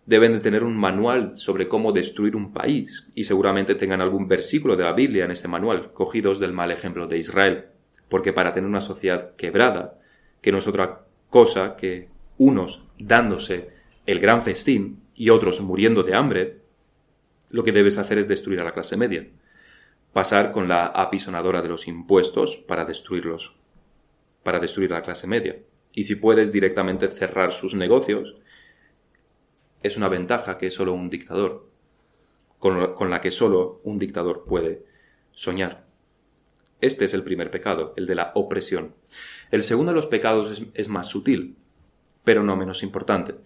deben 0.07 0.33
de 0.33 0.41
tener 0.41 0.65
un 0.65 0.77
manual 0.77 1.37
sobre 1.37 1.69
cómo 1.69 1.93
destruir 1.93 2.35
un 2.35 2.53
país 2.53 3.09
y 3.15 3.25
seguramente 3.25 3.75
tengan 3.75 4.01
algún 4.01 4.27
versículo 4.27 4.75
de 4.77 4.85
la 4.85 4.93
Biblia 4.93 5.25
en 5.25 5.31
ese 5.31 5.49
manual, 5.49 5.93
cogidos 5.93 6.41
del 6.41 6.53
mal 6.53 6.71
ejemplo 6.71 7.07
de 7.07 7.19
Israel. 7.19 7.67
Porque 8.13 8.35
para 8.35 8.53
tener 8.53 8.69
una 8.69 8.83
sociedad 8.83 9.35
quebrada, 9.37 9.99
que 10.43 10.53
no 10.53 10.59
es 10.59 10.69
otra 10.69 11.07
cosa 11.31 11.77
que 11.77 12.11
unos 12.37 12.85
dándose 12.99 13.71
el 14.05 14.21
gran 14.21 14.43
festín 14.43 15.03
y 15.15 15.31
otros 15.31 15.63
muriendo 15.63 16.03
de 16.03 16.15
hambre, 16.15 16.61
lo 17.49 17.65
que 17.65 17.73
debes 17.73 17.97
hacer 17.97 18.19
es 18.19 18.29
destruir 18.29 18.61
a 18.61 18.65
la 18.65 18.75
clase 18.75 18.99
media. 18.99 19.31
Pasar 20.13 20.53
con 20.53 20.69
la 20.69 20.89
apisonadora 20.89 21.63
de 21.63 21.71
los 21.71 21.89
impuestos 21.89 22.59
para 22.59 22.85
destruirlos, 22.85 23.57
para 24.43 24.61
destruir 24.61 24.93
a 24.93 24.97
la 24.97 25.03
clase 25.03 25.27
media. 25.27 25.57
Y 25.95 26.05
si 26.05 26.17
puedes 26.17 26.53
directamente 26.53 27.09
cerrar 27.09 27.51
sus 27.51 27.75
negocios, 27.75 28.37
es 29.83 29.97
una 29.97 30.11
ventaja 30.11 30.59
que 30.59 30.71
solo 30.71 30.93
un 30.93 31.09
dictador, 31.09 31.67
con 32.59 33.09
la 33.09 33.21
que 33.23 33.31
solo 33.31 33.81
un 33.85 33.99
dictador 33.99 34.45
puede 34.45 34.85
soñar. 35.31 35.92
Este 36.83 37.05
es 37.05 37.15
el 37.15 37.23
primer 37.23 37.53
pecado, 37.53 37.95
el 37.97 38.07
de 38.07 38.17
la 38.17 38.33
opresión. 38.35 38.97
El 39.53 39.63
segundo 39.63 39.93
de 39.93 39.97
los 39.97 40.07
pecados 40.07 40.61
es, 40.75 40.89
más 40.89 41.07
sutil, 41.07 41.57
pero 42.25 42.43
no 42.43 42.57
menos 42.57 42.83
importante, 42.83 43.37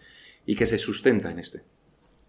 y 0.47 0.57
que 0.57 0.65
se 0.65 0.79
sustenta 0.79 1.31
en 1.31 1.39
este. 1.39 1.63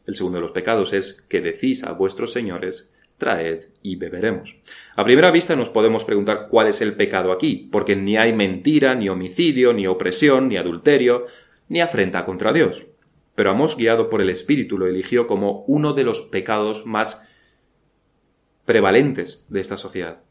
El 0.06 0.16
segundo 0.16 0.38
de 0.38 0.42
los 0.42 0.52
pecados 0.52 0.92
es 0.92 1.24
que 1.30 1.40
decís 1.40 1.86
a 1.86 1.94
vuestros 1.94 2.34
señores, 2.34 2.90
traed 3.18 3.70
y 3.82 3.96
beberemos. 3.96 4.58
A 4.98 5.06
primera 5.06 5.32
vista 5.32 5.56
nos 5.56 5.70
podemos 5.70 6.04
preguntar 6.04 6.50
cuál 6.52 6.68
es 6.68 6.82
el 6.82 6.96
pecado 6.96 7.32
aquí, 7.32 7.70
porque 7.72 7.96
ni 7.96 8.18
hay 8.18 8.34
mentira, 8.34 8.94
ni 8.94 9.08
homicidio, 9.08 9.72
ni 9.72 9.88
opresión, 9.88 10.50
ni 10.50 10.58
adulterio, 10.58 11.26
ni 11.70 11.80
afrenta 11.80 12.26
contra 12.26 12.52
Dios. 12.52 12.86
Pero 13.34 13.52
Amos, 13.52 13.78
guiado 13.78 14.10
por 14.10 14.20
el 14.22 14.30
Espíritu, 14.30 14.78
lo 14.78 14.88
eligió 14.88 15.26
como 15.26 15.64
uno 15.68 15.94
de 15.94 16.04
los 16.04 16.22
pecados 16.22 16.86
más 16.86 17.22
prevalentes 18.66 19.46
de 19.48 19.62
esta 19.62 19.78
sociedad, 19.78 20.27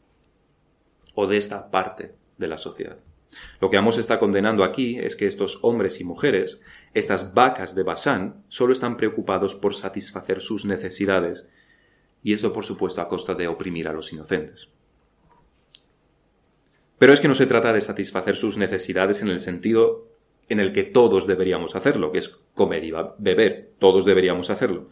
o 1.19 1.25
de 1.25 1.37
esta 1.37 1.71
parte 1.71 2.13
de 2.37 2.47
la 2.47 2.59
sociedad. 2.59 2.99
Lo 3.59 3.71
que 3.71 3.77
Amos 3.77 3.97
está 3.97 4.19
condenando 4.19 4.63
aquí 4.63 4.99
es 4.99 5.15
que 5.15 5.25
estos 5.25 5.57
hombres 5.63 5.99
y 5.99 6.03
mujeres, 6.03 6.59
estas 6.93 7.33
vacas 7.33 7.73
de 7.73 7.81
Basán, 7.81 8.43
solo 8.49 8.71
están 8.71 8.97
preocupados 8.97 9.55
por 9.55 9.73
satisfacer 9.73 10.41
sus 10.41 10.63
necesidades, 10.65 11.47
y 12.21 12.33
esto 12.33 12.53
por 12.53 12.65
supuesto 12.65 13.01
a 13.01 13.07
costa 13.07 13.33
de 13.33 13.47
oprimir 13.47 13.87
a 13.87 13.93
los 13.93 14.13
inocentes. 14.13 14.69
Pero 16.99 17.13
es 17.13 17.19
que 17.19 17.27
no 17.27 17.33
se 17.33 17.47
trata 17.47 17.73
de 17.73 17.81
satisfacer 17.81 18.35
sus 18.35 18.57
necesidades 18.57 19.23
en 19.23 19.29
el 19.29 19.39
sentido 19.39 20.07
en 20.49 20.59
el 20.59 20.71
que 20.71 20.83
todos 20.83 21.25
deberíamos 21.25 21.75
hacerlo, 21.75 22.11
que 22.11 22.19
es 22.19 22.39
comer 22.53 22.83
y 22.83 22.93
beber, 23.17 23.71
todos 23.79 24.05
deberíamos 24.05 24.51
hacerlo, 24.51 24.91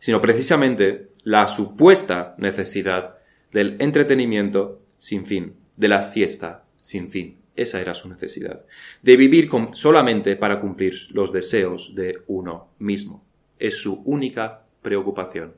sino 0.00 0.20
precisamente 0.20 1.08
la 1.24 1.48
supuesta 1.48 2.34
necesidad 2.36 3.16
del 3.52 3.76
entretenimiento 3.80 4.82
sin 4.98 5.26
fin, 5.26 5.54
de 5.76 5.88
la 5.88 6.02
fiesta 6.02 6.64
sin 6.80 7.10
fin. 7.10 7.38
Esa 7.54 7.80
era 7.80 7.94
su 7.94 8.08
necesidad. 8.08 8.64
De 9.02 9.16
vivir 9.16 9.48
solamente 9.72 10.36
para 10.36 10.60
cumplir 10.60 10.94
los 11.10 11.32
deseos 11.32 11.94
de 11.94 12.22
uno 12.26 12.68
mismo. 12.78 13.24
Es 13.58 13.78
su 13.78 14.02
única 14.04 14.64
preocupación. 14.82 15.54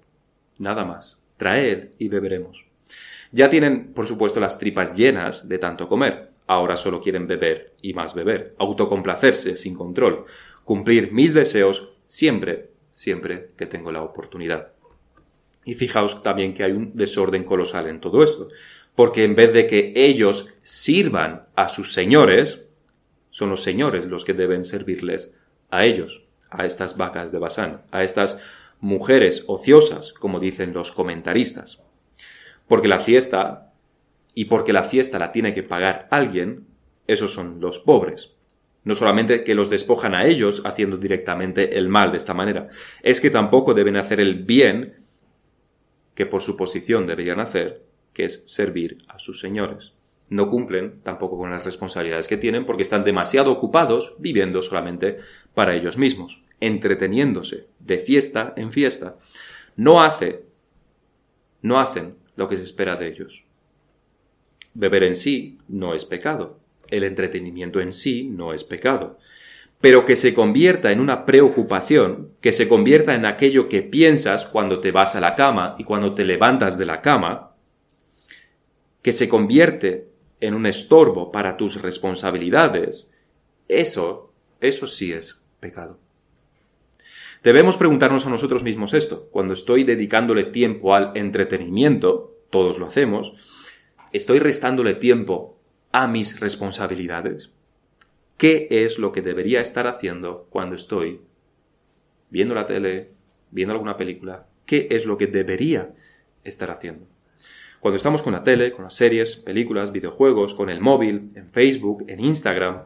Nada 0.58 0.84
más. 0.84 1.18
Traed 1.36 1.90
y 1.98 2.08
beberemos. 2.08 2.64
Ya 3.32 3.50
tienen, 3.50 3.92
por 3.92 4.06
supuesto, 4.06 4.40
las 4.40 4.58
tripas 4.58 4.96
llenas 4.96 5.48
de 5.48 5.58
tanto 5.58 5.88
comer. 5.88 6.30
Ahora 6.46 6.76
solo 6.76 7.00
quieren 7.00 7.26
beber 7.26 7.74
y 7.82 7.92
más 7.94 8.14
beber. 8.14 8.54
Autocomplacerse 8.58 9.56
sin 9.56 9.74
control. 9.74 10.24
Cumplir 10.64 11.12
mis 11.12 11.34
deseos 11.34 11.90
siempre, 12.06 12.70
siempre 12.92 13.50
que 13.56 13.66
tengo 13.66 13.92
la 13.92 14.02
oportunidad. 14.02 14.72
Y 15.64 15.74
fijaos 15.74 16.22
también 16.22 16.54
que 16.54 16.64
hay 16.64 16.72
un 16.72 16.96
desorden 16.96 17.44
colosal 17.44 17.88
en 17.88 18.00
todo 18.00 18.22
esto 18.22 18.48
porque 18.98 19.22
en 19.22 19.36
vez 19.36 19.52
de 19.52 19.68
que 19.68 19.92
ellos 19.94 20.48
sirvan 20.60 21.46
a 21.54 21.68
sus 21.68 21.92
señores, 21.92 22.64
son 23.30 23.48
los 23.48 23.62
señores 23.62 24.06
los 24.06 24.24
que 24.24 24.34
deben 24.34 24.64
servirles 24.64 25.32
a 25.70 25.84
ellos, 25.84 26.24
a 26.50 26.66
estas 26.66 26.96
vacas 26.96 27.30
de 27.30 27.38
Basán, 27.38 27.82
a 27.92 28.02
estas 28.02 28.40
mujeres 28.80 29.44
ociosas, 29.46 30.12
como 30.12 30.40
dicen 30.40 30.72
los 30.72 30.90
comentaristas. 30.90 31.80
Porque 32.66 32.88
la 32.88 32.98
fiesta, 32.98 33.72
y 34.34 34.46
porque 34.46 34.72
la 34.72 34.82
fiesta 34.82 35.20
la 35.20 35.30
tiene 35.30 35.54
que 35.54 35.62
pagar 35.62 36.08
alguien, 36.10 36.66
esos 37.06 37.32
son 37.32 37.60
los 37.60 37.78
pobres. 37.78 38.32
No 38.82 38.96
solamente 38.96 39.44
que 39.44 39.54
los 39.54 39.70
despojan 39.70 40.16
a 40.16 40.26
ellos 40.26 40.62
haciendo 40.64 40.96
directamente 40.96 41.78
el 41.78 41.88
mal 41.88 42.10
de 42.10 42.16
esta 42.16 42.34
manera, 42.34 42.66
es 43.04 43.20
que 43.20 43.30
tampoco 43.30 43.74
deben 43.74 43.96
hacer 43.96 44.18
el 44.20 44.42
bien 44.42 44.96
que 46.16 46.26
por 46.26 46.42
su 46.42 46.56
posición 46.56 47.06
deberían 47.06 47.38
hacer 47.38 47.86
que 48.18 48.24
es 48.24 48.42
servir 48.46 48.98
a 49.06 49.20
sus 49.20 49.38
señores. 49.38 49.92
No 50.28 50.48
cumplen 50.48 50.98
tampoco 51.04 51.38
con 51.38 51.52
las 51.52 51.64
responsabilidades 51.64 52.26
que 52.26 52.36
tienen 52.36 52.66
porque 52.66 52.82
están 52.82 53.04
demasiado 53.04 53.52
ocupados 53.52 54.16
viviendo 54.18 54.60
solamente 54.60 55.18
para 55.54 55.76
ellos 55.76 55.96
mismos, 55.96 56.42
entreteniéndose 56.58 57.68
de 57.78 57.98
fiesta 57.98 58.54
en 58.56 58.72
fiesta. 58.72 59.18
No 59.76 60.02
hace, 60.02 60.42
no 61.62 61.78
hacen 61.78 62.16
lo 62.34 62.48
que 62.48 62.56
se 62.56 62.64
espera 62.64 62.96
de 62.96 63.06
ellos. 63.06 63.44
Beber 64.74 65.04
en 65.04 65.14
sí 65.14 65.58
no 65.68 65.94
es 65.94 66.04
pecado. 66.04 66.58
El 66.88 67.04
entretenimiento 67.04 67.80
en 67.80 67.92
sí 67.92 68.24
no 68.24 68.52
es 68.52 68.64
pecado. 68.64 69.20
Pero 69.80 70.04
que 70.04 70.16
se 70.16 70.34
convierta 70.34 70.90
en 70.90 70.98
una 70.98 71.24
preocupación, 71.24 72.32
que 72.40 72.50
se 72.50 72.66
convierta 72.66 73.14
en 73.14 73.26
aquello 73.26 73.68
que 73.68 73.82
piensas 73.82 74.44
cuando 74.44 74.80
te 74.80 74.90
vas 74.90 75.14
a 75.14 75.20
la 75.20 75.36
cama 75.36 75.76
y 75.78 75.84
cuando 75.84 76.14
te 76.14 76.24
levantas 76.24 76.78
de 76.78 76.86
la 76.86 77.00
cama, 77.00 77.47
que 79.08 79.12
se 79.12 79.26
convierte 79.26 80.10
en 80.38 80.52
un 80.52 80.66
estorbo 80.66 81.32
para 81.32 81.56
tus 81.56 81.80
responsabilidades, 81.80 83.08
eso, 83.66 84.34
eso 84.60 84.86
sí 84.86 85.14
es 85.14 85.40
pecado. 85.60 85.98
Debemos 87.42 87.78
preguntarnos 87.78 88.26
a 88.26 88.28
nosotros 88.28 88.62
mismos 88.62 88.92
esto. 88.92 89.30
Cuando 89.30 89.54
estoy 89.54 89.84
dedicándole 89.84 90.44
tiempo 90.44 90.94
al 90.94 91.12
entretenimiento, 91.14 92.36
todos 92.50 92.78
lo 92.78 92.84
hacemos, 92.84 93.32
¿estoy 94.12 94.40
restándole 94.40 94.92
tiempo 94.92 95.58
a 95.90 96.06
mis 96.06 96.38
responsabilidades? 96.38 97.50
¿Qué 98.36 98.68
es 98.70 98.98
lo 98.98 99.10
que 99.10 99.22
debería 99.22 99.62
estar 99.62 99.86
haciendo 99.86 100.48
cuando 100.50 100.76
estoy 100.76 101.22
viendo 102.28 102.54
la 102.54 102.66
tele, 102.66 103.12
viendo 103.52 103.72
alguna 103.72 103.96
película? 103.96 104.48
¿Qué 104.66 104.86
es 104.90 105.06
lo 105.06 105.16
que 105.16 105.28
debería 105.28 105.94
estar 106.44 106.70
haciendo? 106.70 107.06
Cuando 107.80 107.96
estamos 107.96 108.22
con 108.22 108.32
la 108.32 108.42
tele, 108.42 108.72
con 108.72 108.84
las 108.84 108.94
series, 108.94 109.36
películas, 109.36 109.92
videojuegos, 109.92 110.54
con 110.54 110.68
el 110.68 110.80
móvil, 110.80 111.30
en 111.34 111.50
Facebook, 111.50 112.04
en 112.08 112.20
Instagram, 112.20 112.84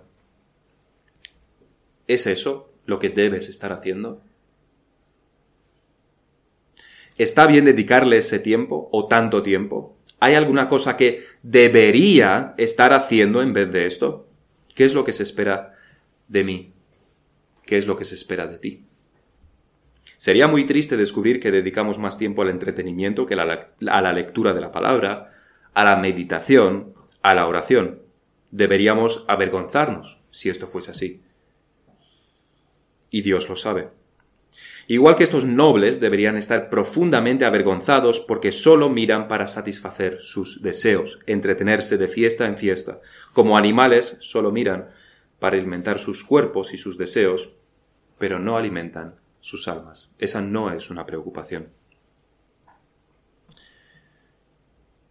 ¿es 2.07 2.27
eso 2.27 2.71
lo 2.85 2.99
que 2.99 3.09
debes 3.09 3.49
estar 3.49 3.73
haciendo? 3.73 4.21
¿Está 7.17 7.47
bien 7.47 7.65
dedicarle 7.65 8.19
ese 8.19 8.39
tiempo 8.39 8.89
o 8.93 9.07
tanto 9.07 9.43
tiempo? 9.43 9.97
¿Hay 10.21 10.35
alguna 10.35 10.69
cosa 10.69 10.97
que 10.97 11.25
debería 11.43 12.55
estar 12.59 12.93
haciendo 12.93 13.43
en 13.43 13.53
vez 13.53 13.73
de 13.73 13.87
esto? 13.87 14.29
¿Qué 14.75 14.85
es 14.85 14.95
lo 14.95 15.05
que 15.05 15.13
se 15.13 15.23
espera 15.23 15.75
de 16.29 16.45
mí? 16.45 16.73
¿Qué 17.65 17.77
es 17.77 17.87
lo 17.87 17.97
que 17.97 18.05
se 18.05 18.15
espera 18.15 18.47
de 18.47 18.59
ti? 18.59 18.85
Sería 20.23 20.47
muy 20.47 20.67
triste 20.67 20.97
descubrir 20.97 21.41
que 21.41 21.51
dedicamos 21.51 21.99
más 21.99 22.17
tiempo 22.17 22.43
al 22.43 22.51
entretenimiento 22.51 23.27
que 23.27 23.35
a 23.35 24.01
la 24.01 24.13
lectura 24.13 24.53
de 24.53 24.61
la 24.61 24.71
palabra, 24.71 25.31
a 25.75 25.85
la 25.85 25.97
meditación, 25.97 26.95
a 27.23 27.35
la 27.35 27.49
oración. 27.49 28.03
Deberíamos 28.53 29.25
avergonzarnos 29.27 30.21
si 30.31 30.49
esto 30.49 30.69
fuese 30.69 30.93
así. 30.93 31.23
Y 33.11 33.23
Dios 33.23 33.49
lo 33.49 33.57
sabe. 33.57 33.89
Igual 34.87 35.17
que 35.17 35.25
estos 35.25 35.45
nobles 35.45 35.99
deberían 35.99 36.37
estar 36.37 36.71
profundamente 36.71 37.45
avergonzados 37.45 38.21
porque 38.21 38.53
solo 38.53 38.89
miran 38.89 39.27
para 39.27 39.49
satisfacer 39.49 40.21
sus 40.21 40.63
deseos, 40.63 41.19
entretenerse 41.27 41.99
de 41.99 42.07
fiesta 42.07 42.47
en 42.47 42.59
fiesta. 42.59 43.01
Como 43.33 43.59
animales 43.59 44.19
solo 44.21 44.53
miran 44.53 44.89
para 45.41 45.57
alimentar 45.57 45.99
sus 45.99 46.23
cuerpos 46.23 46.75
y 46.75 46.77
sus 46.77 46.97
deseos, 46.97 47.51
pero 48.19 48.39
no 48.39 48.57
alimentan 48.57 49.21
sus 49.43 49.69
almas. 49.69 50.09
Esa 50.19 50.41
no 50.41 50.71
es 50.73 50.89
una 50.89 51.05
preocupación. 51.05 51.69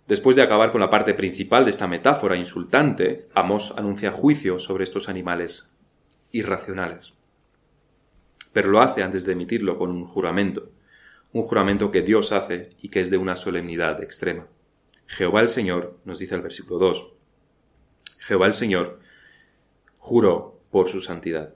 Después 0.07 0.35
de 0.35 0.41
acabar 0.41 0.71
con 0.71 0.81
la 0.81 0.89
parte 0.89 1.13
principal 1.13 1.65
de 1.65 1.69
esta 1.69 1.87
metáfora 1.87 2.35
insultante, 2.35 3.27
Amos 3.35 3.73
anuncia 3.77 4.11
juicio 4.11 4.57
sobre 4.57 4.85
estos 4.85 5.09
animales 5.09 5.73
irracionales. 6.31 7.13
Pero 8.53 8.69
lo 8.69 8.81
hace 8.81 9.03
antes 9.03 9.25
de 9.25 9.33
emitirlo 9.33 9.77
con 9.77 9.91
un 9.91 10.05
juramento, 10.05 10.71
un 11.33 11.43
juramento 11.43 11.91
que 11.91 12.01
Dios 12.01 12.31
hace 12.31 12.75
y 12.81 12.89
que 12.89 13.01
es 13.01 13.09
de 13.09 13.17
una 13.17 13.35
solemnidad 13.35 14.01
extrema. 14.01 14.47
Jehová 15.07 15.41
el 15.41 15.49
Señor, 15.49 15.99
nos 16.05 16.19
dice 16.19 16.35
el 16.35 16.41
versículo 16.41 16.79
2, 16.79 17.07
Jehová 18.19 18.47
el 18.47 18.53
Señor 18.53 18.99
juró 19.97 20.59
por 20.71 20.87
su 20.87 21.01
santidad. 21.01 21.53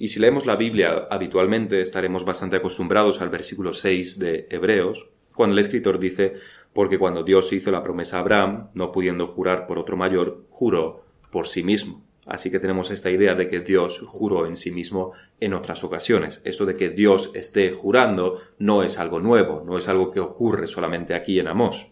Y 0.00 0.08
si 0.08 0.18
leemos 0.18 0.46
la 0.46 0.56
Biblia 0.56 1.08
habitualmente 1.10 1.82
estaremos 1.82 2.24
bastante 2.24 2.56
acostumbrados 2.56 3.20
al 3.20 3.28
versículo 3.28 3.74
6 3.74 4.18
de 4.18 4.46
Hebreos, 4.48 5.10
cuando 5.34 5.52
el 5.52 5.58
escritor 5.58 5.98
dice, 5.98 6.36
porque 6.72 6.98
cuando 6.98 7.22
Dios 7.22 7.52
hizo 7.52 7.70
la 7.70 7.82
promesa 7.82 8.16
a 8.16 8.20
Abraham, 8.20 8.70
no 8.72 8.92
pudiendo 8.92 9.26
jurar 9.26 9.66
por 9.66 9.78
otro 9.78 9.98
mayor, 9.98 10.46
juró 10.48 11.04
por 11.30 11.46
sí 11.46 11.62
mismo. 11.62 12.02
Así 12.24 12.50
que 12.50 12.58
tenemos 12.58 12.90
esta 12.90 13.10
idea 13.10 13.34
de 13.34 13.46
que 13.46 13.60
Dios 13.60 14.00
juró 14.06 14.46
en 14.46 14.56
sí 14.56 14.70
mismo 14.70 15.12
en 15.38 15.52
otras 15.52 15.84
ocasiones. 15.84 16.40
Esto 16.46 16.64
de 16.64 16.76
que 16.76 16.88
Dios 16.88 17.30
esté 17.34 17.70
jurando 17.70 18.40
no 18.58 18.82
es 18.82 18.98
algo 18.98 19.20
nuevo, 19.20 19.62
no 19.66 19.76
es 19.76 19.86
algo 19.86 20.10
que 20.10 20.20
ocurre 20.20 20.66
solamente 20.66 21.12
aquí 21.12 21.38
en 21.38 21.48
Amós. 21.48 21.88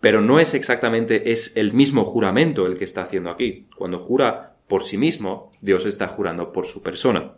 Pero 0.00 0.20
no 0.20 0.38
es 0.38 0.54
exactamente, 0.54 1.32
es 1.32 1.56
el 1.56 1.72
mismo 1.72 2.04
juramento 2.04 2.66
el 2.66 2.76
que 2.76 2.84
está 2.84 3.02
haciendo 3.02 3.30
aquí. 3.30 3.66
Cuando 3.74 3.98
jura 3.98 4.47
por 4.68 4.84
sí 4.84 4.98
mismo, 4.98 5.50
Dios 5.60 5.86
está 5.86 6.08
jurando 6.08 6.52
por 6.52 6.66
su 6.66 6.82
persona. 6.82 7.34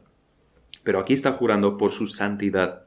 Pero 0.83 0.99
aquí 0.99 1.13
está 1.13 1.33
jurando 1.33 1.77
por 1.77 1.93
su 1.93 2.07
santidad. 2.07 2.87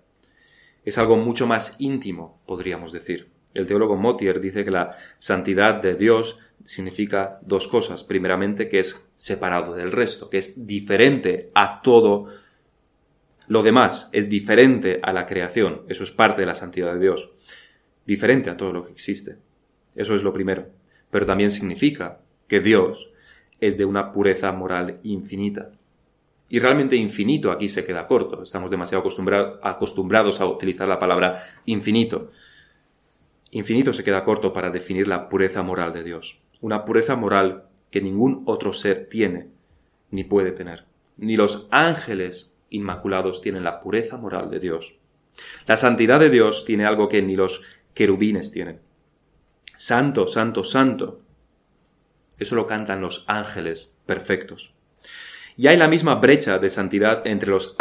Es 0.84 0.98
algo 0.98 1.16
mucho 1.16 1.48
más 1.48 1.76
íntimo, 1.80 2.42
podríamos 2.46 2.92
decir. 2.92 3.32
El 3.54 3.68
teólogo 3.68 3.96
Motier 3.96 4.40
dice 4.40 4.66
que 4.66 4.72
la 4.72 4.98
santidad 5.20 5.76
de 5.82 5.96
Dios 5.96 6.38
significa 6.64 7.40
dos 7.42 7.68
cosas. 7.68 8.04
Primeramente, 8.04 8.68
que 8.68 8.80
es 8.80 9.10
separado 9.16 9.76
del 9.76 9.92
resto, 9.92 10.30
que 10.30 10.38
es 10.38 10.66
diferente 10.66 11.52
a 11.54 11.82
todo 11.82 12.28
lo 13.48 13.64
demás, 13.64 14.10
es 14.12 14.30
diferente 14.30 15.00
a 15.04 15.14
la 15.14 15.26
creación. 15.26 15.84
Eso 15.88 16.04
es 16.04 16.12
parte 16.12 16.42
de 16.42 16.48
la 16.48 16.56
santidad 16.56 16.94
de 16.94 17.00
Dios. 17.00 17.30
Diferente 18.06 18.50
a 18.50 18.58
todo 18.58 18.74
lo 18.74 18.86
que 18.86 18.92
existe. 18.92 19.38
Eso 19.96 20.16
es 20.16 20.24
lo 20.24 20.34
primero. 20.34 20.68
Pero 21.12 21.26
también 21.26 21.52
significa 21.52 22.20
que 22.48 22.60
Dios 22.60 23.13
es 23.68 23.78
de 23.78 23.86
una 23.86 24.12
pureza 24.12 24.52
moral 24.52 25.00
infinita. 25.04 25.72
Y 26.50 26.60
realmente 26.60 26.96
infinito 26.96 27.52
aquí 27.52 27.70
se 27.70 27.84
queda 27.84 28.06
corto. 28.06 28.44
Estamos 28.44 28.70
demasiado 28.70 29.04
acostumbrados 29.62 30.42
a 30.42 30.46
utilizar 30.46 30.88
la 30.88 31.00
palabra 31.00 31.42
infinito. 31.66 32.30
Infinito 33.52 33.94
se 33.94 34.04
queda 34.04 34.24
corto 34.24 34.52
para 34.52 34.70
definir 34.70 35.08
la 35.08 35.30
pureza 35.30 35.64
moral 35.64 35.94
de 35.94 36.04
Dios. 36.04 36.40
Una 36.62 36.86
pureza 36.86 37.16
moral 37.16 37.64
que 37.90 38.02
ningún 38.02 38.44
otro 38.46 38.74
ser 38.74 39.08
tiene 39.10 39.48
ni 40.12 40.24
puede 40.24 40.52
tener. 40.52 40.86
Ni 41.18 41.38
los 41.38 41.68
ángeles 41.72 42.52
inmaculados 42.70 43.42
tienen 43.42 43.64
la 43.64 43.80
pureza 43.80 44.18
moral 44.18 44.50
de 44.50 44.60
Dios. 44.60 44.96
La 45.66 45.78
santidad 45.78 46.20
de 46.20 46.30
Dios 46.30 46.66
tiene 46.66 46.86
algo 46.86 47.08
que 47.08 47.22
ni 47.22 47.36
los 47.36 47.62
querubines 47.94 48.52
tienen. 48.52 48.80
Santo, 49.78 50.28
santo, 50.28 50.64
santo. 50.64 51.23
Eso 52.44 52.56
lo 52.58 52.68
cantan 52.68 53.00
los 53.00 53.24
ángeles 53.30 53.96
perfectos. 54.06 54.74
Y 55.56 55.68
hay 55.68 55.78
la 55.78 55.88
misma 55.88 56.16
brecha 56.16 56.60
de 56.60 56.70
santidad 56.70 57.26
entre 57.26 57.52
los, 57.52 57.78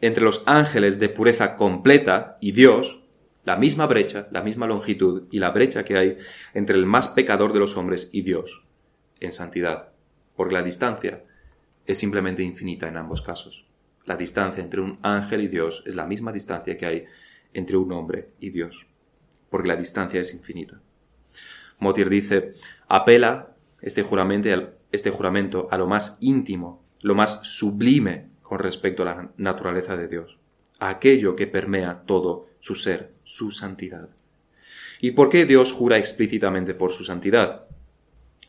entre 0.00 0.22
los 0.22 0.44
ángeles 0.46 1.00
de 1.00 1.08
pureza 1.08 1.56
completa 1.56 2.36
y 2.40 2.52
Dios, 2.52 3.00
la 3.44 3.56
misma 3.56 3.86
brecha, 3.86 4.28
la 4.30 4.40
misma 4.40 4.68
longitud 4.68 5.24
y 5.32 5.40
la 5.40 5.50
brecha 5.50 5.84
que 5.84 5.98
hay 5.98 6.16
entre 6.54 6.76
el 6.76 6.86
más 6.86 7.08
pecador 7.08 7.52
de 7.52 7.58
los 7.58 7.76
hombres 7.76 8.08
y 8.12 8.22
Dios 8.22 8.62
en 9.18 9.32
santidad, 9.32 9.88
porque 10.36 10.54
la 10.54 10.62
distancia 10.62 11.24
es 11.84 11.98
simplemente 11.98 12.44
infinita 12.44 12.86
en 12.86 12.98
ambos 12.98 13.20
casos. 13.20 13.66
La 14.04 14.14
distancia 14.14 14.62
entre 14.62 14.80
un 14.80 15.00
ángel 15.02 15.40
y 15.40 15.48
Dios 15.48 15.82
es 15.86 15.96
la 15.96 16.06
misma 16.06 16.30
distancia 16.30 16.78
que 16.78 16.86
hay 16.86 17.04
entre 17.52 17.76
un 17.76 17.90
hombre 17.90 18.28
y 18.38 18.50
Dios, 18.50 18.86
porque 19.50 19.66
la 19.66 19.76
distancia 19.76 20.20
es 20.20 20.32
infinita. 20.32 20.80
Motir 21.80 22.08
dice, 22.08 22.52
apela 22.86 23.56
este 23.80 24.02
juramento, 24.02 24.48
este 24.92 25.10
juramento 25.10 25.68
a 25.70 25.78
lo 25.78 25.86
más 25.86 26.18
íntimo, 26.20 26.84
lo 27.00 27.14
más 27.14 27.40
sublime 27.42 28.30
con 28.42 28.58
respecto 28.58 29.02
a 29.02 29.06
la 29.06 29.30
naturaleza 29.36 29.96
de 29.96 30.08
Dios, 30.08 30.38
a 30.78 30.88
aquello 30.88 31.36
que 31.36 31.46
permea 31.46 32.02
todo 32.06 32.46
su 32.60 32.74
ser, 32.74 33.12
su 33.22 33.50
santidad. 33.50 34.08
¿Y 35.00 35.12
por 35.12 35.28
qué 35.28 35.46
Dios 35.46 35.72
jura 35.72 35.98
explícitamente 35.98 36.74
por 36.74 36.90
su 36.90 37.04
santidad? 37.04 37.66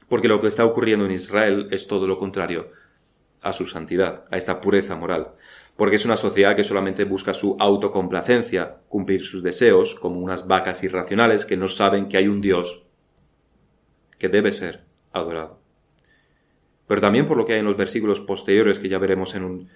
Porque 0.08 0.28
lo 0.28 0.40
que 0.40 0.48
está 0.48 0.66
ocurriendo 0.66 1.06
en 1.06 1.12
Israel 1.12 1.68
es 1.70 1.86
todo 1.86 2.08
lo 2.08 2.18
contrario 2.18 2.72
a 3.42 3.54
su 3.54 3.66
santidad, 3.68 4.26
a 4.32 4.38
esta 4.38 4.60
pureza 4.60 4.96
moral. 4.96 5.34
Porque 5.76 5.96
es 5.96 6.06
una 6.06 6.18
sociedad 6.18 6.56
que 6.56 6.64
solamente 6.64 7.06
busca 7.06 7.34
su 7.34 7.56
autocomplacencia, 7.60 8.80
cumplir 8.90 9.24
sus 9.24 9.44
deseos, 9.44 9.96
como 9.96 10.20
unas 10.20 10.48
vacas 10.48 10.84
irracionales 10.84 11.46
que 11.46 11.56
no 11.56 11.68
saben 11.68 12.10
que 12.10 12.18
hay 12.18 12.28
un 12.28 12.42
Dios 12.42 12.84
que 14.18 14.28
debe 14.28 14.52
ser 14.52 14.89
adorado. 15.12 15.60
Pero 16.88 17.02
también 17.02 17.26
por 17.26 17.38
lo 17.38 17.46
que 17.46 17.54
hay 17.54 17.60
en 17.60 17.66
los 17.66 17.78
versículos 17.78 18.20
posteriores 18.20 18.80
que 18.80 18.90
ya 18.90 18.98
veremos 18.98 19.36
en 19.36 19.44
un 19.44 19.70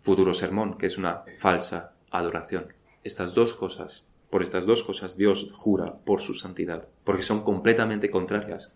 futuro 0.00 0.32
sermón, 0.32 0.78
que 0.78 0.86
es 0.86 0.96
una 0.96 1.24
falsa 1.38 1.92
adoración. 2.10 2.72
Estas 3.04 3.34
dos 3.34 3.54
cosas, 3.54 4.04
por 4.30 4.42
estas 4.42 4.64
dos 4.64 4.82
cosas 4.82 5.16
Dios 5.16 5.52
jura 5.52 5.98
por 6.04 6.22
su 6.22 6.34
santidad, 6.34 6.88
porque 7.04 7.22
son 7.22 7.42
completamente 7.42 8.08
contrarias 8.08 8.72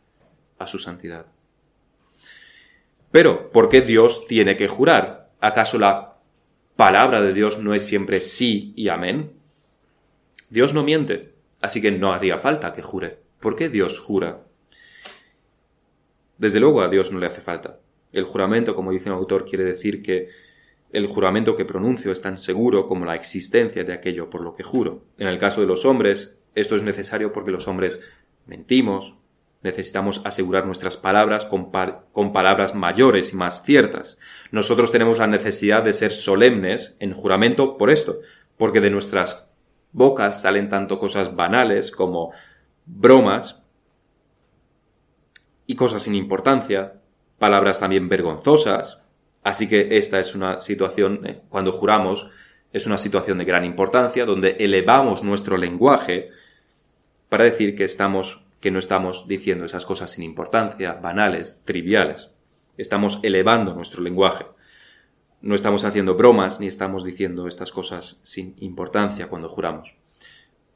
a 0.59 0.66
su 0.66 0.79
santidad. 0.79 1.27
Pero, 3.11 3.51
¿por 3.51 3.68
qué 3.68 3.83
Dios 3.83 4.27
tiene 4.27 4.57
que 4.57 4.68
jurar? 4.68 5.31
¿Acaso 5.40 5.79
la 5.79 6.16
palabra 6.77 7.20
de 7.20 7.33
Dios 7.33 7.59
no 7.59 7.75
es 7.75 7.87
siempre 7.87 8.20
sí 8.20 8.72
y 8.77 8.88
amén? 8.88 9.33
Dios 10.51 10.75
no 10.75 10.83
miente, 10.83 11.35
así 11.61 11.81
que 11.81 11.90
no 11.90 12.12
haría 12.12 12.38
falta 12.38 12.72
que 12.72 12.83
jure. 12.83 13.18
¿Por 13.40 13.57
qué 13.57 13.68
Dios 13.68 13.98
jura? 13.98 14.42
Desde 16.42 16.59
luego 16.59 16.83
a 16.83 16.88
Dios 16.88 17.12
no 17.12 17.20
le 17.20 17.26
hace 17.26 17.40
falta. 17.40 17.78
El 18.12 18.24
juramento, 18.24 18.74
como 18.74 18.90
dice 18.90 19.09
un 19.09 19.14
autor, 19.14 19.44
quiere 19.44 19.62
decir 19.62 20.02
que 20.02 20.28
el 20.90 21.07
juramento 21.07 21.55
que 21.55 21.64
pronuncio 21.64 22.11
es 22.11 22.20
tan 22.20 22.37
seguro 22.37 22.88
como 22.88 23.05
la 23.05 23.14
existencia 23.14 23.85
de 23.85 23.92
aquello 23.92 24.28
por 24.28 24.40
lo 24.40 24.52
que 24.52 24.64
juro. 24.64 25.05
En 25.18 25.28
el 25.28 25.38
caso 25.38 25.61
de 25.61 25.68
los 25.68 25.85
hombres, 25.85 26.37
esto 26.57 26.74
es 26.74 26.83
necesario 26.83 27.33
porque 27.33 27.52
los 27.52 27.68
hombres 27.68 28.00
mentimos, 28.44 29.14
necesitamos 29.62 30.20
asegurar 30.24 30.66
nuestras 30.66 30.96
palabras 30.96 31.44
con, 31.44 31.70
con, 32.11 32.33
palabras 32.33 32.74
mayores 32.74 33.33
y 33.33 33.37
más 33.37 33.62
ciertas. 33.62 34.18
Nosotros 34.50 34.90
tenemos 34.90 35.18
la 35.18 35.28
necesidad 35.28 35.85
de 35.85 35.92
ser 35.92 36.12
solemnes 36.12 36.96
en 36.98 37.12
juramento 37.12 37.78
por 37.78 37.88
esto, 37.88 38.18
porque 38.57 38.81
de 38.81 38.90
nuestras 38.90 39.48
bocas 39.92 40.42
salen 40.42 40.68
tanto 40.68 40.98
cosas 40.98 41.37
banales 41.37 41.92
como 41.92 42.33
bromas 42.85 43.62
y 45.66 45.75
cosas 45.75 46.03
sin 46.03 46.14
importancia, 46.14 46.94
palabras 47.38 47.81
también 47.81 48.09
vergonzosas. 48.09 48.98
Así 49.42 49.68
que 49.68 49.96
esta 49.96 50.20
es 50.20 50.35
una 50.35 50.61
situación, 50.61 51.27
eh, 51.27 51.40
cuando 51.48 51.72
juramos, 51.72 52.29
es 52.72 52.87
una 52.87 52.98
situación 52.98 53.38
de 53.38 53.44
gran 53.44 53.64
importancia 53.64 54.25
donde 54.25 54.57
elevamos 54.61 55.22
nuestro 55.22 55.57
lenguaje 55.57 56.31
para 57.29 57.44
decir 57.44 57.75
que 57.77 57.85
estamos 57.85 58.40
que 58.61 58.70
no 58.70 58.79
estamos 58.79 59.27
diciendo 59.27 59.64
esas 59.64 59.85
cosas 59.85 60.12
sin 60.12 60.22
importancia, 60.22 60.92
banales, 60.92 61.61
triviales. 61.64 62.31
Estamos 62.79 63.18
elevando 63.25 63.75
nuestro 63.75 64.03
lenguaje. 64.03 64.46
No 65.40 65.57
estamos 65.57 65.85
haciendo 65.85 66.14
bromas 66.14 66.61
ni 66.61 66.68
estamos 66.68 67.03
diciendo 67.03 67.48
estas 67.48 67.72
cosas 67.72 68.20
sin 68.22 68.55
importancia 68.61 69.27
cuando 69.27 69.48
juramos. 69.48 69.96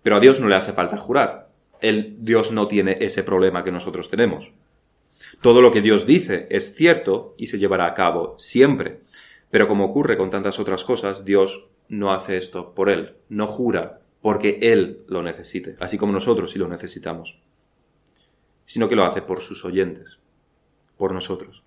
Pero 0.03 0.17
a 0.17 0.21
Dios 0.21 0.41
no 0.41 0.49
le 0.49 0.57
hace 0.57 0.73
falta 0.73 0.97
jurar 0.97 1.47
el 1.81 2.17
Dios 2.21 2.53
no 2.53 2.69
tiene 2.69 2.99
ese 3.01 3.23
problema 3.23 3.65
que 3.65 3.73
nosotros 3.73 4.09
tenemos. 4.11 4.53
Todo 5.41 5.63
lo 5.63 5.71
que 5.71 5.83
Dios 5.83 6.07
dice 6.07 6.47
es 6.51 6.75
cierto 6.75 7.35
y 7.37 7.47
se 7.47 7.59
llevará 7.59 7.87
a 7.87 7.95
cabo 7.95 8.35
siempre. 8.39 9.01
Pero 9.51 9.69
como 9.69 9.85
ocurre 9.85 10.17
con 10.17 10.31
tantas 10.31 10.59
otras 10.59 10.85
cosas, 10.85 11.25
Dios 11.25 11.69
no 11.89 12.13
hace 12.13 12.37
esto 12.37 12.75
por 12.75 12.91
Él, 12.91 13.17
no 13.29 13.47
jura 13.47 14.01
porque 14.21 14.59
Él 14.61 15.05
lo 15.07 15.23
necesite, 15.23 15.77
así 15.79 15.99
como 15.99 16.13
nosotros 16.13 16.51
sí 16.51 16.59
lo 16.59 16.67
necesitamos, 16.67 17.39
sino 18.65 18.89
que 18.89 18.97
lo 18.97 19.05
hace 19.05 19.23
por 19.23 19.41
sus 19.41 19.65
oyentes, 19.65 20.19
por 20.97 21.13
nosotros. 21.13 21.63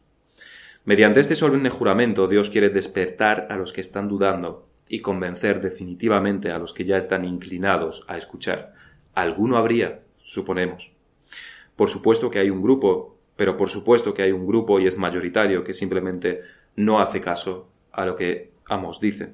Mediante 0.83 1.21
este 1.21 1.37
solemne 1.37 1.69
juramento 1.69 2.27
Dios 2.27 2.49
quiere 2.49 2.69
despertar 2.69 3.47
a 3.49 3.55
los 3.55 3.71
que 3.71 3.81
están 3.81 4.09
dudando 4.09 4.67
y 4.89 4.99
convencer 4.99 5.61
definitivamente 5.61 6.51
a 6.51 6.59
los 6.59 6.73
que 6.73 6.83
ya 6.83 6.97
están 6.97 7.23
inclinados 7.23 8.03
a 8.07 8.17
escuchar, 8.17 8.73
Alguno 9.13 9.57
habría, 9.57 10.01
suponemos. 10.23 10.91
Por 11.75 11.89
supuesto 11.89 12.29
que 12.29 12.39
hay 12.39 12.49
un 12.49 12.61
grupo, 12.61 13.18
pero 13.39 13.55
por 13.55 13.69
supuesto 13.69 14.13
que 14.13 14.21
hay 14.21 14.33
un 14.33 14.45
grupo 14.45 14.81
y 14.81 14.85
es 14.85 14.97
mayoritario 14.97 15.63
que 15.63 15.73
simplemente 15.73 16.41
no 16.75 16.99
hace 16.99 17.21
caso 17.21 17.69
a 17.93 18.05
lo 18.05 18.13
que 18.13 18.51
Amos 18.65 18.99
dice. 18.99 19.31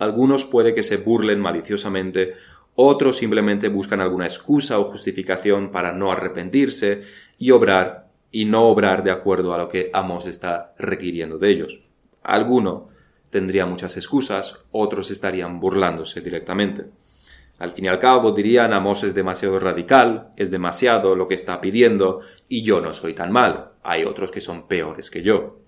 Algunos 0.00 0.44
puede 0.44 0.74
que 0.74 0.82
se 0.82 0.96
burlen 0.96 1.38
maliciosamente, 1.38 2.34
otros 2.74 3.18
simplemente 3.18 3.68
buscan 3.68 4.00
alguna 4.00 4.26
excusa 4.26 4.80
o 4.80 4.86
justificación 4.86 5.70
para 5.70 5.92
no 5.92 6.10
arrepentirse 6.10 7.02
y 7.38 7.52
obrar 7.52 8.08
y 8.32 8.46
no 8.46 8.64
obrar 8.64 9.04
de 9.04 9.12
acuerdo 9.12 9.54
a 9.54 9.58
lo 9.58 9.68
que 9.68 9.88
Amos 9.92 10.26
está 10.26 10.74
requiriendo 10.76 11.38
de 11.38 11.50
ellos. 11.50 11.80
Alguno 12.24 12.88
tendría 13.30 13.66
muchas 13.66 13.96
excusas, 13.96 14.64
otros 14.72 15.12
estarían 15.12 15.60
burlándose 15.60 16.20
directamente. 16.22 16.86
Al 17.58 17.72
fin 17.72 17.86
y 17.86 17.88
al 17.88 17.98
cabo 17.98 18.32
dirían 18.32 18.72
Amos 18.72 19.02
es 19.02 19.14
demasiado 19.14 19.58
radical, 19.58 20.30
es 20.36 20.50
demasiado 20.50 21.16
lo 21.16 21.26
que 21.26 21.34
está 21.34 21.60
pidiendo, 21.60 22.20
y 22.48 22.62
yo 22.62 22.80
no 22.80 22.92
soy 22.92 23.14
tan 23.14 23.32
mal, 23.32 23.72
hay 23.82 24.04
otros 24.04 24.30
que 24.30 24.42
son 24.42 24.68
peores 24.68 25.10
que 25.10 25.22
yo. 25.22 25.60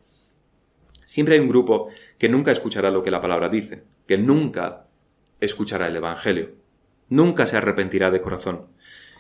Siempre 1.05 1.37
hay 1.37 1.41
un 1.41 1.49
grupo 1.49 1.89
que 2.19 2.29
nunca 2.29 2.51
escuchará 2.51 2.91
lo 2.91 3.03
que 3.03 3.11
la 3.11 3.21
palabra 3.21 3.49
dice, 3.49 3.85
que 4.07 4.19
nunca 4.19 4.87
escuchará 5.41 5.87
el 5.87 5.97
Evangelio, 5.97 6.51
nunca 7.09 7.47
se 7.47 7.57
arrepentirá 7.57 8.11
de 8.11 8.21
corazón. 8.21 8.67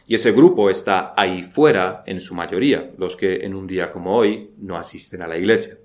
Y 0.07 0.15
ese 0.15 0.33
grupo 0.33 0.69
está 0.69 1.15
ahí 1.17 1.43
fuera 1.43 2.03
en 2.07 2.21
su 2.21 2.35
mayoría, 2.35 2.91
los 2.99 3.17
que 3.17 3.47
en 3.47 3.55
un 3.55 3.67
día 3.67 3.91
como 3.91 4.17
hoy 4.17 4.51
no 4.59 4.77
asisten 4.77 5.23
a 5.23 5.29
la 5.29 5.39
iglesia. 5.39 5.79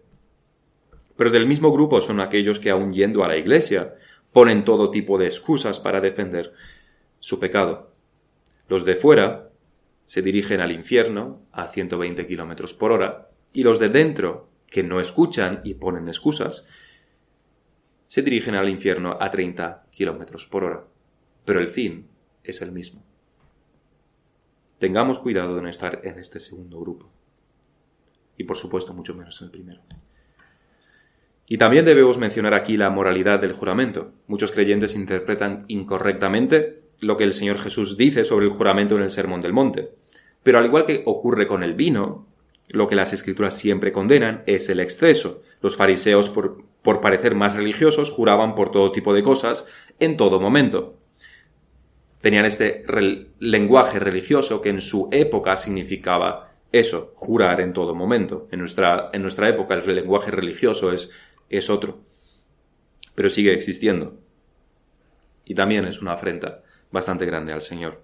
Pero 1.16 1.30
del 1.30 1.48
mismo 1.48 1.72
grupo 1.72 2.02
son 2.02 2.20
aquellos 2.20 2.60
que 2.60 2.70
aun 2.70 2.92
yendo 2.92 3.24
a 3.24 3.28
la 3.28 3.38
iglesia 3.38 3.96
ponen 4.34 4.66
todo 4.66 4.90
tipo 4.90 5.18
de 5.18 5.28
excusas 5.28 5.80
para 5.80 6.02
defender 6.02 6.54
su 7.24 7.40
pecado. 7.40 7.90
Los 8.68 8.84
de 8.84 8.96
fuera 8.96 9.50
se 10.04 10.22
dirigen 10.22 10.60
al 10.60 10.74
infierno 10.74 11.40
a 11.54 11.68
120 11.68 12.28
kilómetros 12.28 12.74
por 12.74 12.92
hora 12.92 13.30
y 13.54 13.64
los 13.64 13.80
de 13.80 13.88
dentro, 13.88 14.50
que 14.68 14.84
no 14.84 15.00
escuchan 15.00 15.62
y 15.64 15.76
ponen 15.76 16.10
excusas, 16.10 16.66
se 18.08 18.24
dirigen 18.24 18.56
al 18.56 18.68
infierno 18.68 19.18
a 19.22 19.32
30 19.32 19.86
kilómetros 19.90 20.48
por 20.48 20.66
hora. 20.66 20.84
Pero 21.46 21.62
el 21.62 21.70
fin 21.70 22.10
es 22.44 22.62
el 22.62 22.74
mismo. 22.74 23.02
Tengamos 24.80 25.18
cuidado 25.18 25.56
de 25.56 25.62
no 25.62 25.70
estar 25.70 26.02
en 26.04 26.20
este 26.20 26.42
segundo 26.42 26.78
grupo. 26.82 27.10
Y 28.38 28.44
por 28.44 28.58
supuesto, 28.58 28.94
mucho 28.94 29.16
menos 29.16 29.40
en 29.40 29.46
el 29.46 29.52
primero. 29.52 29.80
Y 31.48 31.58
también 31.58 31.86
debemos 31.86 32.18
mencionar 32.18 32.54
aquí 32.54 32.76
la 32.76 32.90
moralidad 32.90 33.40
del 33.40 33.54
juramento. 33.54 34.12
Muchos 34.28 34.52
creyentes 34.52 34.94
interpretan 34.96 35.64
incorrectamente 35.70 36.83
lo 37.00 37.18
que 37.18 37.24
el 37.24 37.34
Señor 37.34 37.60
Jesús 37.60 37.98
dice 37.98 38.26
sobre 38.26 38.46
el 38.46 38.52
juramento 38.52 38.96
en 38.96 39.04
el 39.04 39.10
Sermón 39.10 39.42
del 39.42 39.54
Monte. 39.54 39.92
Pero 40.44 40.58
al 40.58 40.66
igual 40.66 40.86
que 40.86 41.04
ocurre 41.06 41.48
con 41.48 41.64
el 41.64 41.74
vino, 41.74 42.28
lo 42.68 42.88
que 42.88 42.96
las 42.96 43.14
escrituras 43.14 43.58
siempre 43.58 43.92
condenan 43.92 44.44
es 44.46 44.70
el 44.70 44.80
exceso. 44.80 45.42
Los 45.62 45.76
fariseos, 45.76 46.30
por, 46.30 46.64
por 46.82 47.02
parecer 47.02 47.36
más 47.36 47.56
religiosos, 47.56 48.12
juraban 48.12 48.56
por 48.56 48.72
todo 48.72 48.92
tipo 48.92 49.14
de 49.14 49.24
cosas 49.24 49.66
en 50.00 50.18
todo 50.18 50.40
momento. 50.40 50.98
Tenían 52.22 52.46
este 52.46 52.84
lenguaje 53.40 54.00
religioso 54.00 54.62
que 54.62 54.70
en 54.70 54.82
su 54.82 55.10
época 55.12 55.58
significaba 55.58 56.54
eso, 56.72 57.14
jurar 57.16 57.62
en 57.62 57.74
todo 57.74 57.96
momento. 57.96 58.48
En 58.52 58.60
nuestra, 58.60 59.10
en 59.14 59.22
nuestra 59.22 59.50
época 59.50 59.76
el 59.76 59.96
lenguaje 59.96 60.32
religioso 60.32 60.92
es, 60.92 61.12
es 61.50 61.70
otro. 61.70 62.00
Pero 63.14 63.30
sigue 63.30 63.54
existiendo. 63.54 64.18
Y 65.46 65.54
también 65.54 65.86
es 65.86 66.02
una 66.02 66.14
afrenta 66.14 66.64
bastante 66.94 67.26
grande 67.26 67.52
al 67.52 67.62
Señor. 67.62 68.02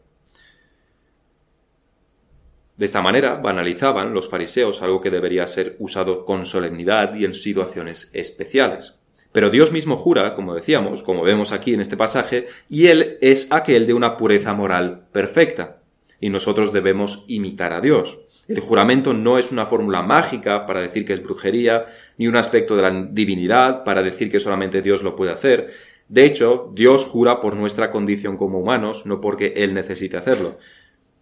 De 2.76 2.86
esta 2.86 3.02
manera 3.02 3.36
banalizaban 3.36 4.14
los 4.14 4.30
fariseos 4.30 4.82
algo 4.82 5.00
que 5.00 5.10
debería 5.12 5.46
ser 5.48 5.76
usado 5.80 6.26
con 6.26 6.46
solemnidad 6.46 7.14
y 7.16 7.26
en 7.26 7.34
situaciones 7.34 8.10
especiales. 8.14 8.96
Pero 9.32 9.52
Dios 9.52 9.72
mismo 9.72 9.96
jura, 9.96 10.34
como 10.34 10.56
decíamos, 10.56 11.04
como 11.04 11.22
vemos 11.22 11.52
aquí 11.52 11.74
en 11.74 11.82
este 11.82 11.98
pasaje, 11.98 12.48
y 12.68 12.88
Él 12.88 13.18
es 13.22 13.52
aquel 13.52 13.86
de 13.86 13.94
una 13.94 14.18
pureza 14.18 14.54
moral 14.54 15.08
perfecta, 15.12 15.82
y 16.20 16.30
nosotros 16.30 16.74
debemos 16.74 17.26
imitar 17.28 17.74
a 17.74 17.82
Dios. 17.82 18.20
El 18.48 18.62
juramento 18.62 19.14
no 19.14 19.38
es 19.38 19.52
una 19.52 19.68
fórmula 19.68 20.02
mágica 20.02 20.66
para 20.66 20.82
decir 20.82 21.06
que 21.06 21.14
es 21.14 21.22
brujería, 21.22 21.86
ni 22.18 22.28
un 22.28 22.36
aspecto 22.36 22.76
de 22.76 22.82
la 22.82 23.08
divinidad 23.12 23.84
para 23.84 24.02
decir 24.02 24.32
que 24.32 24.40
solamente 24.40 24.82
Dios 24.82 25.04
lo 25.04 25.16
puede 25.16 25.32
hacer. 25.32 25.72
De 26.10 26.26
hecho, 26.26 26.72
Dios 26.74 27.06
jura 27.06 27.40
por 27.40 27.56
nuestra 27.56 27.92
condición 27.92 28.36
como 28.36 28.60
humanos, 28.60 29.06
no 29.06 29.22
porque 29.22 29.54
Él 29.58 29.76
necesite 29.76 30.18
hacerlo. 30.18 30.58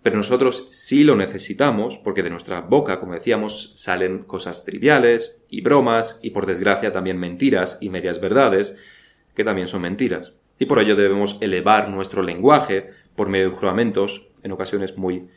Pero 0.02 0.16
nosotros 0.16 0.70
sí 0.72 1.04
lo 1.04 1.18
necesitamos 1.18 1.98
porque 1.98 2.24
de 2.24 2.30
nuestra 2.30 2.62
boca, 2.62 3.02
como 3.02 3.14
decíamos, 3.14 3.74
salen 3.76 4.24
cosas 4.24 4.64
triviales 4.64 5.38
y 5.50 5.60
bromas 5.60 6.20
y 6.22 6.30
por 6.30 6.46
desgracia 6.46 6.94
también 6.94 7.20
mentiras 7.20 7.78
y 7.82 7.90
medias 7.90 8.22
verdades, 8.22 8.78
que 9.36 9.44
también 9.44 9.68
son 9.68 9.82
mentiras. 9.82 10.32
Y 10.58 10.66
por 10.68 10.80
ello 10.80 10.96
debemos 10.96 11.38
elevar 11.42 11.90
nuestro 11.90 12.24
lenguaje 12.24 12.90
por 13.16 13.28
medio 13.28 13.50
de 13.50 13.56
juramentos 13.56 14.30
en 14.44 14.54
ocasiones 14.54 14.98
muy, 14.98 15.28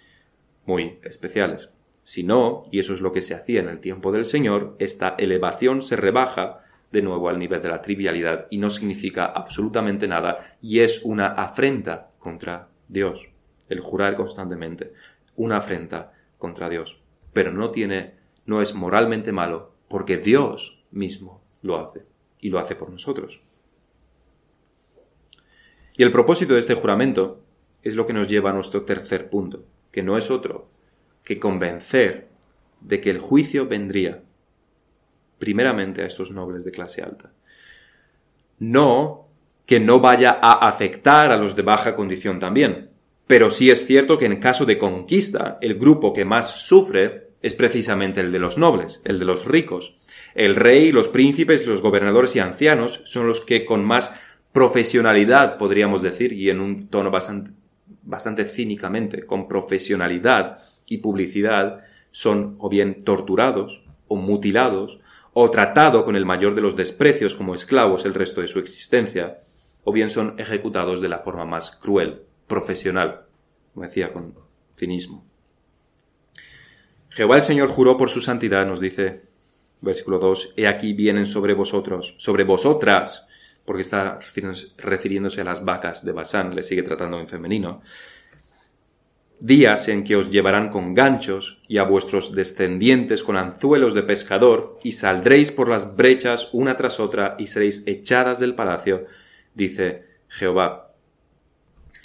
muy 0.64 1.00
especiales. 1.02 1.70
Si 2.04 2.22
no, 2.22 2.66
y 2.70 2.78
eso 2.78 2.94
es 2.94 3.00
lo 3.00 3.10
que 3.10 3.20
se 3.20 3.34
hacía 3.34 3.58
en 3.58 3.68
el 3.68 3.80
tiempo 3.80 4.12
del 4.12 4.24
Señor, 4.24 4.76
esta 4.78 5.16
elevación 5.18 5.82
se 5.82 5.96
rebaja 5.96 6.64
de 6.90 7.02
nuevo 7.02 7.28
al 7.28 7.38
nivel 7.38 7.62
de 7.62 7.68
la 7.68 7.80
trivialidad 7.80 8.46
y 8.50 8.58
no 8.58 8.70
significa 8.70 9.26
absolutamente 9.26 10.08
nada 10.08 10.56
y 10.60 10.80
es 10.80 11.02
una 11.04 11.28
afrenta 11.28 12.10
contra 12.18 12.68
Dios 12.88 13.28
el 13.70 13.80
jurar 13.80 14.16
constantemente, 14.16 14.92
una 15.36 15.58
afrenta 15.58 16.12
contra 16.36 16.68
Dios. 16.68 17.00
Pero 17.32 17.52
no 17.52 17.70
tiene, 17.70 18.16
no 18.44 18.60
es 18.60 18.74
moralmente 18.74 19.32
malo, 19.32 19.72
porque 19.88 20.18
Dios 20.18 20.82
mismo 20.90 21.40
lo 21.62 21.78
hace, 21.78 22.04
y 22.40 22.50
lo 22.50 22.58
hace 22.58 22.74
por 22.74 22.90
nosotros. 22.90 23.40
Y 25.96 26.02
el 26.02 26.10
propósito 26.10 26.54
de 26.54 26.58
este 26.58 26.74
juramento 26.74 27.42
es 27.82 27.94
lo 27.94 28.06
que 28.06 28.12
nos 28.12 28.28
lleva 28.28 28.50
a 28.50 28.54
nuestro 28.54 28.82
tercer 28.82 29.30
punto, 29.30 29.64
que 29.92 30.02
no 30.02 30.18
es 30.18 30.30
otro 30.30 30.68
que 31.22 31.38
convencer 31.38 32.28
de 32.80 33.00
que 33.00 33.10
el 33.10 33.18
juicio 33.18 33.68
vendría 33.68 34.22
primeramente 35.40 36.02
a 36.02 36.06
estos 36.06 36.30
nobles 36.30 36.64
de 36.64 36.70
clase 36.70 37.02
alta. 37.02 37.32
No 38.60 39.26
que 39.66 39.80
no 39.80 39.98
vaya 39.98 40.38
a 40.40 40.68
afectar 40.68 41.32
a 41.32 41.36
los 41.36 41.56
de 41.56 41.62
baja 41.62 41.96
condición 41.96 42.38
también, 42.38 42.90
pero 43.26 43.50
sí 43.50 43.70
es 43.70 43.86
cierto 43.86 44.18
que 44.18 44.26
en 44.26 44.40
caso 44.40 44.66
de 44.66 44.78
conquista, 44.78 45.58
el 45.60 45.76
grupo 45.76 46.12
que 46.12 46.24
más 46.24 46.50
sufre 46.50 47.30
es 47.42 47.54
precisamente 47.54 48.20
el 48.20 48.32
de 48.32 48.38
los 48.38 48.58
nobles, 48.58 49.00
el 49.04 49.18
de 49.18 49.24
los 49.24 49.44
ricos. 49.44 49.94
El 50.34 50.56
rey, 50.56 50.92
los 50.92 51.08
príncipes, 51.08 51.66
los 51.66 51.80
gobernadores 51.80 52.36
y 52.36 52.40
ancianos 52.40 53.00
son 53.04 53.26
los 53.26 53.40
que 53.40 53.64
con 53.64 53.84
más 53.84 54.12
profesionalidad, 54.52 55.56
podríamos 55.56 56.02
decir, 56.02 56.32
y 56.32 56.50
en 56.50 56.60
un 56.60 56.88
tono 56.88 57.10
bastante, 57.10 57.52
bastante 58.02 58.44
cínicamente, 58.44 59.24
con 59.24 59.48
profesionalidad 59.48 60.58
y 60.86 60.98
publicidad, 60.98 61.84
son 62.10 62.56
o 62.58 62.68
bien 62.68 63.04
torturados, 63.04 63.84
o 64.08 64.16
mutilados, 64.16 64.98
o 65.42 65.50
tratados 65.50 66.02
con 66.04 66.16
el 66.16 66.26
mayor 66.26 66.54
de 66.54 66.60
los 66.60 66.76
desprecios 66.76 67.34
como 67.34 67.54
esclavos 67.54 68.04
el 68.04 68.12
resto 68.12 68.42
de 68.42 68.46
su 68.46 68.58
existencia, 68.58 69.40
o 69.84 69.90
bien 69.90 70.10
son 70.10 70.34
ejecutados 70.38 71.00
de 71.00 71.08
la 71.08 71.20
forma 71.20 71.46
más 71.46 71.70
cruel 71.70 72.20
profesional, 72.46 73.22
como 73.72 73.86
decía 73.86 74.12
con 74.12 74.34
cinismo. 74.76 75.24
Jehová 77.08 77.36
el 77.36 77.42
Señor 77.42 77.70
juró 77.70 77.96
por 77.96 78.10
su 78.10 78.20
santidad, 78.20 78.66
nos 78.66 78.80
dice 78.80 79.22
versículo 79.80 80.18
2, 80.18 80.52
He 80.58 80.66
aquí 80.68 80.92
vienen 80.92 81.24
sobre 81.24 81.54
vosotros, 81.54 82.14
sobre 82.18 82.44
vosotras, 82.44 83.26
porque 83.64 83.80
está 83.80 84.18
refiriéndose 84.76 85.40
a 85.40 85.44
las 85.44 85.64
vacas 85.64 86.04
de 86.04 86.12
Basán, 86.12 86.54
le 86.54 86.62
sigue 86.62 86.82
tratando 86.82 87.18
en 87.18 87.28
femenino, 87.28 87.80
días 89.40 89.88
en 89.88 90.04
que 90.04 90.16
os 90.16 90.30
llevarán 90.30 90.68
con 90.68 90.94
ganchos 90.94 91.58
y 91.66 91.78
a 91.78 91.84
vuestros 91.84 92.32
descendientes 92.32 93.24
con 93.24 93.36
anzuelos 93.36 93.94
de 93.94 94.02
pescador, 94.02 94.78
y 94.82 94.92
saldréis 94.92 95.50
por 95.50 95.68
las 95.68 95.96
brechas 95.96 96.50
una 96.52 96.76
tras 96.76 97.00
otra 97.00 97.36
y 97.38 97.46
seréis 97.46 97.86
echadas 97.86 98.38
del 98.38 98.54
palacio, 98.54 99.06
dice 99.54 100.04
Jehová. 100.28 100.92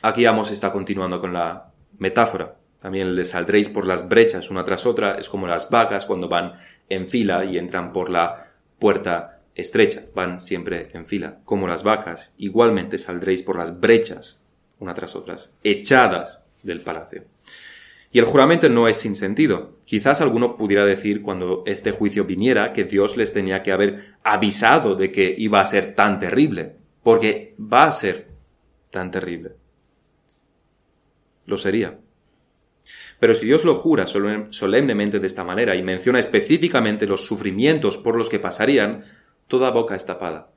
Aquí 0.02 0.26
Amos 0.26 0.52
está 0.52 0.71
continuando 0.71 1.19
con 1.19 1.34
la 1.34 1.71
metáfora. 1.98 2.56
También 2.80 3.08
el 3.08 3.15
de 3.15 3.26
saldréis 3.26 3.69
por 3.69 3.88
las 3.88 4.08
brechas 4.08 4.50
una 4.52 4.63
tras 4.63 4.86
otra 4.86 5.15
es 5.15 5.30
como 5.30 5.48
las 5.48 5.69
vacas 5.69 6.06
cuando 6.06 6.30
van 6.30 6.54
en 6.88 7.08
fila 7.08 7.43
y 7.43 7.58
entran 7.58 7.91
por 7.91 8.10
la 8.10 8.52
puerta 8.78 9.41
estrecha, 9.56 10.04
van 10.13 10.39
siempre 10.39 10.91
en 10.93 11.06
fila, 11.06 11.39
como 11.45 11.67
las 11.67 11.84
vacas. 11.84 12.36
Igualmente 12.38 12.98
saldréis 12.98 13.41
por 13.41 13.58
las 13.58 13.80
brechas 13.80 14.38
una 14.80 14.93
tras 14.93 15.15
otras, 15.15 15.54
echadas 15.63 16.44
del 16.65 16.82
palacio. 16.82 17.23
Y 18.12 18.19
el 18.19 18.25
juramento 18.25 18.69
no 18.69 18.88
es 18.88 18.97
sin 18.97 19.15
sentido. 19.15 19.78
Quizás 19.86 20.21
alguno 20.21 20.58
pudiera 20.58 20.86
decir 20.86 21.21
cuando 21.21 21.63
este 21.65 21.91
juicio 21.91 22.25
viniera 22.25 22.73
que 22.73 22.86
Dios 22.86 23.17
les 23.17 23.34
tenía 23.34 23.62
que 23.62 23.71
haber 23.71 24.15
avisado 24.23 24.95
de 24.95 25.12
que 25.12 25.34
iba 25.38 25.60
a 25.60 25.65
ser 25.65 25.95
tan 25.95 26.19
terrible, 26.19 26.75
porque 27.04 27.56
va 27.60 27.86
a 27.86 27.91
ser 27.91 28.30
tan 28.89 29.12
terrible 29.12 29.56
lo 31.45 31.58
sería. 31.58 31.99
Pero 33.19 33.34
si 33.34 33.45
Dios 33.45 33.63
lo 33.63 33.75
jura 33.75 34.06
solemnemente 34.08 35.19
de 35.19 35.28
esta 35.28 35.43
manera 35.43 35.75
y 35.75 35.84
menciona 35.84 36.19
específicamente 36.19 37.08
los 37.08 37.25
sufrimientos 37.25 37.97
por 37.97 38.15
los 38.15 38.30
que 38.30 38.39
pasarían, 38.39 39.06
toda 39.48 39.71
boca 39.71 39.96
es 39.96 40.06
tapada. 40.06 40.52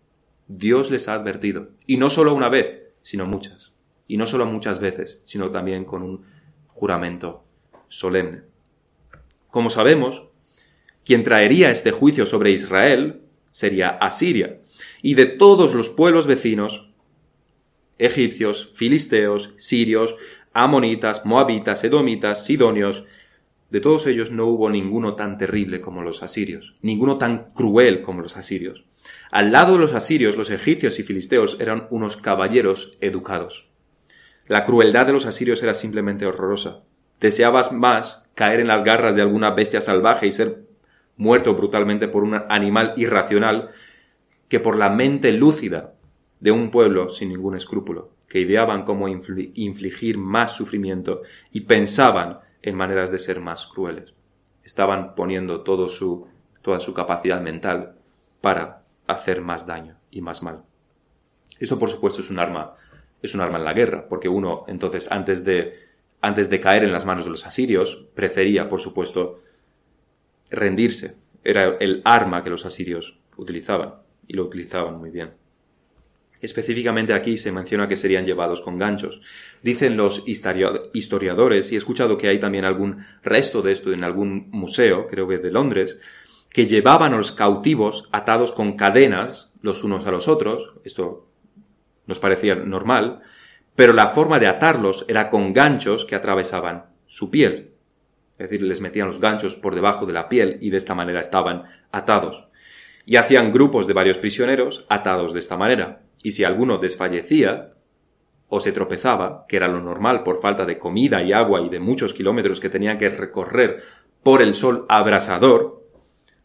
Dios 0.49 0.91
les 0.91 1.09
ha 1.09 1.15
advertido, 1.15 1.71
y 1.87 1.99
no 1.99 2.11
solo 2.11 2.35
una 2.35 2.49
vez, 2.49 2.83
sino 3.03 3.27
muchas, 3.27 3.73
y 4.09 4.17
no 4.17 4.27
solo 4.27 4.47
muchas 4.47 4.81
veces, 4.81 5.21
sino 5.25 5.51
también 5.51 5.85
con 5.85 6.03
un 6.03 6.25
juramento 6.67 7.45
solemne. 7.87 8.43
Como 9.51 9.71
sabemos, 9.71 10.25
quien 11.05 11.23
traería 11.23 11.71
este 11.71 11.93
juicio 11.93 12.27
sobre 12.27 12.51
Israel 12.51 13.23
sería 13.51 13.91
Asiria, 13.91 14.61
y 15.03 15.15
de 15.15 15.27
todos 15.27 15.75
los 15.75 15.89
pueblos 15.89 16.27
vecinos, 16.27 16.91
egipcios, 17.99 18.73
filisteos, 18.75 19.53
sirios, 19.57 20.17
amonitas, 20.53 21.25
moabitas, 21.25 21.85
edomitas, 21.85 22.45
sidonios, 22.45 23.05
de 23.71 23.81
todos 23.81 24.07
ellos 24.07 24.31
no 24.31 24.47
hubo 24.47 24.71
ninguno 24.71 25.15
tan 25.15 25.37
terrible 25.37 25.81
como 25.81 26.03
los 26.03 26.23
asirios, 26.23 26.77
ninguno 26.81 27.19
tan 27.19 27.53
cruel 27.53 28.01
como 28.01 28.23
los 28.23 28.37
asirios. 28.37 28.85
Al 29.31 29.53
lado 29.53 29.75
de 29.75 29.81
los 29.81 29.93
asirios, 29.93 30.37
los 30.37 30.51
egipcios 30.51 30.99
y 30.99 31.03
filisteos 31.03 31.59
eran 31.61 31.87
unos 31.91 32.17
caballeros 32.17 32.97
educados. 33.01 33.68
La 34.49 34.65
crueldad 34.65 35.05
de 35.05 35.13
los 35.13 35.27
asirios 35.27 35.63
era 35.63 35.75
simplemente 35.75 36.27
horrorosa. 36.27 36.83
Deseabas 37.21 37.71
más 37.71 38.31
caer 38.35 38.61
en 38.61 38.69
las 38.69 38.83
garras 38.83 39.15
de 39.15 39.23
alguna 39.23 39.51
bestia 39.51 39.83
salvaje 39.83 40.27
y 40.27 40.33
ser 40.33 40.65
muerto 41.17 41.55
brutalmente 41.55 42.09
por 42.09 42.23
un 42.23 42.35
animal 42.49 42.95
irracional 42.97 43.71
que 44.49 44.59
por 44.59 44.77
la 44.77 44.89
mente 44.89 45.33
lúcida 45.33 45.95
de 46.41 46.51
un 46.51 46.71
pueblo 46.71 47.11
sin 47.11 47.29
ningún 47.29 47.57
escrúpulo, 47.57 48.13
que 48.27 48.41
ideaban 48.41 48.85
cómo 48.85 49.09
infligir 49.09 50.17
más 50.17 50.57
sufrimiento 50.57 51.23
y 51.53 51.63
pensaban 51.63 52.39
en 52.63 52.75
maneras 52.75 53.11
de 53.11 53.19
ser 53.19 53.41
más 53.41 53.67
crueles. 53.67 54.15
Estaban 54.63 55.15
poniendo 55.15 55.63
todo 55.63 55.89
su, 55.89 56.27
toda 56.63 56.81
su 56.81 56.95
capacidad 56.95 57.43
mental 57.43 57.97
para 58.41 58.85
hacer 59.07 59.43
más 59.43 59.67
daño 59.67 59.99
y 60.11 60.23
más 60.23 60.43
mal. 60.43 60.63
Esto, 61.59 61.79
por 61.79 61.91
supuesto, 61.91 62.21
es 62.21 62.31
un 62.31 62.39
arma, 62.39 62.75
es 63.23 63.35
un 63.35 63.41
arma 63.41 63.59
en 63.59 63.65
la 63.65 63.73
guerra, 63.73 64.09
porque 64.09 64.29
uno, 64.29 64.65
entonces, 64.69 65.11
antes 65.11 65.45
de, 65.45 65.75
antes 66.21 66.51
de 66.51 66.61
caer 66.61 66.85
en 66.85 66.93
las 66.93 67.05
manos 67.05 67.25
de 67.25 67.31
los 67.31 67.47
asirios, 67.47 68.07
prefería, 68.15 68.69
por 68.69 68.81
supuesto, 68.81 69.41
rendirse. 70.51 71.17
Era 71.45 71.77
el 71.81 72.03
arma 72.05 72.45
que 72.45 72.51
los 72.51 72.67
asirios 72.67 73.19
utilizaban, 73.37 73.95
y 74.27 74.35
lo 74.35 74.45
utilizaban 74.45 74.99
muy 74.99 75.11
bien. 75.11 75.31
Específicamente 76.41 77.15
aquí 77.15 77.37
se 77.37 77.51
menciona 77.51 77.89
que 77.89 77.97
serían 77.97 78.25
llevados 78.25 78.61
con 78.61 78.79
ganchos. 78.79 79.21
Dicen 79.63 79.97
los 79.97 80.23
historiadores, 80.27 81.73
y 81.73 81.75
he 81.75 81.79
escuchado 81.79 82.17
que 82.17 82.29
hay 82.29 82.39
también 82.39 82.65
algún 82.65 83.05
resto 83.25 83.63
de 83.63 83.73
esto 83.73 83.93
en 83.93 84.05
algún 84.05 84.49
museo, 84.51 85.07
creo 85.09 85.27
que 85.27 85.39
de 85.39 85.51
Londres, 85.51 85.99
que 86.51 86.67
llevaban 86.67 87.13
a 87.13 87.17
los 87.17 87.33
cautivos 87.33 88.09
atados 88.13 88.53
con 88.53 88.77
cadenas 88.77 89.51
los 89.61 89.83
unos 89.83 90.07
a 90.07 90.13
los 90.13 90.29
otros, 90.29 90.75
esto 90.85 91.28
nos 92.09 92.19
parecía 92.19 92.57
normal, 92.57 93.21
pero 93.77 93.93
la 93.93 94.09
forma 94.09 94.41
de 94.41 94.49
atarlos 94.49 95.05
era 95.07 95.29
con 95.29 95.53
ganchos 95.53 96.05
que 96.05 96.17
atravesaban 96.17 96.87
su 97.07 97.31
piel. 97.31 97.75
Es 98.33 98.51
decir, 98.51 98.63
les 98.63 98.81
metían 98.81 99.07
los 99.07 99.21
ganchos 99.21 99.55
por 99.55 99.75
debajo 99.75 100.07
de 100.07 100.13
la 100.13 100.29
piel 100.29 100.59
y 100.61 100.71
de 100.71 100.77
esta 100.79 100.97
manera 100.97 101.21
estaban 101.21 101.65
atados. 101.93 102.49
Y 103.05 103.17
hacían 103.17 103.53
grupos 103.53 103.87
de 103.87 103.93
varios 103.93 104.19
prisioneros 104.19 104.85
atados 104.89 105.33
de 105.33 105.39
esta 105.39 105.57
manera. 105.57 106.03
Y 106.23 106.33
si 106.33 106.45
alguno 106.45 106.79
desfallecía 106.79 107.75
o 108.49 108.61
se 108.61 108.73
tropezaba, 108.73 109.45
que 109.49 109.57
era 109.57 109.69
lo 109.69 109.81
normal 109.81 110.23
por 110.23 110.41
falta 110.41 110.65
de 110.65 110.79
comida 110.79 111.23
y 111.23 111.33
agua 111.33 111.61
y 111.61 111.69
de 111.69 111.81
muchos 111.81 112.15
kilómetros 112.15 112.61
que 112.61 112.71
tenían 112.71 112.99
que 112.99 113.11
recorrer 113.11 113.83
por 114.23 114.43
el 114.43 114.55
sol 114.55 114.87
abrasador, 114.89 115.85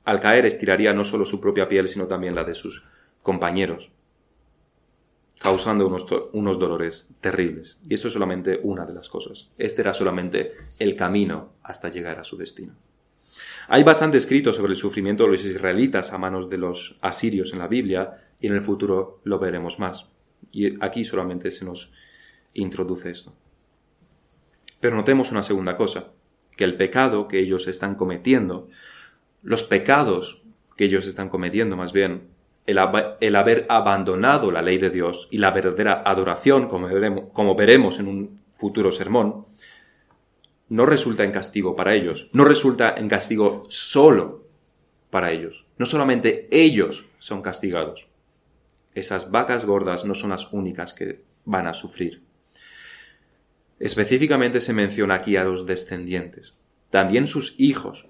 al 0.03 0.19
caer 0.19 0.45
estiraría 0.45 0.93
no 0.93 1.03
solo 1.03 1.25
su 1.25 1.39
propia 1.39 1.67
piel, 1.67 1.87
sino 1.87 2.07
también 2.07 2.35
la 2.35 2.43
de 2.43 2.55
sus 2.55 2.83
compañeros, 3.21 3.89
causando 5.43 5.85
unos, 5.85 6.07
unos, 6.31 6.57
dolores 6.57 7.09
terribles. 7.19 7.77
Y 7.87 7.93
esto 7.93 8.07
es 8.07 8.13
solamente 8.13 8.61
una 8.63 8.85
de 8.85 8.93
las 8.93 9.09
cosas. 9.09 9.51
Este 9.57 9.81
era 9.81 9.93
solamente 9.93 10.53
el 10.79 10.95
camino 10.95 11.51
hasta 11.61 11.89
llegar 11.89 12.17
a 12.17 12.23
su 12.23 12.37
destino. 12.37 12.73
Hay 13.67 13.83
bastante 13.83 14.17
escrito 14.17 14.53
sobre 14.53 14.71
el 14.71 14.77
sufrimiento 14.77 15.23
de 15.23 15.31
los 15.31 15.43
israelitas 15.43 16.13
a 16.13 16.17
manos 16.17 16.49
de 16.49 16.57
los 16.57 16.97
asirios 17.01 17.51
en 17.51 17.59
la 17.59 17.67
Biblia, 17.67 18.29
y 18.39 18.47
en 18.47 18.53
el 18.53 18.61
futuro 18.61 19.19
lo 19.25 19.37
veremos 19.37 19.79
más. 19.79 20.09
Y 20.51 20.81
aquí 20.83 21.03
solamente 21.03 21.51
se 21.51 21.65
nos 21.65 21.91
introduce 22.53 23.11
esto. 23.11 23.33
Pero 24.79 24.95
notemos 24.95 25.31
una 25.31 25.43
segunda 25.43 25.75
cosa, 25.75 26.11
que 26.55 26.63
el 26.63 26.77
pecado 26.77 27.27
que 27.27 27.39
ellos 27.39 27.67
están 27.67 27.95
cometiendo 27.95 28.69
los 29.41 29.63
pecados 29.63 30.41
que 30.75 30.85
ellos 30.85 31.05
están 31.05 31.29
cometiendo 31.29 31.77
más 31.77 31.93
bien, 31.93 32.32
el, 32.65 33.35
haber 33.35 33.65
abandonado 33.69 34.51
la 34.51 34.61
ley 34.61 34.77
de 34.77 34.89
Dios 34.89 35.27
y 35.31 35.37
la 35.37 35.51
verdadera 35.51 36.01
adoración, 36.05 36.67
como 36.67 37.55
veremos, 37.55 37.99
en 37.99 38.07
un 38.07 38.35
futuro 38.55 38.91
sermón, 38.91 39.45
no 40.69 40.85
resulta 40.85 41.23
en 41.23 41.31
castigo 41.31 41.75
para 41.75 41.93
ellos, 41.93 42.29
no 42.31 42.45
resulta 42.45 42.95
en 42.97 43.09
castigo 43.09 43.65
solo 43.69 44.47
para 45.09 45.31
ellos. 45.31 45.65
No 45.77 45.85
solamente 45.85 46.47
ellos 46.51 47.05
son 47.19 47.41
castigados. 47.41 48.07
Esas 48.95 49.29
vacas 49.29 49.65
gordas 49.65 50.05
no 50.05 50.15
son 50.15 50.29
las 50.29 50.51
únicas 50.53 50.93
que 50.93 51.23
van 51.45 51.67
a 51.67 51.73
sufrir. 51.73 52.23
Específicamente 53.79 54.61
se 54.61 54.73
menciona 54.73 55.15
aquí 55.15 55.35
a 55.35 55.43
los 55.43 55.65
descendientes. 55.65 56.55
También 56.89 57.27
sus 57.27 57.55
hijos 57.57 58.07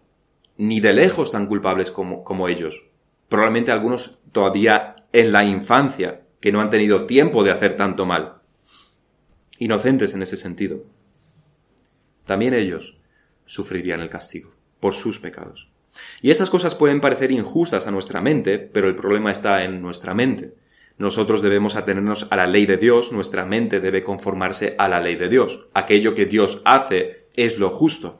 ni 0.56 0.80
de 0.80 0.94
lejos 0.94 1.32
tan 1.32 1.48
culpables 1.48 1.90
como 1.90 2.48
ellos. 2.48 2.84
Probablemente 3.34 3.72
algunos 3.72 4.20
todavía 4.32 4.96
en 5.12 5.32
la 5.32 5.44
infancia, 5.44 6.22
que 6.40 6.52
no 6.52 6.62
han 6.62 6.70
tenido 6.70 7.08
tiempo 7.08 7.44
de 7.44 7.50
hacer 7.50 7.74
tanto 7.74 8.06
mal. 8.06 8.36
Inocentes 9.58 10.14
en 10.14 10.22
ese 10.22 10.38
sentido. 10.38 10.84
También 12.28 12.54
ellos 12.54 13.00
sufrirían 13.48 14.02
el 14.02 14.10
castigo 14.10 14.54
por 14.80 14.94
sus 14.94 15.18
pecados. 15.18 15.72
Y 16.22 16.30
estas 16.30 16.52
cosas 16.52 16.76
pueden 16.76 17.02
parecer 17.02 17.32
injustas 17.32 17.88
a 17.88 17.92
nuestra 17.92 18.22
mente, 18.22 18.60
pero 18.60 18.88
el 18.88 18.94
problema 18.94 19.32
está 19.32 19.64
en 19.64 19.82
nuestra 19.82 20.14
mente. 20.14 20.54
Nosotros 21.00 21.42
debemos 21.42 21.76
atenernos 21.76 22.28
a 22.30 22.36
la 22.36 22.46
ley 22.46 22.68
de 22.68 22.78
Dios, 22.78 23.12
nuestra 23.12 23.46
mente 23.46 23.80
debe 23.80 24.04
conformarse 24.04 24.76
a 24.78 24.88
la 24.88 25.02
ley 25.02 25.16
de 25.16 25.30
Dios. 25.30 25.66
Aquello 25.74 26.14
que 26.14 26.28
Dios 26.28 26.62
hace 26.66 27.26
es 27.36 27.58
lo 27.58 27.72
justo. 27.72 28.20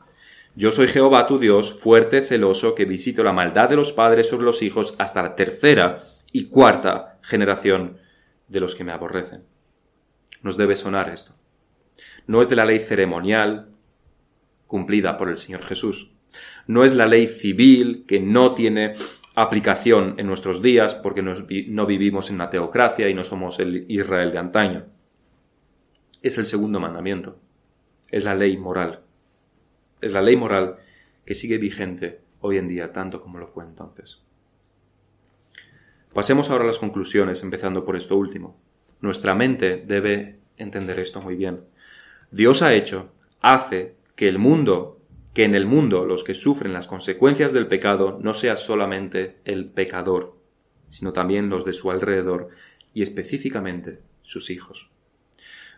Yo 0.56 0.72
soy 0.72 0.88
Jehová 0.88 1.26
tu 1.26 1.40
Dios, 1.40 1.74
fuerte, 1.74 2.22
celoso, 2.22 2.76
que 2.76 2.86
visito 2.86 3.24
la 3.24 3.34
maldad 3.34 3.70
de 3.70 3.76
los 3.76 3.92
padres 3.92 4.30
sobre 4.30 4.46
los 4.46 4.62
hijos 4.62 4.94
hasta 5.00 5.24
la 5.24 5.36
tercera 5.36 6.04
y 6.32 6.46
cuarta 6.46 7.18
generación 7.24 7.98
de 8.48 8.60
los 8.60 8.76
que 8.76 8.84
me 8.84 8.92
aborrecen. 8.92 9.46
Nos 10.44 10.56
debe 10.56 10.76
sonar 10.76 11.10
esto. 11.10 11.34
No 12.28 12.40
es 12.42 12.50
de 12.50 12.56
la 12.56 12.66
ley 12.66 12.80
ceremonial 12.80 13.70
cumplida 14.68 15.18
por 15.18 15.30
el 15.30 15.38
Señor 15.38 15.64
Jesús. 15.64 16.12
No 16.68 16.84
es 16.84 16.94
la 16.94 17.08
ley 17.08 17.26
civil 17.26 18.06
que 18.08 18.20
no 18.20 18.54
tiene 18.54 18.94
aplicación 19.34 20.16
en 20.20 20.28
nuestros 20.28 20.62
días 20.62 20.94
porque 20.94 21.24
no 21.24 21.86
vivimos 21.88 22.30
en 22.30 22.36
una 22.36 22.52
teocracia 22.52 23.10
y 23.10 23.16
no 23.16 23.24
somos 23.24 23.60
el 23.60 23.86
Israel 23.90 24.32
de 24.32 24.38
antaño. 24.38 24.86
Es 26.22 26.38
el 26.38 26.46
segundo 26.46 26.80
mandamiento. 26.80 27.40
Es 28.12 28.24
la 28.24 28.36
ley 28.36 28.56
moral 28.58 29.03
es 30.04 30.14
la 30.14 30.22
ley 30.22 30.36
moral 30.36 30.78
que 31.26 31.36
sigue 31.36 31.58
vigente 31.58 32.22
hoy 32.42 32.58
en 32.58 32.68
día 32.68 32.92
tanto 32.92 33.22
como 33.22 33.38
lo 33.38 33.48
fue 33.48 33.64
entonces. 33.64 34.22
Pasemos 36.14 36.50
ahora 36.50 36.66
a 36.66 36.68
las 36.68 36.78
conclusiones, 36.78 37.42
empezando 37.42 37.84
por 37.84 37.96
esto 37.96 38.16
último. 38.16 38.60
Nuestra 39.02 39.34
mente 39.34 39.84
debe 39.86 40.40
entender 40.58 41.00
esto 41.00 41.22
muy 41.22 41.36
bien. 41.36 41.62
Dios 42.30 42.62
ha 42.62 42.74
hecho, 42.74 43.12
hace 43.42 43.96
que 44.16 44.28
el 44.28 44.38
mundo, 44.38 45.02
que 45.34 45.44
en 45.44 45.56
el 45.56 45.66
mundo 45.66 46.06
los 46.06 46.24
que 46.24 46.36
sufren 46.36 46.74
las 46.74 46.88
consecuencias 46.88 47.52
del 47.52 47.68
pecado 47.68 48.20
no 48.22 48.36
sea 48.36 48.56
solamente 48.56 49.40
el 49.46 49.66
pecador, 49.72 50.38
sino 50.88 51.14
también 51.14 51.50
los 51.50 51.66
de 51.66 51.74
su 51.74 51.90
alrededor 51.90 52.50
y 52.94 53.02
específicamente 53.02 54.00
sus 54.22 54.52
hijos. 54.52 54.93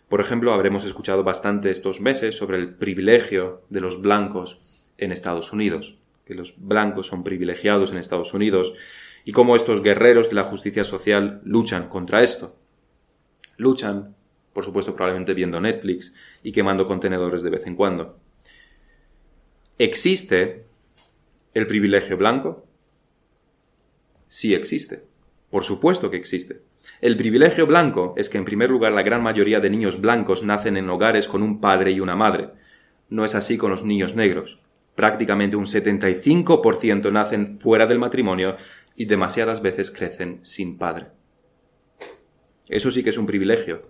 Por 0.10 0.22
ejemplo, 0.22 0.54
habremos 0.54 0.86
escuchado 0.86 1.24
bastante 1.24 1.72
estos 1.72 2.00
meses 2.00 2.38
sobre 2.38 2.58
el 2.58 2.76
privilegio 2.76 3.64
de 3.70 3.82
los 3.82 4.02
blancos 4.02 4.60
en 4.98 5.12
Estados 5.12 5.52
Unidos, 5.52 5.98
que 6.26 6.36
los 6.36 6.56
blancos 6.58 7.08
son 7.08 7.24
privilegiados 7.24 7.92
en 7.92 7.98
Estados 7.98 8.34
Unidos 8.34 8.74
y 9.24 9.32
cómo 9.32 9.56
estos 9.56 9.82
guerreros 9.82 10.30
de 10.30 10.36
la 10.36 10.44
justicia 10.44 10.84
social 10.84 11.42
luchan 11.44 11.90
contra 11.90 12.22
esto. 12.22 12.56
Luchan, 13.58 14.16
por 14.54 14.64
supuesto, 14.64 14.96
probablemente 14.96 15.34
viendo 15.34 15.60
Netflix 15.60 16.14
y 16.44 16.52
quemando 16.52 16.86
contenedores 16.86 17.42
de 17.42 17.50
vez 17.50 17.66
en 17.66 17.76
cuando. 17.76 18.20
¿Existe 19.78 20.66
el 21.54 21.68
privilegio 21.68 22.18
blanco? 22.18 22.66
Sí 24.28 24.54
existe. 24.54 25.04
Por 25.50 25.64
supuesto 25.64 26.12
que 26.12 26.18
existe. 26.18 26.62
El 27.02 27.18
privilegio 27.18 27.68
blanco 27.68 28.14
es 28.18 28.30
que 28.30 28.38
en 28.38 28.46
primer 28.46 28.70
lugar 28.70 28.94
la 28.94 29.04
gran 29.04 29.22
mayoría 29.22 29.60
de 29.60 29.70
niños 29.70 30.00
blancos 30.00 30.44
nacen 30.44 30.78
en 30.78 30.90
hogares 30.90 31.28
con 31.28 31.44
un 31.44 31.60
padre 31.60 31.92
y 31.92 32.00
una 32.00 32.16
madre. 32.16 32.50
No 33.10 33.26
es 33.26 33.36
así 33.36 33.58
con 33.58 33.72
los 33.72 33.84
niños 33.84 34.16
negros. 34.16 34.60
Prácticamente 34.96 35.58
un 35.58 35.66
75% 35.66 37.12
nacen 37.12 37.60
fuera 37.60 37.86
del 37.86 38.00
matrimonio 38.00 38.56
y 38.96 39.06
demasiadas 39.06 39.62
veces 39.62 39.92
crecen 39.92 40.40
sin 40.44 40.78
padre. 40.78 41.08
Eso 42.70 42.92
sí 42.92 43.04
que 43.04 43.10
es 43.10 43.18
un 43.18 43.26
privilegio, 43.26 43.90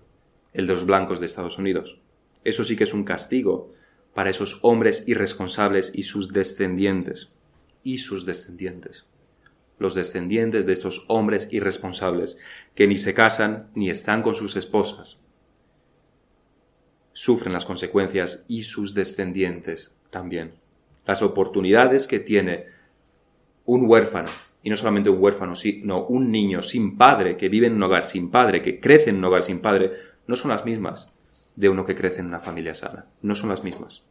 el 0.53 0.67
de 0.67 0.73
los 0.73 0.85
blancos 0.85 1.19
de 1.19 1.27
Estados 1.27 1.57
Unidos. 1.57 1.99
Eso 2.43 2.63
sí 2.63 2.75
que 2.75 2.85
es 2.85 2.93
un 2.93 3.03
castigo 3.03 3.71
para 4.13 4.29
esos 4.29 4.59
hombres 4.63 5.03
irresponsables 5.07 5.91
y 5.93 6.03
sus 6.03 6.33
descendientes. 6.33 7.31
Y 7.83 7.99
sus 7.99 8.25
descendientes 8.25 9.07
los 9.77 9.95
descendientes 9.95 10.65
de 10.65 10.73
estos 10.73 11.05
hombres 11.07 11.49
irresponsables, 11.51 12.37
que 12.73 12.87
ni 12.87 12.95
se 12.95 13.13
casan 13.13 13.69
ni 13.75 13.89
están 13.89 14.21
con 14.21 14.35
sus 14.35 14.55
esposas. 14.55 15.19
Sufren 17.13 17.53
las 17.53 17.65
consecuencias 17.65 18.45
y 18.47 18.63
sus 18.63 18.93
descendientes 18.93 19.93
también. 20.09 20.53
Las 21.05 21.21
oportunidades 21.21 22.07
que 22.07 22.19
tiene 22.19 22.65
un 23.65 23.89
huérfano, 23.89 24.29
y 24.63 24.69
no 24.69 24.75
solamente 24.75 25.09
un 25.09 25.21
huérfano, 25.21 25.55
sino 25.55 26.05
un 26.05 26.31
niño 26.31 26.61
sin 26.61 26.97
padre, 26.97 27.37
que 27.37 27.49
vive 27.49 27.67
en 27.67 27.75
un 27.75 27.83
hogar 27.83 28.05
sin 28.05 28.31
padre, 28.31 28.61
que 28.61 28.79
crece 28.79 29.11
en 29.11 29.17
un 29.17 29.25
hogar 29.25 29.43
sin 29.43 29.59
padre, 29.59 29.91
no 30.27 30.35
son 30.35 30.51
las 30.51 30.65
mismas 30.65 31.11
de 31.55 31.69
uno 31.69 31.85
que 31.85 31.95
crece 31.95 32.21
en 32.21 32.27
una 32.27 32.39
familia 32.39 32.73
sana. 32.73 33.05
No 33.21 33.35
son 33.35 33.49
las 33.49 33.63
mismas. 33.63 34.03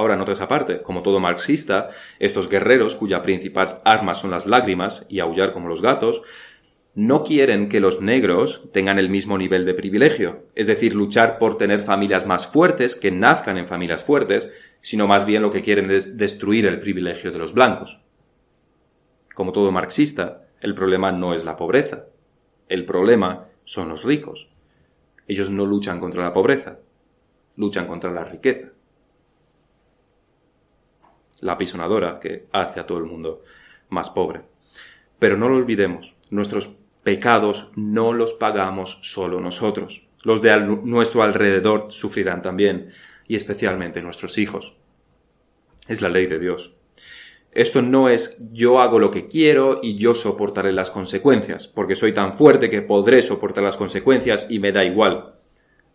Ahora, 0.00 0.16
notas 0.16 0.38
esa 0.38 0.48
parte, 0.48 0.80
como 0.80 1.02
todo 1.02 1.20
marxista, 1.20 1.90
estos 2.18 2.48
guerreros, 2.48 2.96
cuya 2.96 3.20
principal 3.20 3.82
arma 3.84 4.14
son 4.14 4.30
las 4.30 4.46
lágrimas 4.46 5.04
y 5.10 5.20
aullar 5.20 5.52
como 5.52 5.68
los 5.68 5.82
gatos, 5.82 6.22
no 6.94 7.22
quieren 7.22 7.68
que 7.68 7.80
los 7.80 8.00
negros 8.00 8.62
tengan 8.72 8.98
el 8.98 9.10
mismo 9.10 9.36
nivel 9.36 9.66
de 9.66 9.74
privilegio, 9.74 10.46
es 10.54 10.68
decir, 10.68 10.94
luchar 10.94 11.38
por 11.38 11.58
tener 11.58 11.80
familias 11.80 12.24
más 12.24 12.46
fuertes, 12.46 12.96
que 12.96 13.10
nazcan 13.10 13.58
en 13.58 13.66
familias 13.66 14.02
fuertes, 14.02 14.48
sino 14.80 15.06
más 15.06 15.26
bien 15.26 15.42
lo 15.42 15.50
que 15.50 15.60
quieren 15.60 15.90
es 15.90 16.16
destruir 16.16 16.64
el 16.64 16.80
privilegio 16.80 17.30
de 17.30 17.38
los 17.38 17.52
blancos. 17.52 18.00
Como 19.34 19.52
todo 19.52 19.70
marxista, 19.70 20.46
el 20.62 20.74
problema 20.74 21.12
no 21.12 21.34
es 21.34 21.44
la 21.44 21.58
pobreza, 21.58 22.06
el 22.68 22.86
problema 22.86 23.48
son 23.64 23.90
los 23.90 24.04
ricos. 24.04 24.48
Ellos 25.28 25.50
no 25.50 25.66
luchan 25.66 26.00
contra 26.00 26.24
la 26.24 26.32
pobreza, 26.32 26.78
luchan 27.58 27.86
contra 27.86 28.10
la 28.10 28.24
riqueza. 28.24 28.70
La 31.40 31.52
apisonadora 31.52 32.18
que 32.20 32.46
hace 32.52 32.80
a 32.80 32.86
todo 32.86 32.98
el 32.98 33.04
mundo 33.04 33.42
más 33.88 34.10
pobre. 34.10 34.42
Pero 35.18 35.36
no 35.36 35.48
lo 35.48 35.56
olvidemos, 35.56 36.14
nuestros 36.30 36.70
pecados 37.02 37.70
no 37.76 38.12
los 38.12 38.32
pagamos 38.32 38.98
solo 39.02 39.40
nosotros. 39.40 40.02
Los 40.22 40.42
de 40.42 40.58
nuestro 40.60 41.22
alrededor 41.22 41.86
sufrirán 41.88 42.42
también, 42.42 42.90
y 43.26 43.36
especialmente 43.36 44.02
nuestros 44.02 44.38
hijos. 44.38 44.74
Es 45.88 46.02
la 46.02 46.08
ley 46.08 46.26
de 46.26 46.38
Dios. 46.38 46.74
Esto 47.52 47.82
no 47.82 48.08
es 48.08 48.36
yo 48.52 48.80
hago 48.80 48.98
lo 48.98 49.10
que 49.10 49.26
quiero 49.26 49.80
y 49.82 49.96
yo 49.96 50.14
soportaré 50.14 50.72
las 50.72 50.90
consecuencias, 50.90 51.66
porque 51.66 51.96
soy 51.96 52.12
tan 52.12 52.34
fuerte 52.34 52.70
que 52.70 52.82
podré 52.82 53.22
soportar 53.22 53.64
las 53.64 53.76
consecuencias 53.76 54.46
y 54.50 54.60
me 54.60 54.72
da 54.72 54.84
igual, 54.84 55.34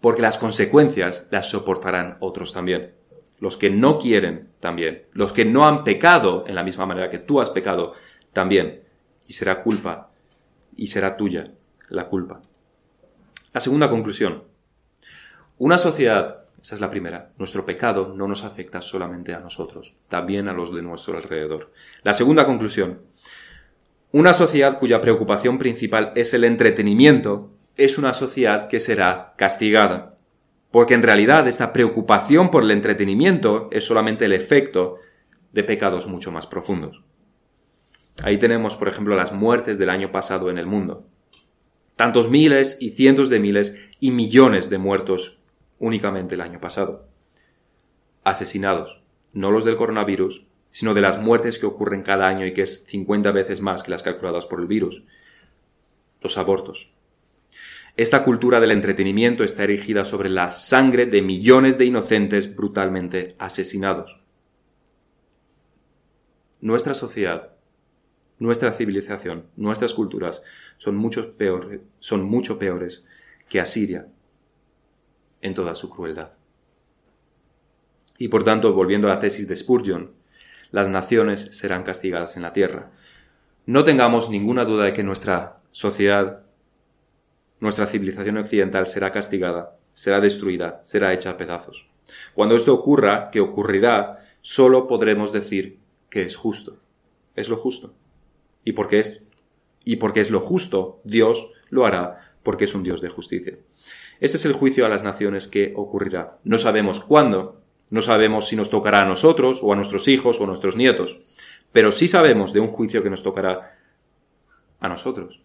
porque 0.02 0.22
las 0.22 0.38
consecuencias 0.38 1.28
las 1.30 1.50
soportarán 1.50 2.18
otros 2.20 2.52
también. 2.52 2.93
Los 3.40 3.58
que 3.58 3.70
no 3.70 4.00
quieren 4.00 4.50
también, 4.60 5.04
los 5.12 5.34
que 5.34 5.46
no 5.46 5.66
han 5.68 5.84
pecado 5.84 6.46
en 6.48 6.56
la 6.56 6.64
misma 6.64 6.86
manera 6.86 7.10
que 7.10 7.20
tú 7.20 7.42
has 7.42 7.50
pecado 7.50 7.94
también, 8.34 8.84
y 9.28 9.34
será 9.34 9.62
culpa 9.62 10.12
y 10.76 10.88
será 10.88 11.18
tuya 11.18 11.52
la 11.90 12.08
culpa. 12.08 12.42
La 13.54 13.62
segunda 13.62 13.90
conclusión. 13.90 14.44
Una 15.58 15.78
sociedad, 15.78 16.46
esa 16.62 16.76
es 16.76 16.82
la 16.82 16.90
primera, 16.90 17.32
nuestro 17.38 17.66
pecado 17.66 18.14
no 18.16 18.28
nos 18.28 18.44
afecta 18.44 18.82
solamente 18.82 19.34
a 19.34 19.40
nosotros, 19.40 19.94
también 20.08 20.50
a 20.50 20.54
los 20.54 20.76
de 20.76 20.82
nuestro 20.82 21.18
alrededor. 21.18 21.72
La 22.04 22.14
segunda 22.14 22.46
conclusión. 22.46 23.02
Una 24.12 24.34
sociedad 24.34 24.78
cuya 24.78 25.02
preocupación 25.02 25.58
principal 25.58 26.12
es 26.16 26.34
el 26.34 26.44
entretenimiento 26.44 27.52
es 27.78 27.98
una 27.98 28.14
sociedad 28.14 28.68
que 28.68 28.80
será 28.80 29.34
castigada. 29.38 30.14
Porque 30.76 30.93
en 30.93 31.03
realidad 31.03 31.47
esta 31.47 31.71
preocupación 31.71 32.51
por 32.51 32.61
el 32.61 32.71
entretenimiento 32.71 33.69
es 33.71 33.86
solamente 33.86 34.26
el 34.26 34.34
efecto 34.34 34.97
de 35.53 35.63
pecados 35.63 36.05
mucho 36.05 36.34
más 36.34 36.47
profundos. 36.47 37.01
Ahí 38.23 38.38
tenemos, 38.38 38.76
por 38.76 38.89
ejemplo, 38.89 39.15
las 39.15 39.32
muertes 39.32 39.78
del 39.78 39.89
año 39.89 40.11
pasado 40.11 40.49
en 40.49 40.57
el 40.57 40.65
mundo. 40.65 41.07
Tantos 41.95 42.30
miles 42.30 42.76
y 42.82 42.89
cientos 42.89 43.30
de 43.30 43.39
miles 43.39 43.78
y 44.01 44.11
millones 44.11 44.69
de 44.69 44.78
muertos 44.78 45.38
únicamente 45.80 46.36
el 46.36 46.41
año 46.41 46.59
pasado. 46.59 47.07
Asesinados, 48.26 49.01
no 49.32 49.51
los 49.51 49.63
del 49.63 49.78
coronavirus, 49.78 50.45
sino 50.71 50.93
de 50.93 50.99
las 50.99 51.17
muertes 51.17 51.57
que 51.57 51.67
ocurren 51.67 52.03
cada 52.03 52.28
año 52.28 52.45
y 52.45 52.51
que 52.51 52.63
es 52.63 52.84
50 52.84 53.32
veces 53.32 53.61
más 53.61 53.82
que 53.82 53.91
las 53.91 54.03
calculadas 54.03 54.45
por 54.45 54.59
el 54.59 54.67
virus. 54.67 55.03
Los 56.19 56.38
abortos. 56.38 56.91
Esta 57.98 58.24
cultura 58.24 58.60
del 58.60 58.72
entretenimiento 58.72 59.43
está 59.43 59.64
erigida 59.64 60.04
sobre 60.04 60.30
la 60.30 60.52
sangre 60.52 61.06
de 61.06 61.22
millones 61.22 61.78
de 61.78 61.86
inocentes 61.86 62.56
brutalmente 62.56 63.36
asesinados. 63.39 64.22
Nuestra 66.60 66.93
sociedad 66.93 67.56
nuestra 68.38 68.74
civilización, 68.74 69.46
nuestras 69.56 69.93
culturas 69.93 70.43
son, 70.78 70.98
mucho 70.98 71.30
peores, 71.38 71.82
son 72.00 72.24
mucho 72.24 72.60
peores 72.60 73.06
que 73.48 73.62
Asiria 73.62 74.08
en 75.41 75.54
toda 75.54 75.76
su 75.76 75.89
crueldad. 75.89 76.34
Y 78.18 78.28
por 78.28 78.43
tanto, 78.43 78.74
volviendo 78.74 79.08
a 79.08 79.14
la 79.14 79.20
tesis 79.20 79.48
de 79.48 79.56
Spurgeon, 79.56 80.12
las 80.72 80.89
naciones 80.89 81.48
serán 81.52 81.84
castigadas 81.84 82.36
en 82.36 82.41
la 82.41 82.54
tierra. 82.54 82.91
No 83.66 83.84
tengamos 83.84 84.30
ninguna 84.30 84.66
duda 84.66 84.86
de 84.86 84.93
que 84.93 85.04
nuestra 85.04 85.62
sociedad, 85.72 86.45
nuestra 87.60 87.86
civilización 87.86 88.38
occidental 88.38 88.88
será 88.88 89.12
castigada, 89.12 89.78
será 89.93 90.20
destruida, 90.20 90.82
será 90.84 91.14
hecha 91.14 91.32
a 91.32 91.38
pedazos. 91.38 91.88
Cuando 92.34 92.56
esto 92.56 92.74
ocurra, 92.74 93.30
que 93.32 93.39
ocurrirá, 93.39 94.20
solo 94.41 94.88
podremos 94.88 95.32
decir 95.32 95.80
que 96.10 96.24
es 96.24 96.36
justo. 96.36 96.78
Es 97.36 97.49
lo 97.49 97.58
justo 97.58 97.93
y 98.66 98.74
porque 98.74 98.99
es, 98.99 99.22
y 99.86 99.95
porque 99.95 100.20
es 100.20 100.32
lo 100.32 100.41
justo, 100.41 100.99
Dios 101.06 101.47
lo 101.70 101.86
hará 101.86 102.34
porque 102.43 102.66
es 102.66 102.76
un 102.76 102.84
Dios 102.84 102.99
de 103.01 103.10
justicia. 103.10 103.58
Este 104.20 104.38
es 104.38 104.45
el 104.45 104.53
juicio 104.53 104.86
a 104.86 104.89
las 104.89 105.03
naciones 105.03 105.47
que 105.47 105.74
ocurrirá. 105.76 106.39
No 106.43 106.58
sabemos 106.58 106.99
cuándo, 106.99 107.62
no 107.89 108.01
sabemos 108.01 108.47
si 108.47 108.56
nos 108.56 108.70
tocará 108.70 109.01
a 109.01 109.06
nosotros 109.06 109.62
o 109.64 109.72
a 109.72 109.76
nuestros 109.76 110.08
hijos 110.08 110.39
o 110.39 110.43
a 110.43 110.47
nuestros 110.47 110.76
nietos, 110.76 111.20
pero 111.72 111.91
sí 111.91 112.08
sabemos 112.08 112.53
de 112.53 112.60
un 112.60 112.68
juicio 112.68 113.03
que 113.03 113.10
nos 113.10 113.24
tocará 113.24 113.78
a 114.80 114.89
nosotros, 114.89 115.41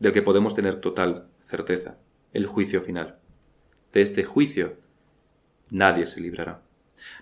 del 0.00 0.12
que 0.12 0.22
podemos 0.22 0.54
tener 0.54 0.80
total 0.80 1.28
certeza, 1.40 1.98
el 2.32 2.46
juicio 2.46 2.82
final. 2.82 3.18
De 3.92 4.00
este 4.00 4.24
juicio 4.24 4.78
nadie 5.70 6.06
se 6.06 6.20
librará, 6.20 6.62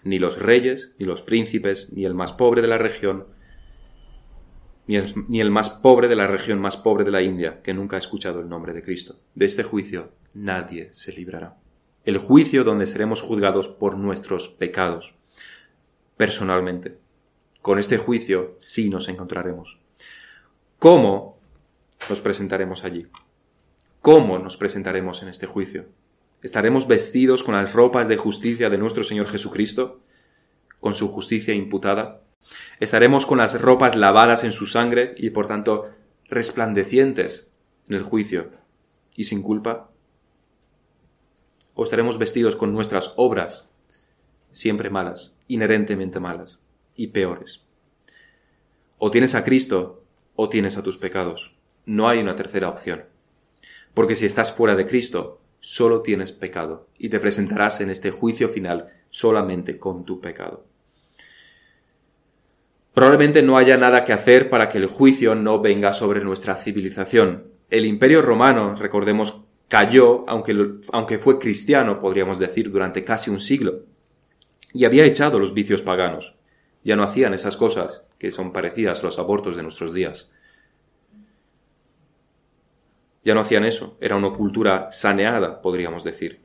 ni 0.05 0.19
los 0.19 0.39
reyes, 0.39 0.95
ni 0.99 1.05
los 1.05 1.21
príncipes, 1.21 1.93
ni 1.93 2.07
el 2.07 2.15
más 2.15 2.33
pobre 2.33 2.63
de 2.63 2.69
la 2.69 2.79
región, 2.79 3.27
ni 4.87 5.41
el 5.41 5.51
más 5.51 5.69
pobre 5.69 6.09
de 6.09 6.17
la 6.17 6.27
región 6.27 6.61
más 6.61 6.79
pobre 6.79 7.05
de 7.05 7.11
la 7.11 7.21
India 7.21 7.61
que 7.63 7.75
nunca 7.75 7.97
ha 7.97 7.99
escuchado 7.99 8.41
el 8.41 8.49
nombre 8.49 8.73
de 8.73 8.83
Cristo. 8.83 9.21
De 9.35 9.45
este 9.45 9.63
juicio 9.63 10.13
nadie 10.33 10.89
se 10.93 11.13
librará. 11.13 11.59
El 12.05 12.17
juicio 12.17 12.65
donde 12.65 12.87
seremos 12.87 13.21
juzgados 13.21 13.69
por 13.69 13.99
nuestros 13.99 14.49
pecados. 14.49 15.15
Personalmente. 16.17 16.97
Con 17.61 17.79
este 17.79 17.99
juicio 17.99 18.57
sí 18.59 18.89
nos 18.89 19.11
encontraremos. 19.11 19.79
¿Cómo 20.79 21.38
nos 22.09 22.21
presentaremos 22.21 22.85
allí? 22.85 23.07
¿Cómo 24.01 24.39
nos 24.39 24.57
presentaremos 24.57 25.23
en 25.23 25.29
este 25.29 25.47
juicio? 25.47 25.87
¿Estaremos 26.43 26.87
vestidos 26.87 27.43
con 27.43 27.55
las 27.55 27.73
ropas 27.73 28.09
de 28.09 28.17
justicia 28.17 28.71
de 28.71 28.79
nuestro 28.79 29.05
Señor 29.05 29.29
Jesucristo? 29.29 30.01
¿Con 30.81 30.95
su 30.95 31.09
justicia 31.09 31.53
imputada? 31.53 32.23
Estaremos 32.81 33.27
con 33.27 33.39
las 33.39 33.61
ropas 33.61 33.97
lavadas 33.97 34.45
en 34.45 34.53
su 34.53 34.67
sangre 34.67 35.15
y 35.17 35.31
por 35.31 35.47
tanto 35.47 35.91
resplandecientes 36.29 37.51
en 37.89 37.97
el 37.97 38.03
juicio 38.03 38.53
y 39.17 39.25
sin 39.25 39.43
culpa. 39.43 39.91
O 41.75 41.85
estaremos 41.85 42.19
vestidos 42.19 42.57
con 42.57 42.73
nuestras 42.73 43.15
obras, 43.17 43.69
siempre 44.53 44.91
malas, 44.91 45.35
inherentemente 45.49 46.21
malas 46.21 46.59
y 46.95 47.09
peores. 47.09 47.63
O 48.99 49.11
tienes 49.11 49.35
a 49.35 49.45
Cristo 49.45 50.05
o 50.35 50.49
tienes 50.49 50.77
a 50.77 50.83
tus 50.83 50.97
pecados. 50.97 51.58
No 51.89 52.07
hay 52.07 52.19
una 52.19 52.35
tercera 52.35 52.69
opción. 52.69 53.05
Porque 53.95 54.15
si 54.15 54.27
estás 54.27 54.53
fuera 54.53 54.77
de 54.77 54.87
Cristo, 54.87 55.41
solo 55.59 56.03
tienes 56.03 56.33
pecado 56.33 56.87
y 56.99 57.09
te 57.09 57.19
presentarás 57.19 57.81
en 57.81 57.89
este 57.89 58.11
juicio 58.11 58.51
final 58.51 58.89
solamente 59.07 59.79
con 59.79 60.05
tu 60.05 60.21
pecado. 60.21 60.67
Probablemente 62.93 63.41
no 63.43 63.57
haya 63.57 63.79
nada 63.79 64.05
que 64.05 64.13
hacer 64.13 64.51
para 64.51 64.69
que 64.69 64.77
el 64.77 64.85
juicio 64.85 65.35
no 65.35 65.63
venga 65.63 65.95
sobre 65.95 66.21
nuestra 66.21 66.57
civilización. 66.57 67.45
El 67.71 67.87
imperio 67.87 68.21
romano, 68.21 68.75
recordemos, 68.75 69.41
cayó, 69.69 70.29
aunque, 70.29 70.55
aunque 70.93 71.19
fue 71.19 71.39
cristiano, 71.39 72.01
podríamos 72.01 72.39
decir, 72.39 72.71
durante 72.71 73.03
casi 73.03 73.31
un 73.31 73.41
siglo, 73.41 73.85
y 74.75 74.85
había 74.85 75.07
echado 75.07 75.39
los 75.39 75.55
vicios 75.55 75.81
paganos. 75.81 76.35
Ya 76.85 76.97
no 76.97 77.03
hacían 77.03 77.33
esas 77.33 77.57
cosas 77.57 78.05
que 78.19 78.31
son 78.31 78.53
parecidas 78.53 79.01
a 79.01 79.05
los 79.05 79.19
abortos 79.19 79.57
de 79.57 79.63
nuestros 79.63 79.95
días. 79.95 80.29
Ya 83.29 83.35
no 83.35 83.43
hacían 83.43 83.67
eso, 83.67 83.99
era 84.01 84.17
una 84.17 84.31
cultura 84.31 84.91
saneada, 84.91 85.61
podríamos 85.61 86.03
decir. 86.03 86.41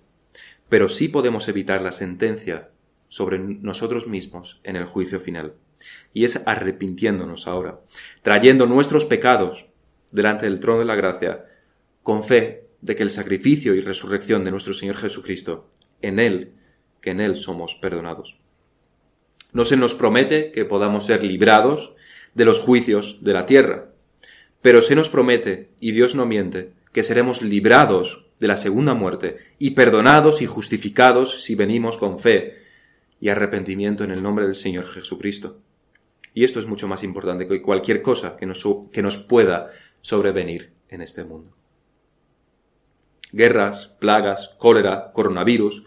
Pero 0.67 0.89
sí 0.89 1.07
podemos 1.07 1.47
evitar 1.47 1.79
la 1.81 1.93
sentencia 1.93 2.71
sobre 3.07 3.39
nosotros 3.39 4.05
mismos 4.05 4.59
en 4.65 4.75
el 4.75 4.83
juicio 4.83 5.21
final 5.21 5.53
y 6.13 6.25
es 6.25 6.45
arrepintiéndonos 6.45 7.47
ahora, 7.47 7.79
trayendo 8.21 8.67
nuestros 8.67 9.05
pecados 9.05 9.67
delante 10.11 10.45
del 10.45 10.59
trono 10.59 10.79
de 10.79 10.85
la 10.85 10.95
gracia, 10.95 11.45
con 12.01 12.21
fe 12.21 12.67
de 12.81 12.97
que 12.97 13.03
el 13.03 13.11
sacrificio 13.11 13.75
y 13.75 13.79
resurrección 13.79 14.43
de 14.43 14.51
nuestro 14.51 14.73
Señor 14.73 14.97
Jesucristo, 14.97 15.69
en 16.01 16.19
Él, 16.19 16.51
que 16.99 17.11
en 17.11 17.21
Él 17.21 17.37
somos 17.37 17.75
perdonados. 17.75 18.41
No 19.53 19.63
se 19.63 19.77
nos 19.77 19.95
promete 19.95 20.51
que 20.51 20.65
podamos 20.65 21.05
ser 21.05 21.23
librados 21.23 21.93
de 22.33 22.43
los 22.43 22.59
juicios 22.59 23.19
de 23.21 23.31
la 23.31 23.45
tierra, 23.45 23.92
pero 24.63 24.81
se 24.81 24.95
nos 24.95 25.09
promete, 25.09 25.69
y 25.81 25.91
Dios 25.91 26.15
no 26.15 26.25
miente, 26.25 26.71
que 26.93 27.03
seremos 27.03 27.41
librados 27.41 28.25
de 28.39 28.47
la 28.47 28.55
segunda 28.55 28.93
muerte 28.93 29.37
y 29.59 29.71
perdonados 29.71 30.41
y 30.41 30.47
justificados 30.47 31.43
si 31.43 31.53
venimos 31.53 31.97
con 31.97 32.17
fe 32.17 32.55
y 33.19 33.27
arrepentimiento 33.27 34.05
en 34.05 34.11
el 34.11 34.23
nombre 34.23 34.45
del 34.45 34.55
Señor 34.55 34.87
Jesucristo. 34.87 35.59
Y 36.33 36.45
esto 36.45 36.61
es 36.61 36.65
mucho 36.65 36.87
más 36.87 37.03
importante 37.03 37.45
que 37.45 37.61
cualquier 37.61 38.01
cosa 38.01 38.37
que 38.37 38.45
nos, 38.45 38.65
que 38.91 39.01
nos 39.01 39.17
pueda 39.17 39.69
sobrevenir 40.01 40.71
en 40.87 41.01
este 41.01 41.25
mundo. 41.25 41.51
Guerras, 43.33 43.97
plagas, 43.99 44.55
cólera, 44.57 45.11
coronavirus, 45.11 45.83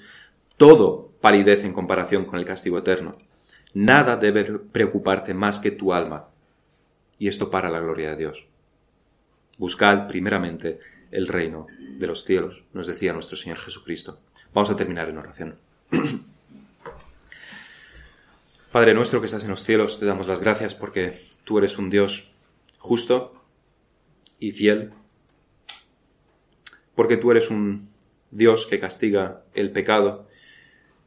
todo 0.58 1.12
palidece 1.22 1.66
en 1.66 1.72
comparación 1.72 2.26
con 2.26 2.38
el 2.38 2.44
castigo 2.44 2.76
eterno. 2.76 3.16
Nada 3.72 4.16
debe 4.16 4.44
preocuparte 4.44 5.32
más 5.32 5.58
que 5.58 5.70
tu 5.70 5.94
alma. 5.94 6.28
Y 7.18 7.28
esto 7.28 7.50
para 7.50 7.70
la 7.70 7.80
gloria 7.80 8.10
de 8.10 8.16
Dios. 8.16 8.46
Buscad 9.58 10.06
primeramente 10.06 10.80
el 11.10 11.28
reino 11.28 11.66
de 11.98 12.06
los 12.06 12.24
cielos, 12.24 12.64
nos 12.72 12.86
decía 12.86 13.12
nuestro 13.12 13.36
Señor 13.36 13.58
Jesucristo. 13.58 14.20
Vamos 14.52 14.70
a 14.70 14.76
terminar 14.76 15.08
en 15.08 15.18
oración. 15.18 15.56
Padre 18.72 18.92
nuestro 18.92 19.20
que 19.20 19.26
estás 19.26 19.44
en 19.44 19.50
los 19.50 19.64
cielos, 19.64 19.98
te 19.98 20.06
damos 20.06 20.26
las 20.26 20.40
gracias 20.40 20.74
porque 20.74 21.18
tú 21.44 21.58
eres 21.58 21.78
un 21.78 21.88
Dios 21.88 22.30
justo 22.78 23.32
y 24.38 24.52
fiel, 24.52 24.92
porque 26.94 27.16
tú 27.16 27.30
eres 27.30 27.50
un 27.50 27.88
Dios 28.30 28.66
que 28.66 28.78
castiga 28.78 29.44
el 29.54 29.72
pecado 29.72 30.28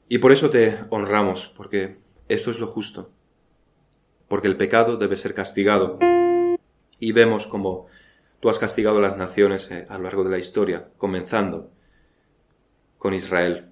y 0.08 0.18
por 0.18 0.32
eso 0.32 0.50
te 0.50 0.80
honramos, 0.90 1.54
porque 1.56 1.98
esto 2.28 2.50
es 2.50 2.60
lo 2.60 2.66
justo, 2.66 3.12
porque 4.28 4.48
el 4.48 4.58
pecado 4.58 4.98
debe 4.98 5.16
ser 5.16 5.36
castigado 5.36 6.00
y 7.00 7.12
vemos 7.12 7.46
como 7.46 7.86
tú 8.40 8.50
has 8.50 8.60
castigado 8.60 8.98
a 8.98 9.02
las 9.02 9.18
naciones 9.18 9.70
eh, 9.72 9.86
a 9.90 9.98
lo 9.98 10.04
largo 10.04 10.24
de 10.24 10.32
la 10.32 10.38
historia, 10.38 10.90
comenzando 10.98 11.72
con 12.98 13.14
Israel, 13.14 13.70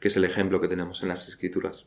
que 0.00 0.08
es 0.08 0.16
el 0.16 0.24
ejemplo 0.24 0.60
que 0.60 0.68
tenemos 0.68 1.02
en 1.02 1.08
las 1.08 1.28
Escrituras. 1.28 1.86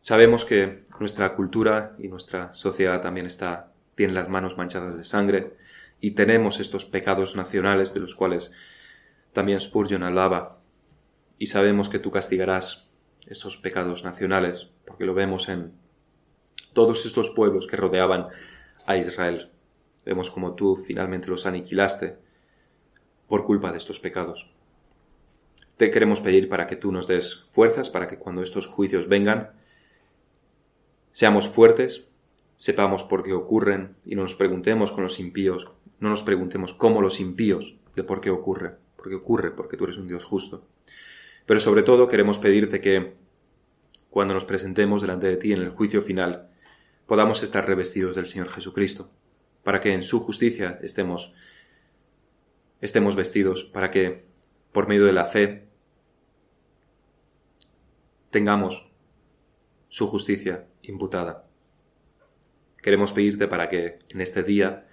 Sabemos 0.00 0.44
que 0.44 0.84
nuestra 0.98 1.34
cultura 1.34 1.94
y 1.98 2.08
nuestra 2.08 2.52
sociedad 2.54 3.00
también 3.00 3.26
está, 3.26 3.72
tiene 3.94 4.12
las 4.12 4.28
manos 4.28 4.56
manchadas 4.56 4.96
de 4.96 5.04
sangre 5.04 5.54
y 6.00 6.12
tenemos 6.12 6.58
estos 6.58 6.84
pecados 6.84 7.36
nacionales 7.36 7.94
de 7.94 8.00
los 8.00 8.16
cuales 8.16 8.50
también 9.32 9.60
Spurgeon 9.60 10.02
hablaba. 10.02 10.58
Y 11.38 11.46
sabemos 11.46 11.88
que 11.88 12.00
tú 12.00 12.10
castigarás 12.10 12.88
estos 13.26 13.56
pecados 13.56 14.02
nacionales, 14.02 14.68
porque 14.84 15.04
lo 15.04 15.14
vemos 15.14 15.48
en 15.48 15.72
todos 16.72 17.06
estos 17.06 17.30
pueblos 17.30 17.66
que 17.66 17.76
rodeaban 17.76 18.28
a 18.86 18.96
Israel. 18.96 19.50
Vemos 20.04 20.30
como 20.30 20.54
tú 20.54 20.76
finalmente 20.76 21.28
los 21.28 21.46
aniquilaste 21.46 22.16
por 23.28 23.44
culpa 23.44 23.70
de 23.70 23.78
estos 23.78 24.00
pecados. 24.00 24.50
Te 25.76 25.90
queremos 25.90 26.20
pedir 26.20 26.48
para 26.48 26.66
que 26.66 26.76
tú 26.76 26.92
nos 26.92 27.06
des 27.06 27.46
fuerzas 27.50 27.90
para 27.90 28.08
que 28.08 28.18
cuando 28.18 28.42
estos 28.42 28.66
juicios 28.66 29.08
vengan, 29.08 29.52
Seamos 31.12 31.46
fuertes, 31.46 32.08
sepamos 32.56 33.04
por 33.04 33.22
qué 33.22 33.34
ocurren 33.34 33.96
y 34.02 34.14
no 34.14 34.22
nos 34.22 34.34
preguntemos 34.34 34.92
con 34.92 35.04
los 35.04 35.20
impíos, 35.20 35.70
no 36.00 36.08
nos 36.08 36.22
preguntemos 36.22 36.72
cómo 36.72 37.02
los 37.02 37.20
impíos 37.20 37.76
de 37.94 38.02
por 38.02 38.22
qué 38.22 38.30
ocurre, 38.30 38.76
porque 38.96 39.16
ocurre 39.16 39.50
porque 39.50 39.76
tú 39.76 39.84
eres 39.84 39.98
un 39.98 40.08
Dios 40.08 40.24
justo. 40.24 40.64
Pero 41.44 41.60
sobre 41.60 41.82
todo 41.82 42.08
queremos 42.08 42.38
pedirte 42.38 42.80
que 42.80 43.12
cuando 44.08 44.32
nos 44.32 44.46
presentemos 44.46 45.02
delante 45.02 45.26
de 45.26 45.36
ti 45.36 45.52
en 45.52 45.60
el 45.60 45.68
juicio 45.68 46.00
final, 46.00 46.48
podamos 47.06 47.42
estar 47.42 47.66
revestidos 47.66 48.16
del 48.16 48.26
Señor 48.26 48.48
Jesucristo, 48.48 49.10
para 49.62 49.80
que 49.80 49.94
en 49.94 50.02
su 50.02 50.20
justicia 50.20 50.78
estemos 50.82 51.32
estemos 52.80 53.14
vestidos, 53.14 53.64
para 53.64 53.90
que 53.90 54.24
por 54.72 54.88
medio 54.88 55.06
de 55.06 55.12
la 55.12 55.24
fe 55.24 55.68
tengamos 58.30 58.90
su 59.88 60.08
justicia 60.08 60.66
imputada. 60.82 61.46
Queremos 62.82 63.12
pedirte 63.12 63.46
para 63.46 63.68
que 63.68 63.98
en 64.08 64.20
este 64.20 64.42
día, 64.42 64.88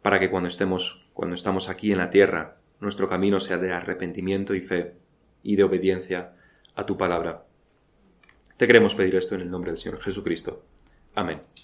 para 0.00 0.18
que 0.18 0.30
cuando 0.30 0.48
estemos, 0.48 1.06
cuando 1.12 1.34
estamos 1.34 1.68
aquí 1.68 1.92
en 1.92 1.98
la 1.98 2.08
tierra, 2.08 2.56
nuestro 2.80 3.08
camino 3.08 3.40
sea 3.40 3.58
de 3.58 3.72
arrepentimiento 3.72 4.54
y 4.54 4.60
fe 4.60 4.94
y 5.42 5.56
de 5.56 5.64
obediencia 5.64 6.34
a 6.74 6.86
tu 6.86 6.96
palabra. 6.96 7.44
Te 8.56 8.66
queremos 8.66 8.94
pedir 8.94 9.16
esto 9.16 9.34
en 9.34 9.42
el 9.42 9.50
nombre 9.50 9.70
del 9.70 9.78
Señor 9.78 10.00
Jesucristo. 10.00 10.64
Amén. 11.14 11.50